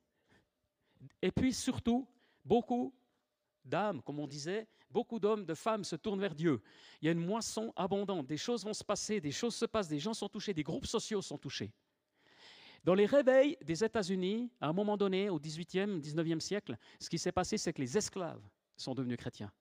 Et 1.23 1.31
puis 1.31 1.53
surtout, 1.53 2.07
beaucoup 2.45 2.95
d'âmes, 3.65 4.03
comme 4.03 4.19
on 4.19 4.27
disait, 4.27 4.69
beaucoup 4.91 5.19
d'hommes, 5.19 5.45
de 5.45 5.55
femmes 5.55 5.85
se 5.85 5.97
tournent 5.97 6.21
vers 6.21 6.35
Dieu. 6.35 6.61
Il 7.01 7.07
y 7.07 7.09
a 7.09 7.13
une 7.13 7.25
moisson 7.25 7.73
abondante, 7.77 8.27
des 8.27 8.37
choses 8.37 8.65
vont 8.65 8.75
se 8.75 8.85
passer, 8.85 9.21
des 9.21 9.33
choses 9.33 9.55
se 9.55 9.65
passent, 9.65 9.89
des 9.89 9.99
gens 9.99 10.15
sont 10.15 10.29
touchés, 10.29 10.55
des 10.55 10.63
groupes 10.63 10.87
sociaux 10.87 11.23
sont 11.23 11.39
touchés. 11.39 11.73
Dans 12.85 12.95
les 12.95 13.07
réveils 13.07 13.57
des 13.65 13.83
États-Unis, 13.83 14.51
à 14.61 14.69
un 14.69 14.73
moment 14.73 14.97
donné, 14.97 15.29
au 15.29 15.41
18e, 15.41 16.01
19e 16.01 16.39
siècle, 16.39 16.77
ce 17.01 17.11
qui 17.11 17.19
s'est 17.19 17.33
passé, 17.33 17.59
c'est 17.59 17.73
que 17.73 17.81
les 17.81 17.99
esclaves 17.99 18.43
sont 18.77 18.95
devenus 18.95 19.17
chrétiens 19.17 19.53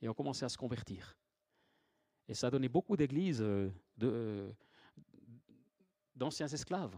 et 0.00 0.08
ont 0.08 0.14
commencé 0.14 0.44
à 0.44 0.48
se 0.48 0.56
convertir. 0.56 1.16
Et 2.28 2.34
ça 2.34 2.48
a 2.48 2.50
donné 2.50 2.68
beaucoup 2.68 2.96
d'églises 2.96 3.42
euh, 3.42 3.70
euh, 4.02 4.52
d'anciens 6.14 6.46
esclaves. 6.46 6.96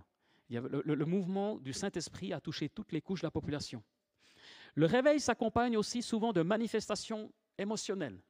le 0.48 1.04
mouvement 1.04 1.58
du 1.58 1.72
Saint-Esprit 1.72 2.32
a 2.32 2.40
touché 2.40 2.68
toutes 2.68 2.92
les 2.92 3.00
couches 3.00 3.22
de 3.22 3.26
la 3.26 3.30
population. 3.30 3.82
Le 4.74 4.86
réveil 4.86 5.20
s'accompagne 5.20 5.76
aussi 5.76 6.02
souvent 6.02 6.32
de 6.32 6.42
manifestations 6.42 7.32
émotionnelles. 7.58 8.20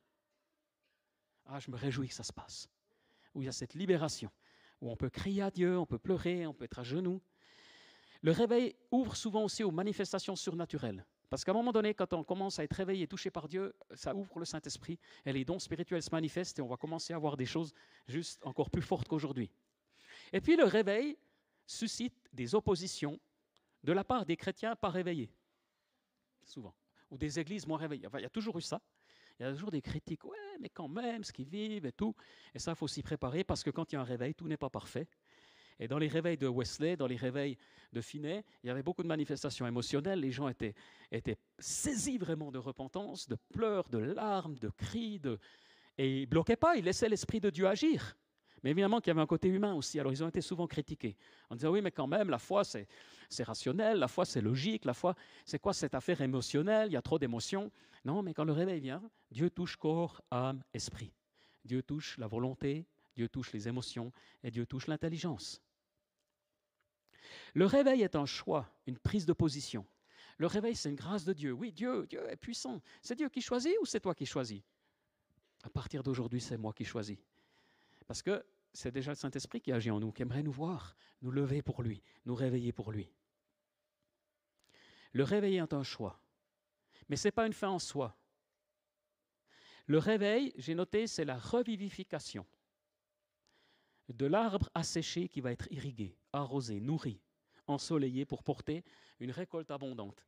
Ah, 1.47 1.59
je 1.59 1.71
me 1.71 1.77
réjouis 1.77 2.09
que 2.09 2.15
ça 2.15 2.23
se 2.23 2.33
passe. 2.33 2.69
Où 3.35 3.43
il 3.43 3.47
y 3.47 3.49
a 3.49 3.53
cette 3.53 3.75
libération, 3.75 4.31
où 4.81 4.91
on 4.91 4.97
peut 4.97 5.11
crier 5.11 5.43
à 5.43 5.51
Dieu, 5.51 5.79
on 5.79 5.87
peut 5.87 5.99
pleurer, 5.99 6.47
on 6.47 6.55
peut 6.55 6.65
être 6.65 6.79
à 6.79 6.83
genoux. 6.83 7.21
Le 8.23 8.33
réveil 8.33 8.77
ouvre 8.91 9.17
souvent 9.17 9.45
aussi 9.45 9.65
aux 9.65 9.71
manifestations 9.71 10.37
surnaturelles. 10.37 11.05
Parce 11.31 11.45
qu'à 11.45 11.53
un 11.53 11.55
moment 11.55 11.73
donné, 11.73 11.95
quand 11.95 12.13
on 12.13 12.23
commence 12.23 12.59
à 12.59 12.65
être 12.65 12.75
réveillé, 12.75 13.07
touché 13.07 13.31
par 13.31 13.49
Dieu, 13.49 13.75
ça 13.95 14.15
ouvre 14.15 14.39
le 14.39 14.45
Saint-Esprit 14.45 14.99
et 15.25 15.33
les 15.33 15.45
dons 15.45 15.59
spirituels 15.59 16.03
se 16.03 16.11
manifestent 16.11 16.59
et 16.59 16.63
on 16.63 16.69
va 16.69 16.77
commencer 16.77 17.13
à 17.13 17.19
voir 17.19 17.37
des 17.37 17.47
choses 17.47 17.73
juste 18.07 18.45
encore 18.45 18.71
plus 18.71 18.83
fortes 18.83 19.09
qu'aujourd'hui. 19.09 19.51
Et 20.33 20.41
puis 20.41 20.57
le 20.57 20.65
réveil 20.65 21.17
suscite 21.67 22.15
des 22.33 22.55
oppositions 22.55 23.19
de 23.83 23.93
la 23.93 24.05
part 24.05 24.25
des 24.27 24.37
chrétiens 24.37 24.77
pas 24.77 24.91
réveillés 24.91 25.31
souvent. 26.47 26.75
Ou 27.11 27.19
des 27.19 27.39
églises 27.39 27.67
moins 27.67 27.79
réveillées. 27.79 28.09
il 28.15 28.23
y 28.23 28.27
a 28.27 28.31
toujours 28.31 28.59
eu 28.59 28.63
ça. 28.63 28.81
Il 29.39 29.43
y 29.43 29.47
a 29.47 29.53
toujours 29.53 29.71
des 29.71 29.83
critiques. 29.83 30.25
Ouais, 30.25 30.39
mais 30.61 30.69
quand 30.69 30.89
même, 30.89 31.25
ce 31.25 31.33
qu'ils 31.33 31.49
vivent 31.49 31.87
et 31.87 31.93
tout. 31.93 32.15
Et 32.55 32.59
ça, 32.59 32.73
il 32.73 32.77
faut 32.77 32.89
s'y 32.89 33.03
préparer 33.03 33.45
parce 33.45 33.63
que 33.63 33.71
quand 33.71 33.91
il 33.93 33.97
y 33.97 33.99
a 33.99 34.01
un 34.01 34.05
réveil, 34.05 34.35
tout 34.35 34.47
n'est 34.47 34.57
pas 34.57 34.71
parfait. 34.71 35.09
Et 35.81 35.89
dans 35.89 35.99
les 35.99 36.09
réveils 36.09 36.37
de 36.37 36.47
Wesley, 36.47 36.97
dans 36.97 37.07
les 37.07 37.17
réveils 37.17 37.57
de 37.93 38.01
Finney, 38.01 38.45
il 38.63 38.69
y 38.69 38.71
avait 38.71 38.83
beaucoup 38.83 39.03
de 39.03 39.09
manifestations 39.09 39.67
émotionnelles. 39.67 40.21
Les 40.21 40.31
gens 40.31 40.49
étaient, 40.49 40.75
étaient 41.11 41.37
saisis 41.59 42.19
vraiment 42.19 42.53
de 42.53 42.59
repentance, 42.59 43.29
de 43.29 43.37
pleurs, 43.53 43.89
de 43.89 43.99
larmes, 43.99 44.59
de 44.59 44.69
cris. 44.69 45.21
Et 45.99 46.19
ils 46.19 46.21
ne 46.23 46.27
bloquaient 46.27 46.57
pas, 46.57 46.77
ils 46.77 46.85
laissaient 46.85 47.09
l'Esprit 47.09 47.41
de 47.41 47.51
Dieu 47.51 47.67
agir. 47.67 48.17
Mais 48.63 48.71
évidemment 48.71 49.01
qu'il 49.01 49.09
y 49.09 49.11
avait 49.11 49.21
un 49.21 49.27
côté 49.27 49.49
humain 49.49 49.75
aussi. 49.75 50.01
Alors 50.01 50.13
ils 50.13 50.25
ont 50.25 50.29
été 50.29 50.41
souvent 50.41 50.67
critiqués 50.67 51.17
en 51.51 51.55
disant 51.55 51.71
oui, 51.71 51.83
mais 51.83 51.91
quand 51.91 52.07
même, 52.07 52.31
la 52.31 52.39
foi, 52.39 52.65
c'est, 52.65 52.89
rationnel, 53.41 53.99
la 53.99 54.09
foi, 54.09 54.25
c'est 54.25 54.41
logique, 54.41 54.87
la 54.87 54.95
foi, 54.95 55.15
c'est 55.45 55.59
quoi 55.59 55.75
cette 55.75 55.95
affaire 55.95 56.23
émotionnelle? 56.23 56.89
Il 56.89 56.95
y 56.95 56.97
a 56.97 57.03
trop 57.03 57.19
d'émotions. 57.19 57.71
Non, 58.05 58.23
mais 58.23 58.33
quand 58.33 58.45
le 58.45 58.53
réveil 58.53 58.81
vient, 58.81 59.03
Dieu 59.31 59.51
touche 59.51 59.77
corps, 59.77 60.23
âme, 60.31 60.63
esprit. 60.73 61.13
Dieu 61.65 61.83
touche 61.83 62.17
la 62.17 62.27
volonté, 62.27 62.87
Dieu 63.15 63.29
touche 63.29 63.53
les 63.53 63.69
émotions 63.69 64.13
et 64.43 64.51
Dieu 64.51 64.67
touche 64.67 64.87
l'intelligence. 64.87 65.61
Le 67.55 67.67
réveil 67.67 68.03
est 68.03 68.17
un 68.17 68.27
choix, 68.27 68.71
une 68.87 68.99
prise 68.99 69.27
de 69.27 69.33
position. 69.33 69.87
Le 70.39 70.47
réveil, 70.47 70.75
c'est 70.75 70.89
une 70.89 70.97
grâce 70.97 71.25
de 71.25 71.33
Dieu. 71.33 71.53
Oui, 71.53 71.73
Dieu, 71.73 72.07
Dieu 72.07 72.29
est 72.29 72.37
puissant. 72.37 72.83
C'est 73.03 73.15
Dieu 73.15 73.29
qui 73.29 73.41
choisit 73.41 73.75
ou 73.81 73.87
c'est 73.87 74.01
toi 74.01 74.15
qui 74.15 74.27
choisis? 74.27 74.63
À 75.63 75.71
partir 75.71 76.03
d'aujourd'hui, 76.03 76.41
c'est 76.41 76.59
moi 76.59 76.73
qui 76.73 76.85
choisis. 76.85 77.19
Parce 78.07 78.23
que 78.23 78.45
c'est 78.73 78.91
déjà 78.91 79.13
le 79.13 79.17
Saint-Esprit 79.17 79.61
qui 79.61 79.73
agit 79.73 79.91
en 79.91 80.01
nous, 80.01 80.13
qui 80.13 80.23
aimerait 80.23 80.43
nous 80.43 80.53
voir, 80.53 80.97
nous 81.23 81.31
lever 81.31 81.63
pour 81.63 81.83
lui, 81.83 82.03
nous 82.27 82.35
réveiller 82.35 82.73
pour 82.73 82.91
lui. 82.91 83.09
Le 85.13 85.23
réveil 85.23 85.57
est 85.57 85.73
un 85.73 85.85
choix, 85.85 86.21
mais 87.09 87.17
ce 87.17 87.29
n'est 87.29 87.33
pas 87.33 87.47
une 87.47 87.53
fin 87.53 87.69
en 87.69 87.79
soi. 87.79 88.17
Le 89.87 89.99
réveil, 89.99 90.53
j'ai 90.57 90.75
noté, 90.75 91.07
c'est 91.07 91.25
la 91.25 91.39
revivification 91.39 92.45
de 94.09 94.27
l'arbre 94.27 94.71
asséché 94.75 95.29
qui 95.29 95.41
va 95.41 95.53
être 95.53 95.67
irrigué, 95.71 96.17
arrosé, 96.33 96.81
nourri, 96.81 97.21
ensoleillé 97.67 98.25
pour 98.25 98.43
porter 98.43 98.85
une 99.21 99.31
récolte 99.31 99.71
abondante. 99.71 100.27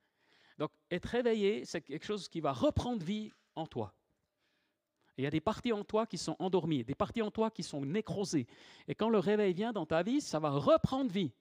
Donc, 0.59 0.71
être 0.91 1.07
réveillé, 1.07 1.65
c'est 1.65 1.83
quelque 1.83 2.05
chose 2.05 2.29
qui 2.29 2.41
va 2.41 2.53
reprendre 2.53 3.05
vie 3.05 3.31
en 3.55 3.67
toi. 3.67 3.95
il 5.19 5.25
y 5.25 5.27
a 5.27 5.31
des 5.31 5.41
parties 5.41 5.73
en 5.73 5.85
toi 5.85 6.07
qui 6.07 6.19
sont 6.19 6.37
endormies, 6.39 6.85
des 6.85 6.95
parties 6.95 7.23
en 7.23 7.31
toi 7.31 7.51
qui 7.51 7.63
sont 7.63 7.85
nécrosées. 7.85 8.47
Et 8.89 8.95
quand 8.95 9.11
le 9.11 9.19
réveil 9.19 9.53
vient 9.53 9.73
dans 9.73 9.87
ta 9.87 10.03
vie, 10.03 10.21
ça 10.21 10.39
va 10.39 10.51
reprendre 10.51 11.11
vie. 11.11 11.33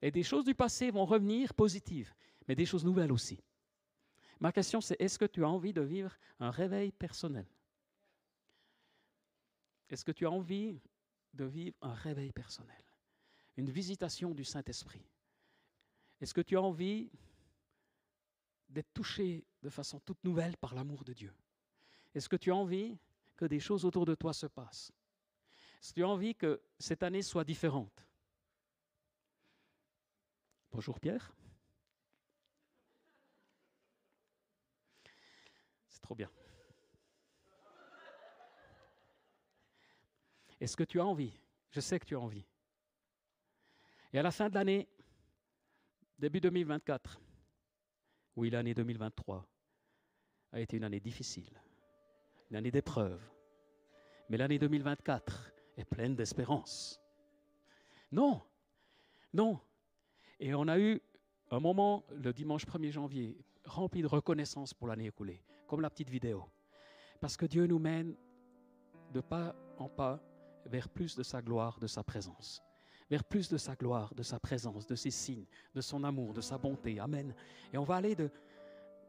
Et 0.00 0.10
des 0.10 0.22
choses 0.22 0.44
du 0.44 0.54
passé 0.54 0.90
vont 0.90 1.04
revenir 1.04 1.54
positives, 1.54 2.14
mais 2.46 2.54
des 2.54 2.66
choses 2.66 2.84
nouvelles 2.84 3.12
aussi. 3.12 3.40
Ma 4.40 4.52
question, 4.52 4.80
c'est 4.80 5.00
est-ce 5.00 5.18
que 5.18 5.24
tu 5.24 5.44
as 5.44 5.48
envie 5.48 5.72
de 5.72 5.80
vivre 5.80 6.16
un 6.38 6.50
réveil 6.50 6.92
personnel? 6.92 7.46
Est-ce 9.90 10.04
que 10.04 10.12
tu 10.12 10.26
as 10.26 10.30
envie 10.30 10.80
de 11.34 11.44
vivre 11.44 11.76
un 11.80 11.94
réveil 11.94 12.32
personnel 12.32 12.82
Une 13.56 13.70
visitation 13.70 14.34
du 14.34 14.44
Saint-Esprit? 14.44 15.06
Est-ce 16.20 16.34
que 16.34 16.40
tu 16.40 16.56
as 16.56 16.62
envie 16.62 17.10
d'être 18.68 18.92
touché 18.92 19.46
de 19.62 19.70
façon 19.70 20.00
toute 20.00 20.22
nouvelle 20.24 20.56
par 20.56 20.74
l'amour 20.74 21.04
de 21.04 21.12
Dieu? 21.12 21.34
Est-ce 22.14 22.28
que 22.28 22.36
tu 22.36 22.50
as 22.50 22.56
envie 22.56 22.98
que 23.36 23.44
des 23.44 23.60
choses 23.60 23.84
autour 23.84 24.04
de 24.04 24.14
toi 24.14 24.32
se 24.32 24.46
passent? 24.46 24.92
Est-ce 25.80 25.90
que 25.90 26.00
tu 26.00 26.04
as 26.04 26.08
envie 26.08 26.34
que 26.34 26.60
cette 26.78 27.02
année 27.02 27.22
soit 27.22 27.44
différente? 27.44 28.04
Bonjour 30.70 31.00
Pierre. 31.00 31.32
C'est 35.88 36.00
trop 36.02 36.14
bien. 36.14 36.30
Est-ce 40.60 40.76
que 40.76 40.84
tu 40.84 41.00
as 41.00 41.06
envie? 41.06 41.32
Je 41.70 41.80
sais 41.80 41.98
que 41.98 42.04
tu 42.04 42.16
as 42.16 42.20
envie. 42.20 42.46
Et 44.12 44.18
à 44.18 44.22
la 44.22 44.30
fin 44.30 44.48
de 44.48 44.54
l'année, 44.54 44.88
début 46.18 46.40
2024, 46.40 47.20
oui, 48.36 48.50
l'année 48.50 48.74
2023 48.74 49.46
a 50.52 50.60
été 50.60 50.76
une 50.76 50.84
année 50.84 51.00
difficile, 51.00 51.60
une 52.50 52.56
année 52.56 52.70
d'épreuve. 52.70 53.20
Mais 54.28 54.36
l'année 54.36 54.58
2024 54.58 55.52
est 55.76 55.84
pleine 55.84 56.16
d'espérance. 56.16 57.00
Non, 58.10 58.42
non. 59.32 59.60
Et 60.40 60.54
on 60.54 60.68
a 60.68 60.78
eu 60.78 61.00
un 61.50 61.60
moment, 61.60 62.04
le 62.10 62.32
dimanche 62.32 62.66
1er 62.66 62.90
janvier, 62.90 63.36
rempli 63.64 64.02
de 64.02 64.06
reconnaissance 64.06 64.72
pour 64.72 64.88
l'année 64.88 65.06
écoulée, 65.06 65.42
comme 65.66 65.80
la 65.80 65.90
petite 65.90 66.10
vidéo. 66.10 66.48
Parce 67.20 67.36
que 67.36 67.46
Dieu 67.46 67.66
nous 67.66 67.78
mène 67.78 68.16
de 69.12 69.20
pas 69.20 69.54
en 69.78 69.88
pas 69.88 70.22
vers 70.68 70.88
plus 70.88 71.16
de 71.16 71.22
sa 71.22 71.42
gloire, 71.42 71.78
de 71.80 71.86
sa 71.86 72.02
présence. 72.02 72.62
Vers 73.10 73.24
plus 73.24 73.48
de 73.48 73.56
sa 73.56 73.74
gloire, 73.74 74.14
de 74.14 74.22
sa 74.22 74.38
présence, 74.38 74.86
de 74.86 74.94
ses 74.94 75.10
signes, 75.10 75.46
de 75.74 75.80
son 75.80 76.04
amour, 76.04 76.34
de 76.34 76.40
sa 76.40 76.58
bonté. 76.58 77.00
Amen. 77.00 77.34
Et 77.72 77.78
on 77.78 77.84
va 77.84 77.96
aller 77.96 78.14
de, 78.14 78.30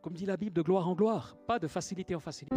comme 0.02 0.14
dit 0.14 0.26
la 0.26 0.38
Bible, 0.38 0.56
de 0.56 0.62
gloire 0.62 0.88
en 0.88 0.96
gloire, 0.96 1.36
pas 1.46 1.60
de 1.60 1.68
facilité 1.68 2.16
en 2.16 2.20
facilité. 2.20 2.56